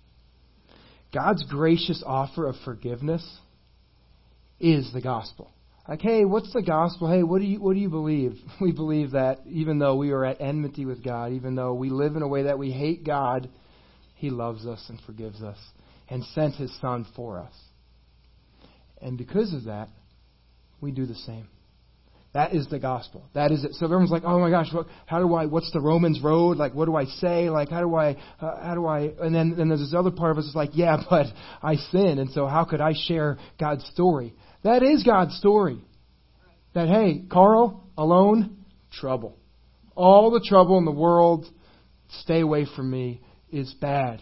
God's 1.18 1.44
gracious 1.46 2.04
offer 2.06 2.46
of 2.46 2.56
forgiveness 2.64 3.28
is 4.60 4.94
the 4.94 5.02
gospel. 5.02 5.50
Like, 5.88 6.00
hey, 6.00 6.26
what's 6.26 6.54
the 6.54 6.62
gospel? 6.62 7.10
Hey, 7.12 7.24
what 7.24 7.42
do 7.42 7.48
you 7.48 7.60
what 7.60 7.74
do 7.74 7.80
you 7.80 7.90
believe? 7.90 8.34
We 8.62 8.72
believe 8.72 9.12
that 9.12 9.40
even 9.48 9.80
though 9.80 9.96
we 9.96 10.12
are 10.12 10.24
at 10.24 10.40
enmity 10.40 10.86
with 10.86 11.04
God, 11.04 11.32
even 11.32 11.56
though 11.56 11.74
we 11.74 11.90
live 11.90 12.16
in 12.16 12.22
a 12.22 12.28
way 12.28 12.44
that 12.44 12.60
we 12.60 12.70
hate 12.70 13.04
God, 13.04 13.50
He 14.14 14.30
loves 14.30 14.68
us 14.68 14.86
and 14.90 15.02
forgives 15.08 15.42
us 15.42 15.58
and 16.08 16.24
sent 16.36 16.54
His 16.54 16.72
Son 16.82 17.04
for 17.16 17.40
us. 17.40 17.54
And 19.02 19.18
because 19.18 19.56
of 19.56 19.64
that, 19.64 19.90
we 20.82 20.92
do 20.92 21.08
the 21.08 21.16
same. 21.16 21.48
That 22.38 22.54
is 22.54 22.68
the 22.68 22.78
gospel. 22.78 23.28
That 23.34 23.52
is 23.52 23.64
it. 23.64 23.74
So 23.74 23.86
everyone's 23.88 24.12
like, 24.12 24.22
"Oh 24.24 24.38
my 24.38 24.52
gosh, 24.52 24.72
what, 24.72 24.86
how 25.08 25.18
do 25.18 25.34
I? 25.34 25.48
What's 25.48 25.72
the 25.72 25.82
Romans 25.82 26.22
road? 26.22 26.58
Like, 26.58 26.76
what 26.76 26.86
do 26.86 26.96
I 26.96 27.06
say? 27.06 27.50
Like, 27.50 27.70
how 27.70 27.82
do 27.82 27.96
I? 27.96 28.16
Uh, 28.40 28.64
how 28.64 28.76
do 28.76 28.86
I?" 28.86 29.10
And 29.20 29.34
then, 29.34 29.56
then 29.58 29.70
there's 29.70 29.80
this 29.80 29.96
other 29.96 30.12
part 30.12 30.34
of 30.34 30.38
us 30.38 30.46
that's 30.46 30.56
like, 30.56 30.70
"Yeah, 30.74 30.98
but 31.10 31.26
I 31.64 31.78
sin, 31.78 32.20
and 32.20 32.30
so 32.30 32.46
how 32.46 32.64
could 32.64 32.80
I 32.80 32.94
share 32.96 33.40
God's 33.60 33.84
story?" 33.88 34.36
That 34.64 34.84
is 34.84 35.02
God's 35.02 35.36
story. 35.38 35.82
That 36.76 36.88
hey, 36.90 37.24
Carl 37.28 37.90
alone, 37.98 38.58
trouble. 38.92 39.36
All 39.96 40.30
the 40.30 40.46
trouble 40.48 40.78
in 40.78 40.86
the 40.86 40.92
world, 40.92 41.48
stay 42.20 42.42
away 42.42 42.68
from 42.76 42.92
me 42.92 43.20
is 43.50 43.74
bad. 43.82 44.22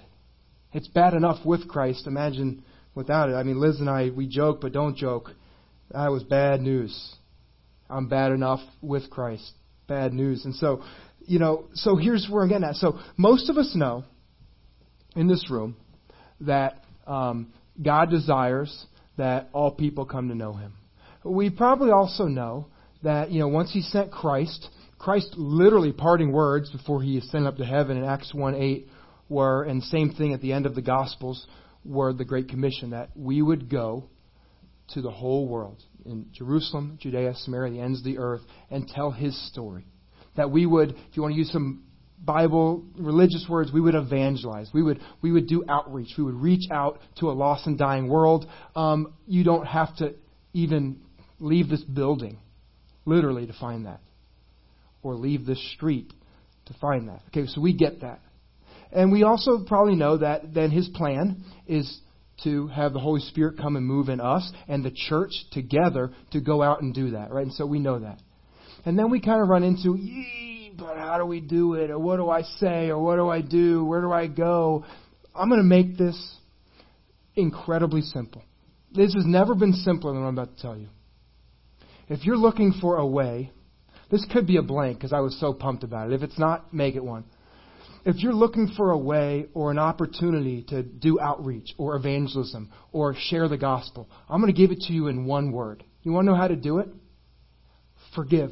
It's 0.71 0.88
bad 0.88 1.15
enough 1.15 1.45
with 1.45 1.67
Christ. 1.67 2.08
Imagine 2.08 2.63
without 2.93 3.28
it. 3.28 3.34
I 3.34 3.43
mean, 3.43 3.60
Liz 3.60 3.82
and 3.82 3.89
I, 3.89 4.10
we 4.10 4.25
joke, 4.25 4.62
but 4.62 4.71
don't 4.71 4.95
joke. 4.95 5.32
That 5.91 6.13
was 6.13 6.23
bad 6.23 6.62
news. 6.62 7.17
I'm 7.89 8.07
bad 8.07 8.31
enough 8.31 8.59
with 8.81 9.09
Christ. 9.09 9.51
Bad 9.87 10.13
news. 10.13 10.45
And 10.45 10.55
so, 10.55 10.83
you 11.25 11.39
know, 11.39 11.65
so 11.73 11.95
here's 11.95 12.27
where 12.29 12.43
I'm 12.43 12.49
getting 12.49 12.63
at. 12.63 12.75
So 12.75 12.99
most 13.17 13.49
of 13.49 13.57
us 13.57 13.73
know 13.75 14.03
in 15.15 15.27
this 15.27 15.49
room 15.49 15.75
that 16.41 16.83
um, 17.07 17.53
God 17.81 18.09
desires 18.09 18.85
that 19.17 19.49
all 19.53 19.71
people 19.71 20.05
come 20.05 20.29
to 20.29 20.35
know 20.35 20.53
Him. 20.53 20.73
We 21.23 21.49
probably 21.49 21.91
also 21.91 22.25
know 22.25 22.67
that, 23.03 23.31
you 23.31 23.39
know, 23.39 23.47
once 23.47 23.71
He 23.71 23.81
sent 23.81 24.11
Christ, 24.11 24.67
Christ 24.97 25.36
literally 25.38 25.91
parting 25.91 26.31
words 26.31 26.71
before 26.71 27.01
He 27.01 27.17
ascended 27.17 27.47
up 27.47 27.57
to 27.57 27.65
heaven 27.65 27.97
in 27.97 28.03
Acts 28.03 28.33
1 28.33 28.55
8 28.55 28.88
were, 29.29 29.63
and 29.63 29.83
same 29.83 30.11
thing 30.11 30.33
at 30.33 30.41
the 30.41 30.53
end 30.53 30.65
of 30.65 30.75
the 30.75 30.81
Gospels, 30.81 31.47
were 31.83 32.13
the 32.13 32.25
Great 32.25 32.49
Commission 32.49 32.91
that 32.91 33.09
we 33.15 33.41
would 33.41 33.69
go 33.69 34.05
to 34.93 35.01
the 35.01 35.11
whole 35.11 35.47
world 35.47 35.81
in 36.05 36.27
Jerusalem, 36.33 36.97
Judea, 37.01 37.33
Samaria, 37.36 37.73
the 37.73 37.79
ends 37.79 37.99
of 37.99 38.05
the 38.05 38.19
earth, 38.19 38.41
and 38.69 38.88
tell 38.88 39.11
his 39.11 39.36
story. 39.49 39.86
That 40.38 40.51
we 40.51 40.65
would, 40.65 40.91
if 40.91 41.15
you 41.15 41.21
want 41.21 41.33
to 41.33 41.38
use 41.38 41.51
some 41.51 41.86
Bible 42.23 42.83
religious 42.97 43.45
words, 43.49 43.71
we 43.71 43.81
would 43.81 43.95
evangelize. 43.95 44.69
We 44.73 44.83
would 44.83 44.99
we 45.21 45.31
would 45.31 45.47
do 45.47 45.63
outreach. 45.67 46.13
We 46.17 46.23
would 46.23 46.36
reach 46.36 46.69
out 46.71 46.99
to 47.19 47.29
a 47.29 47.33
lost 47.33 47.67
and 47.67 47.77
dying 47.77 48.07
world. 48.07 48.45
Um, 48.75 49.13
you 49.27 49.43
don't 49.43 49.65
have 49.65 49.95
to 49.97 50.15
even 50.53 51.01
leave 51.39 51.69
this 51.69 51.83
building, 51.83 52.39
literally, 53.05 53.47
to 53.47 53.53
find 53.53 53.86
that, 53.86 53.99
or 55.03 55.15
leave 55.15 55.45
this 55.45 55.61
street 55.73 56.11
to 56.65 56.73
find 56.79 57.09
that. 57.09 57.21
Okay, 57.27 57.47
so 57.47 57.61
we 57.61 57.73
get 57.73 58.01
that, 58.01 58.19
and 58.91 59.11
we 59.11 59.23
also 59.23 59.63
probably 59.65 59.95
know 59.95 60.17
that 60.17 60.53
then 60.53 60.71
his 60.71 60.88
plan 60.89 61.43
is 61.67 61.99
to 62.43 62.67
have 62.67 62.93
the 62.93 62.99
Holy 62.99 63.21
Spirit 63.21 63.57
come 63.57 63.75
and 63.75 63.86
move 63.86 64.09
in 64.09 64.19
us 64.19 64.51
and 64.67 64.83
the 64.83 64.91
church 64.91 65.31
together 65.51 66.11
to 66.31 66.41
go 66.41 66.61
out 66.61 66.81
and 66.81 66.93
do 66.93 67.11
that, 67.11 67.31
right? 67.31 67.45
And 67.45 67.53
so 67.53 67.65
we 67.65 67.79
know 67.79 67.99
that. 67.99 68.19
And 68.86 68.99
then 68.99 69.09
we 69.09 69.19
kind 69.19 69.41
of 69.41 69.47
run 69.47 69.63
into, 69.63 69.97
but 70.77 70.97
how 70.97 71.17
do 71.17 71.25
we 71.25 71.39
do 71.39 71.75
it? 71.75 71.89
Or 71.89 71.97
what 71.97 72.17
do 72.17 72.29
I 72.29 72.41
say? 72.59 72.89
Or 72.89 73.01
what 73.01 73.15
do 73.15 73.29
I 73.29 73.41
do? 73.41 73.83
Where 73.86 74.01
do 74.01 74.11
I 74.11 74.27
go? 74.27 74.86
I'm 75.33 75.49
going 75.49 75.61
to 75.61 75.67
make 75.67 75.97
this 75.97 76.38
incredibly 77.36 78.01
simple. 78.01 78.43
This 78.93 79.13
has 79.13 79.25
never 79.25 79.55
been 79.55 79.73
simpler 79.73 80.13
than 80.13 80.21
what 80.21 80.27
I'm 80.27 80.38
about 80.38 80.55
to 80.55 80.61
tell 80.61 80.77
you. 80.77 80.88
If 82.07 82.25
you're 82.25 82.38
looking 82.38 82.73
for 82.79 82.97
a 82.97 83.05
way, 83.05 83.51
this 84.11 84.25
could 84.31 84.45
be 84.45 84.57
a 84.57 84.61
blank 84.61 84.97
because 84.97 85.13
I 85.13 85.19
was 85.19 85.38
so 85.39 85.53
pumped 85.53 85.83
about 85.83 86.11
it. 86.11 86.13
If 86.13 86.21
it's 86.21 86.38
not, 86.38 86.73
make 86.73 86.95
it 86.95 87.03
one. 87.03 87.25
If 88.06 88.18
you're 88.18 88.34
looking 88.34 88.72
for 88.78 88.91
a 88.91 88.97
way 88.97 89.47
or 89.56 89.72
an 89.72 89.80
opportunity 89.80 90.64
to 90.70 90.84
do 90.84 91.20
outreach 91.20 91.74
or 91.80 91.95
evangelism 91.95 92.70
or 92.91 93.16
share 93.18 93.47
the 93.47 93.58
gospel, 93.58 94.08
I'm 94.30 94.39
going 94.39 94.53
to 94.53 94.58
give 94.58 94.72
it 94.72 94.82
to 94.82 94.93
you 94.93 95.08
in 95.08 95.26
one 95.26 95.51
word. 95.51 95.84
You 96.03 96.12
want 96.12 96.28
to 96.28 96.32
know 96.32 96.38
how 96.38 96.47
to 96.47 96.56
do 96.56 96.78
it? 96.78 96.89
Forgive. 98.14 98.51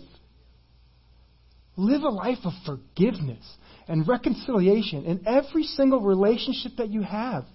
Live 1.78 2.02
a 2.02 2.10
life 2.10 2.40
of 2.46 2.54
forgiveness 2.66 3.46
and 3.88 4.08
reconciliation 4.08 5.06
in 5.06 5.28
every 5.28 5.64
single 5.64 6.02
relationship 6.02 6.72
that 6.78 6.90
you 6.90 7.04
have. 7.04 7.46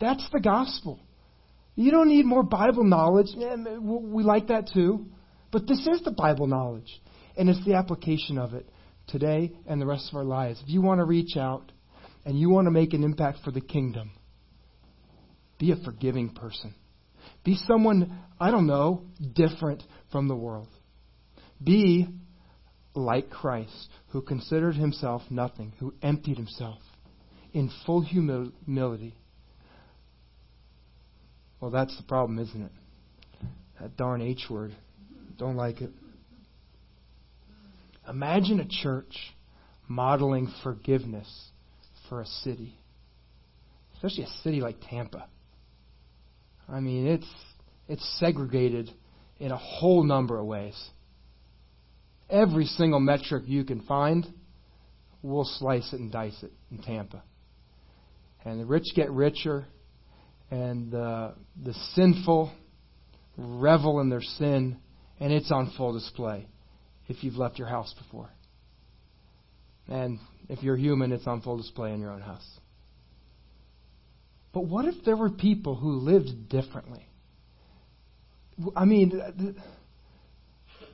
That's 0.00 0.26
the 0.32 0.40
gospel. 0.40 1.00
You 1.74 1.90
don't 1.90 2.08
need 2.08 2.24
more 2.24 2.42
Bible 2.42 2.84
knowledge. 2.84 3.28
Eh, 3.36 3.56
we 3.78 4.22
like 4.22 4.48
that 4.48 4.70
too. 4.72 5.06
But 5.52 5.66
this 5.66 5.86
is 5.86 6.02
the 6.02 6.12
Bible 6.12 6.46
knowledge. 6.46 7.02
And 7.36 7.50
it's 7.50 7.64
the 7.66 7.74
application 7.74 8.38
of 8.38 8.54
it 8.54 8.66
today 9.06 9.52
and 9.66 9.80
the 9.80 9.86
rest 9.86 10.08
of 10.10 10.16
our 10.16 10.24
lives. 10.24 10.60
If 10.62 10.68
you 10.68 10.82
want 10.82 10.98
to 11.00 11.04
reach 11.04 11.36
out 11.36 11.70
and 12.24 12.38
you 12.38 12.50
want 12.50 12.66
to 12.66 12.70
make 12.70 12.92
an 12.92 13.04
impact 13.04 13.38
for 13.44 13.50
the 13.50 13.60
kingdom, 13.60 14.12
be 15.58 15.72
a 15.72 15.76
forgiving 15.76 16.30
person. 16.30 16.74
Be 17.44 17.56
someone, 17.66 18.18
I 18.40 18.50
don't 18.50 18.66
know, 18.66 19.02
different 19.34 19.82
from 20.10 20.28
the 20.28 20.36
world. 20.36 20.68
Be 21.62 22.08
like 22.94 23.30
Christ, 23.30 23.88
who 24.08 24.22
considered 24.22 24.76
himself 24.76 25.22
nothing, 25.30 25.72
who 25.78 25.94
emptied 26.02 26.36
himself 26.36 26.78
in 27.52 27.70
full 27.86 28.02
humility 28.02 29.14
well, 31.64 31.70
that's 31.70 31.96
the 31.96 32.02
problem, 32.02 32.38
isn't 32.38 32.62
it? 32.62 32.72
That 33.80 33.96
darn 33.96 34.20
H 34.20 34.50
word. 34.50 34.76
Don't 35.38 35.56
like 35.56 35.80
it. 35.80 35.92
Imagine 38.08 38.60
a 38.60 38.82
church 38.82 39.14
modeling 39.88 40.52
forgiveness 40.62 41.28
for 42.08 42.20
a 42.20 42.26
city, 42.26 42.78
especially 43.94 44.24
a 44.24 44.42
city 44.42 44.60
like 44.60 44.76
Tampa. 44.88 45.26
I 46.68 46.80
mean, 46.80 47.06
it's 47.06 47.26
it's 47.88 48.18
segregated 48.20 48.90
in 49.38 49.50
a 49.50 49.56
whole 49.56 50.02
number 50.02 50.38
of 50.38 50.46
ways. 50.46 50.90
Every 52.30 52.64
single 52.64 53.00
metric 53.00 53.44
you 53.46 53.64
can 53.64 53.82
find, 53.82 54.26
we'll 55.22 55.44
slice 55.44 55.92
it 55.92 56.00
and 56.00 56.10
dice 56.10 56.42
it 56.42 56.52
in 56.70 56.78
Tampa. 56.78 57.22
And 58.44 58.60
the 58.60 58.66
rich 58.66 58.84
get 58.94 59.10
richer, 59.10 59.66
and 60.50 60.90
the, 60.90 61.34
the 61.62 61.74
sinful 61.94 62.52
revel 63.36 64.00
in 64.00 64.08
their 64.08 64.22
sin, 64.22 64.78
and 65.20 65.32
it's 65.32 65.50
on 65.50 65.72
full 65.76 65.92
display 65.92 66.46
if 67.08 67.22
you've 67.22 67.36
left 67.36 67.58
your 67.58 67.68
house 67.68 67.94
before. 67.94 68.30
And 69.88 70.18
if 70.48 70.62
you're 70.62 70.76
human, 70.76 71.12
it's 71.12 71.26
on 71.26 71.42
full 71.42 71.56
display 71.56 71.92
in 71.92 72.00
your 72.00 72.10
own 72.10 72.22
house. 72.22 72.46
But 74.52 74.66
what 74.66 74.84
if 74.84 74.94
there 75.04 75.16
were 75.16 75.30
people 75.30 75.74
who 75.74 75.98
lived 75.98 76.48
differently? 76.48 77.06
I 78.76 78.84
mean, 78.84 79.56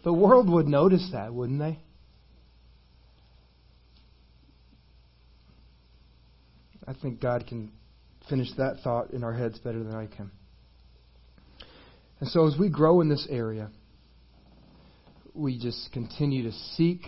the 0.03 0.13
world 0.13 0.49
would 0.49 0.67
notice 0.67 1.11
that, 1.13 1.33
wouldn't 1.33 1.59
they? 1.59 1.79
I 6.87 6.95
think 6.95 7.21
God 7.21 7.47
can 7.47 7.71
finish 8.29 8.49
that 8.57 8.79
thought 8.83 9.11
in 9.11 9.23
our 9.23 9.35
heads 9.35 9.59
better 9.59 9.83
than 9.85 9.95
I 9.95 10.07
can. 10.07 10.31
And 12.19 12.29
so 12.29 12.47
as 12.47 12.59
we 12.59 12.69
grow 12.69 13.01
in 13.01 13.09
this 13.09 13.27
area, 13.31 13.71
we 15.41 15.59
just 15.59 15.91
continue 15.93 16.45
to 16.45 16.53
seek 16.77 17.01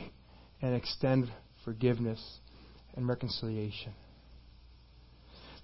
and 0.63 0.75
extend 0.75 1.31
forgiveness 1.65 2.21
and 2.97 3.07
reconciliation. 3.07 3.93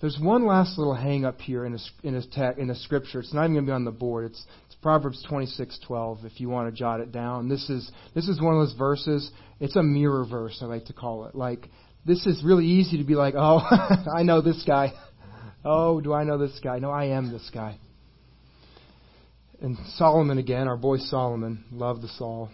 There's 0.01 0.19
one 0.21 0.47
last 0.47 0.79
little 0.79 0.95
hang 0.95 1.25
up 1.25 1.41
here 1.41 1.65
in 1.65 1.75
a, 1.75 1.79
in 2.05 2.15
a, 2.15 2.23
te- 2.23 2.61
in 2.61 2.71
a 2.71 2.75
scripture. 2.77 3.19
It's 3.19 3.35
not 3.35 3.45
even 3.45 3.55
going 3.55 3.65
to 3.65 3.71
be 3.71 3.75
on 3.75 3.85
the 3.85 3.91
board. 3.91 4.27
It's, 4.27 4.47
it's 4.67 4.77
Proverbs 4.77 5.27
26:12. 5.29 6.25
If 6.25 6.41
you 6.41 6.49
want 6.49 6.73
to 6.73 6.79
jot 6.79 7.01
it 7.01 7.11
down, 7.11 7.49
this 7.49 7.69
is 7.69 7.91
this 8.15 8.29
is 8.29 8.41
one 8.41 8.55
of 8.55 8.61
those 8.61 8.77
verses. 8.79 9.29
It's 9.59 9.75
a 9.75 9.83
mirror 9.83 10.25
verse. 10.25 10.59
I 10.63 10.67
like 10.67 10.85
to 10.85 10.93
call 10.93 11.25
it. 11.25 11.35
Like 11.35 11.69
this 12.07 12.25
is 12.27 12.45
really 12.45 12.67
easy 12.67 12.99
to 12.99 13.05
be 13.05 13.17
like, 13.17 13.35
oh, 13.37 13.59
I 14.17 14.23
know 14.23 14.41
this 14.41 14.63
guy. 14.65 14.93
Oh, 15.65 16.01
do 16.01 16.13
I 16.13 16.23
know 16.23 16.39
this 16.39 16.61
guy? 16.63 16.79
No, 16.79 16.91
I 16.91 17.07
am 17.07 17.33
this 17.33 17.51
guy. 17.53 17.79
And 19.61 19.77
Solomon 19.97 20.39
again, 20.39 20.69
our 20.69 20.77
boy 20.77 20.99
Solomon, 20.99 21.65
love 21.73 22.03
the 22.03 22.09
Saul. 22.09 22.51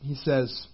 He 0.00 0.14
says, 0.16 0.66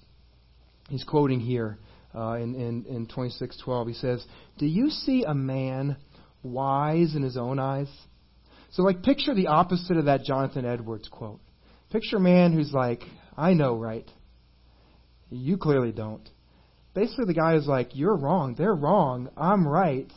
he's 0.88 1.04
quoting 1.04 1.40
here 1.40 1.78
uh, 2.14 2.34
in, 2.34 2.54
in, 2.54 2.84
in 2.86 3.06
26:12. 3.06 3.88
He 3.88 3.94
says, 3.94 4.24
"Do 4.58 4.66
you 4.66 4.90
see 4.90 5.24
a 5.24 5.34
man 5.34 5.96
wise 6.42 7.14
in 7.14 7.22
his 7.22 7.36
own 7.36 7.58
eyes?" 7.58 7.88
So, 8.72 8.82
like, 8.82 9.02
picture 9.02 9.34
the 9.34 9.48
opposite 9.48 9.96
of 9.96 10.06
that 10.06 10.24
Jonathan 10.24 10.64
Edwards 10.64 11.08
quote. 11.08 11.40
Picture 11.90 12.16
a 12.16 12.20
man 12.20 12.52
who's 12.52 12.72
like, 12.72 13.02
"I 13.36 13.54
know 13.54 13.76
right. 13.76 14.08
You 15.30 15.56
clearly 15.56 15.92
don't." 15.92 16.28
Basically, 16.94 17.24
the 17.26 17.34
guy 17.34 17.54
is 17.54 17.66
like, 17.66 17.96
"You're 17.96 18.16
wrong. 18.16 18.54
They're 18.56 18.74
wrong. 18.74 19.30
I'm 19.36 19.66
right." 19.66 20.10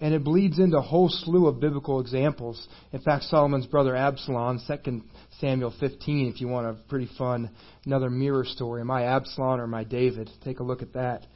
And 0.00 0.14
it 0.14 0.24
bleeds 0.24 0.58
into 0.58 0.78
a 0.78 0.82
whole 0.82 1.10
slew 1.10 1.46
of 1.46 1.60
biblical 1.60 2.00
examples. 2.00 2.68
In 2.92 3.00
fact, 3.00 3.24
Solomon's 3.24 3.66
brother 3.66 3.94
Absalom, 3.94 4.60
2 4.66 5.02
Samuel 5.40 5.74
15, 5.78 6.28
if 6.28 6.40
you 6.40 6.48
want 6.48 6.66
a 6.66 6.74
pretty 6.88 7.08
fun, 7.18 7.50
another 7.84 8.08
mirror 8.08 8.44
story. 8.44 8.80
Am 8.80 8.90
I 8.90 9.04
Absalom 9.04 9.60
or 9.60 9.64
am 9.64 9.74
I 9.74 9.84
David? 9.84 10.30
Take 10.42 10.60
a 10.60 10.64
look 10.64 10.80
at 10.80 10.94
that. 10.94 11.26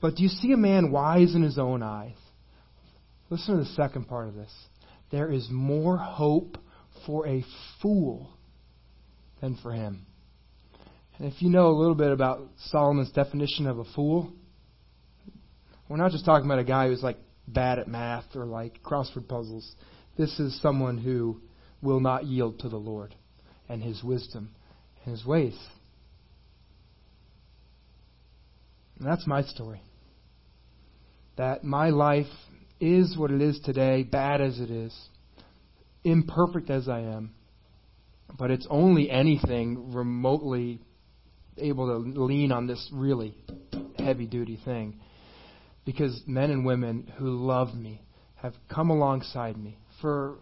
But 0.00 0.14
do 0.14 0.22
you 0.22 0.28
see 0.28 0.52
a 0.52 0.56
man 0.56 0.92
wise 0.92 1.34
in 1.34 1.42
his 1.42 1.58
own 1.58 1.82
eyes? 1.82 2.14
Listen 3.30 3.58
to 3.58 3.64
the 3.64 3.70
second 3.70 4.04
part 4.04 4.28
of 4.28 4.34
this. 4.34 4.52
There 5.10 5.30
is 5.30 5.48
more 5.50 5.96
hope 5.96 6.56
for 7.04 7.26
a 7.26 7.44
fool 7.82 8.30
than 9.40 9.56
for 9.56 9.72
him. 9.72 10.06
And 11.18 11.32
if 11.32 11.42
you 11.42 11.50
know 11.50 11.68
a 11.68 11.76
little 11.76 11.96
bit 11.96 12.12
about 12.12 12.42
Solomon's 12.66 13.10
definition 13.10 13.66
of 13.66 13.78
a 13.78 13.84
fool, 13.84 14.32
we're 15.88 15.96
not 15.96 16.12
just 16.12 16.24
talking 16.24 16.46
about 16.46 16.60
a 16.60 16.64
guy 16.64 16.86
who's 16.86 17.02
like 17.02 17.16
bad 17.52 17.78
at 17.78 17.88
math 17.88 18.24
or 18.34 18.44
like 18.44 18.82
crossword 18.82 19.28
puzzles. 19.28 19.74
This 20.16 20.38
is 20.38 20.60
someone 20.60 20.98
who 20.98 21.40
will 21.82 22.00
not 22.00 22.24
yield 22.24 22.60
to 22.60 22.68
the 22.68 22.76
Lord 22.76 23.14
and 23.68 23.82
His 23.82 24.02
wisdom 24.02 24.50
and 25.04 25.16
His 25.16 25.24
ways. 25.24 25.56
And 28.98 29.06
that's 29.06 29.26
my 29.26 29.42
story. 29.42 29.80
That 31.36 31.62
my 31.62 31.90
life 31.90 32.26
is 32.80 33.16
what 33.16 33.30
it 33.30 33.40
is 33.40 33.60
today, 33.64 34.02
bad 34.02 34.40
as 34.40 34.58
it 34.58 34.70
is, 34.70 34.96
imperfect 36.04 36.70
as 36.70 36.88
I 36.88 37.00
am, 37.00 37.34
but 38.36 38.50
it's 38.50 38.66
only 38.68 39.10
anything 39.10 39.92
remotely 39.92 40.80
able 41.56 41.86
to 41.86 42.20
lean 42.22 42.52
on 42.52 42.66
this 42.66 42.88
really 42.92 43.34
heavy 43.98 44.26
duty 44.26 44.60
thing 44.64 45.00
because 45.88 46.20
men 46.26 46.50
and 46.50 46.66
women 46.66 47.10
who 47.16 47.30
love 47.30 47.74
me 47.74 47.98
have 48.34 48.52
come 48.68 48.90
alongside 48.90 49.56
me 49.56 49.78
for 50.02 50.36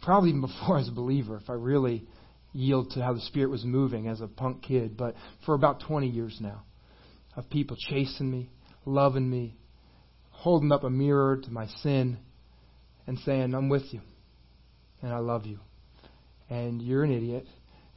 probably 0.00 0.30
even 0.30 0.40
before 0.40 0.78
as 0.78 0.88
a 0.88 0.92
believer, 0.92 1.36
if 1.36 1.50
I 1.50 1.52
really 1.52 2.06
yield 2.54 2.92
to 2.92 3.02
how 3.02 3.12
the 3.12 3.20
Spirit 3.20 3.50
was 3.50 3.66
moving 3.66 4.08
as 4.08 4.22
a 4.22 4.26
punk 4.26 4.62
kid, 4.62 4.96
but 4.96 5.14
for 5.44 5.54
about 5.54 5.82
20 5.86 6.08
years 6.08 6.38
now, 6.40 6.62
of 7.36 7.50
people 7.50 7.76
chasing 7.78 8.30
me, 8.30 8.48
loving 8.86 9.28
me, 9.28 9.58
holding 10.30 10.72
up 10.72 10.84
a 10.84 10.90
mirror 10.90 11.36
to 11.44 11.50
my 11.50 11.66
sin, 11.82 12.16
and 13.06 13.18
saying, 13.26 13.54
I'm 13.54 13.68
with 13.68 13.92
you, 13.92 14.00
and 15.02 15.12
I 15.12 15.18
love 15.18 15.44
you, 15.44 15.58
and 16.48 16.80
you're 16.80 17.04
an 17.04 17.12
idiot, 17.12 17.44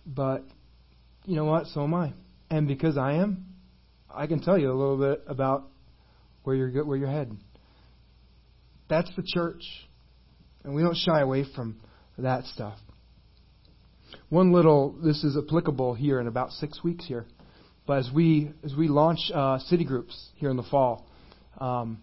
but 0.05 0.43
you 1.23 1.37
know 1.37 1.45
what? 1.45 1.67
So 1.67 1.85
am 1.85 1.93
I. 1.93 2.11
And 2.49 2.67
because 2.67 2.97
I 2.97 3.13
am, 3.13 3.45
I 4.13 4.27
can 4.27 4.41
tell 4.41 4.57
you 4.57 4.69
a 4.69 4.75
little 4.75 4.97
bit 4.97 5.23
about 5.25 5.70
where 6.43 6.55
you're 6.55 6.85
where 6.85 6.97
you're 6.97 7.09
heading. 7.09 7.39
That's 8.89 9.09
the 9.15 9.23
church, 9.25 9.63
and 10.63 10.75
we 10.75 10.81
don't 10.81 10.97
shy 10.97 11.21
away 11.21 11.45
from 11.55 11.79
that 12.17 12.45
stuff. 12.45 12.77
One 14.29 14.51
little 14.51 14.95
this 15.03 15.23
is 15.23 15.37
applicable 15.37 15.93
here 15.93 16.19
in 16.19 16.27
about 16.27 16.51
six 16.51 16.83
weeks 16.83 17.05
here, 17.05 17.25
but 17.85 17.99
as 17.99 18.09
we 18.13 18.51
as 18.63 18.75
we 18.75 18.87
launch 18.87 19.19
uh, 19.33 19.59
city 19.59 19.85
groups 19.85 20.29
here 20.35 20.49
in 20.49 20.57
the 20.57 20.63
fall, 20.63 21.07
um, 21.59 22.01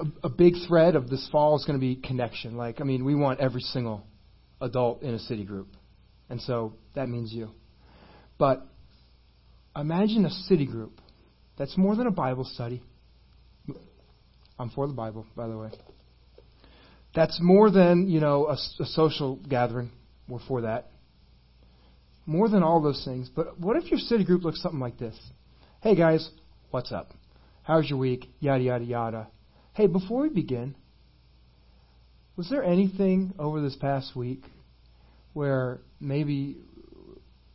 a, 0.00 0.26
a 0.26 0.28
big 0.28 0.54
thread 0.66 0.96
of 0.96 1.08
this 1.08 1.28
fall 1.30 1.56
is 1.56 1.64
going 1.64 1.78
to 1.78 1.80
be 1.80 1.96
connection. 1.96 2.56
Like 2.56 2.80
I 2.80 2.84
mean, 2.84 3.04
we 3.04 3.14
want 3.14 3.40
every 3.40 3.60
single 3.60 4.04
adult 4.60 5.02
in 5.02 5.14
a 5.14 5.18
city 5.18 5.44
group, 5.44 5.68
and 6.28 6.40
so 6.40 6.74
that 6.94 7.08
means 7.08 7.32
you. 7.32 7.50
But 8.38 8.66
imagine 9.76 10.24
a 10.26 10.30
city 10.30 10.66
group 10.66 11.00
that's 11.56 11.76
more 11.76 11.96
than 11.96 12.06
a 12.06 12.10
Bible 12.12 12.44
study. 12.44 12.82
I'm 14.58 14.70
for 14.70 14.86
the 14.86 14.92
Bible, 14.92 15.26
by 15.36 15.48
the 15.48 15.56
way. 15.56 15.70
That's 17.14 17.38
more 17.42 17.70
than, 17.70 18.08
you 18.08 18.20
know, 18.20 18.46
a, 18.46 18.52
a 18.52 18.86
social 18.86 19.36
gathering. 19.48 19.90
We're 20.28 20.40
for 20.46 20.62
that. 20.62 20.90
More 22.24 22.48
than 22.48 22.62
all 22.62 22.80
those 22.80 23.04
things. 23.04 23.28
But 23.34 23.58
what 23.58 23.76
if 23.76 23.90
your 23.90 23.98
city 23.98 24.24
group 24.24 24.44
looks 24.44 24.62
something 24.62 24.80
like 24.80 24.98
this? 24.98 25.18
Hey 25.80 25.96
guys, 25.96 26.30
what's 26.70 26.92
up? 26.92 27.10
How's 27.64 27.88
your 27.90 27.98
week? 27.98 28.28
Yada, 28.40 28.62
yada, 28.62 28.84
yada. 28.84 29.28
Hey, 29.74 29.86
before 29.86 30.22
we 30.22 30.28
begin, 30.28 30.74
was 32.36 32.48
there 32.48 32.62
anything 32.62 33.34
over 33.38 33.60
this 33.60 33.76
past 33.76 34.16
week 34.16 34.42
where 35.32 35.80
maybe 36.00 36.56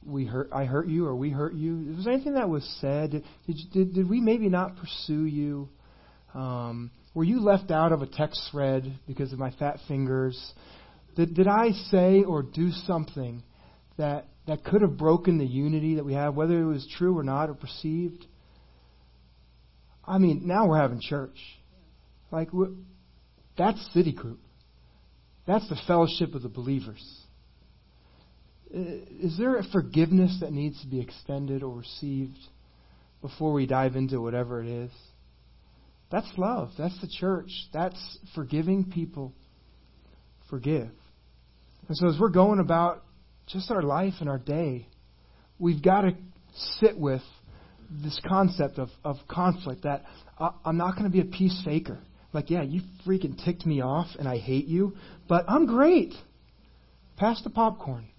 we 0.08 0.26
hurt, 0.26 0.50
I 0.52 0.66
hurt 0.66 0.88
you 0.88 1.06
or 1.06 1.16
we 1.16 1.30
hurt 1.30 1.54
you? 1.54 1.94
Was 1.96 2.06
there 2.06 2.14
anything 2.14 2.34
that 2.36 2.50
was 2.50 2.64
said? 2.82 3.12
Did, 3.46 3.58
did, 3.74 3.94
did 3.94 4.10
we 4.10 4.22
maybe 4.22 4.50
not 4.50 4.78
pursue 4.78 5.26
you? 5.26 5.70
Um, 6.34 6.92
were 7.14 7.24
you 7.24 7.40
left 7.42 7.72
out 7.72 7.92
of 7.92 8.02
a 8.02 8.08
text 8.08 8.42
thread 8.52 9.00
because 9.08 9.34
of 9.34 9.40
my 9.40 9.52
fat 9.52 9.80
fingers? 9.88 10.54
Did, 11.16 11.34
did 11.34 11.48
I 11.48 11.72
say 11.90 12.24
or 12.24 12.44
do 12.44 12.72
something 12.72 13.44
that, 13.98 14.28
that 14.48 14.64
could 14.64 14.82
have 14.82 14.98
broken 14.98 15.38
the 15.38 15.46
unity 15.46 15.96
that 15.96 16.06
we 16.06 16.14
have, 16.14 16.36
whether 16.36 16.60
it 16.62 16.66
was 16.66 16.88
true 16.98 17.18
or 17.18 17.24
not 17.24 17.50
or 17.50 17.56
perceived? 17.56 18.26
I 20.06 20.20
mean, 20.20 20.44
now 20.46 20.68
we're 20.68 20.80
having 20.80 21.02
church. 21.02 21.38
Like, 22.32 22.50
that's 23.58 23.94
city 23.94 24.14
group. 24.14 24.40
That's 25.46 25.68
the 25.70 25.78
fellowship 25.88 26.36
of 26.36 26.44
the 26.44 26.50
believers. 26.50 27.04
Is 28.70 29.38
there 29.38 29.58
a 29.58 29.64
forgiveness 29.64 30.38
that 30.42 30.52
needs 30.52 30.80
to 30.82 30.88
be 30.88 31.00
extended 31.00 31.64
or 31.64 31.78
received 31.78 32.38
before 33.22 33.54
we 33.54 33.66
dive 33.66 33.96
into 33.96 34.20
whatever 34.20 34.62
it 34.62 34.68
is? 34.68 34.92
That's 36.12 36.30
love. 36.38 36.72
That's 36.78 37.00
the 37.02 37.08
church. 37.08 37.50
That's 37.74 38.18
forgiving 38.36 38.92
people. 38.92 39.34
Forgive. 40.50 40.90
And 41.88 41.98
so 41.98 42.08
as 42.10 42.18
we're 42.20 42.30
going 42.30 42.60
about 42.60 43.04
just 43.48 43.72
our 43.72 43.82
life 43.82 44.16
and 44.20 44.30
our 44.30 44.38
day, 44.38 44.88
we've 45.60 45.82
got 45.82 46.02
to 46.02 46.12
sit 46.80 46.98
with 46.98 47.22
this 47.90 48.20
concept 48.28 48.80
of, 48.80 48.90
of 49.04 49.18
conflict 49.30 49.84
that 49.84 50.04
I, 50.38 50.50
I'm 50.66 50.78
not 50.78 50.98
going 50.98 51.06
to 51.06 51.10
be 51.10 51.22
a 51.22 51.26
peace 51.26 51.62
faker. 51.64 52.00
Like, 52.34 52.50
yeah, 52.50 52.62
you 52.62 52.82
freaking 53.06 53.44
ticked 53.44 53.66
me 53.66 53.82
off 53.82 54.08
and 54.20 54.28
I 54.28 54.38
hate 54.38 54.66
you, 54.66 54.96
but 55.28 55.46
I'm 55.48 55.66
great. 55.66 56.14
Pass 57.16 57.42
the 57.44 57.50
popcorn. 57.50 58.10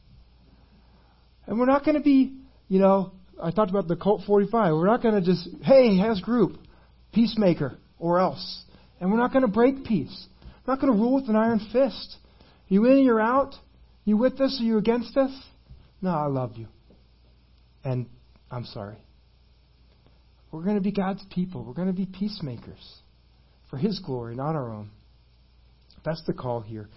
And 1.48 1.58
we're 1.58 1.66
not 1.66 1.84
going 1.84 1.96
to 1.96 2.02
be, 2.02 2.34
you 2.68 2.78
know, 2.78 3.12
I 3.42 3.50
talked 3.50 3.70
about 3.70 3.88
the 3.88 3.96
Colt 3.96 4.22
45. 4.26 4.74
We're 4.74 4.86
not 4.86 5.02
going 5.02 5.14
to 5.14 5.22
just, 5.22 5.48
hey, 5.62 5.98
as 6.00 6.20
group, 6.20 6.58
peacemaker 7.12 7.78
or 7.98 8.20
else. 8.20 8.62
And 9.00 9.10
we're 9.10 9.18
not 9.18 9.32
going 9.32 9.42
to 9.42 9.48
break 9.50 9.84
peace. 9.84 10.26
We're 10.66 10.74
not 10.74 10.80
going 10.80 10.92
to 10.92 10.98
rule 10.98 11.14
with 11.14 11.28
an 11.30 11.36
iron 11.36 11.60
fist. 11.72 12.16
You 12.68 12.84
in, 12.84 13.02
you're 13.02 13.20
out. 13.20 13.54
You 14.04 14.18
with 14.18 14.40
us 14.40 14.58
or 14.60 14.64
you 14.64 14.76
against 14.76 15.16
us? 15.16 15.30
No, 16.02 16.10
I 16.10 16.26
love 16.26 16.52
you. 16.56 16.68
And 17.82 18.06
I'm 18.50 18.66
sorry. 18.66 18.98
We're 20.52 20.64
going 20.64 20.76
to 20.76 20.82
be 20.82 20.92
God's 20.92 21.24
people. 21.30 21.64
We're 21.64 21.72
going 21.72 21.88
to 21.88 21.94
be 21.94 22.06
peacemakers 22.06 23.00
for 23.70 23.78
His 23.78 24.00
glory, 24.00 24.34
not 24.34 24.54
our 24.54 24.70
own. 24.70 24.90
That's 26.04 26.22
the 26.26 26.34
call 26.34 26.60
here. 26.60 26.88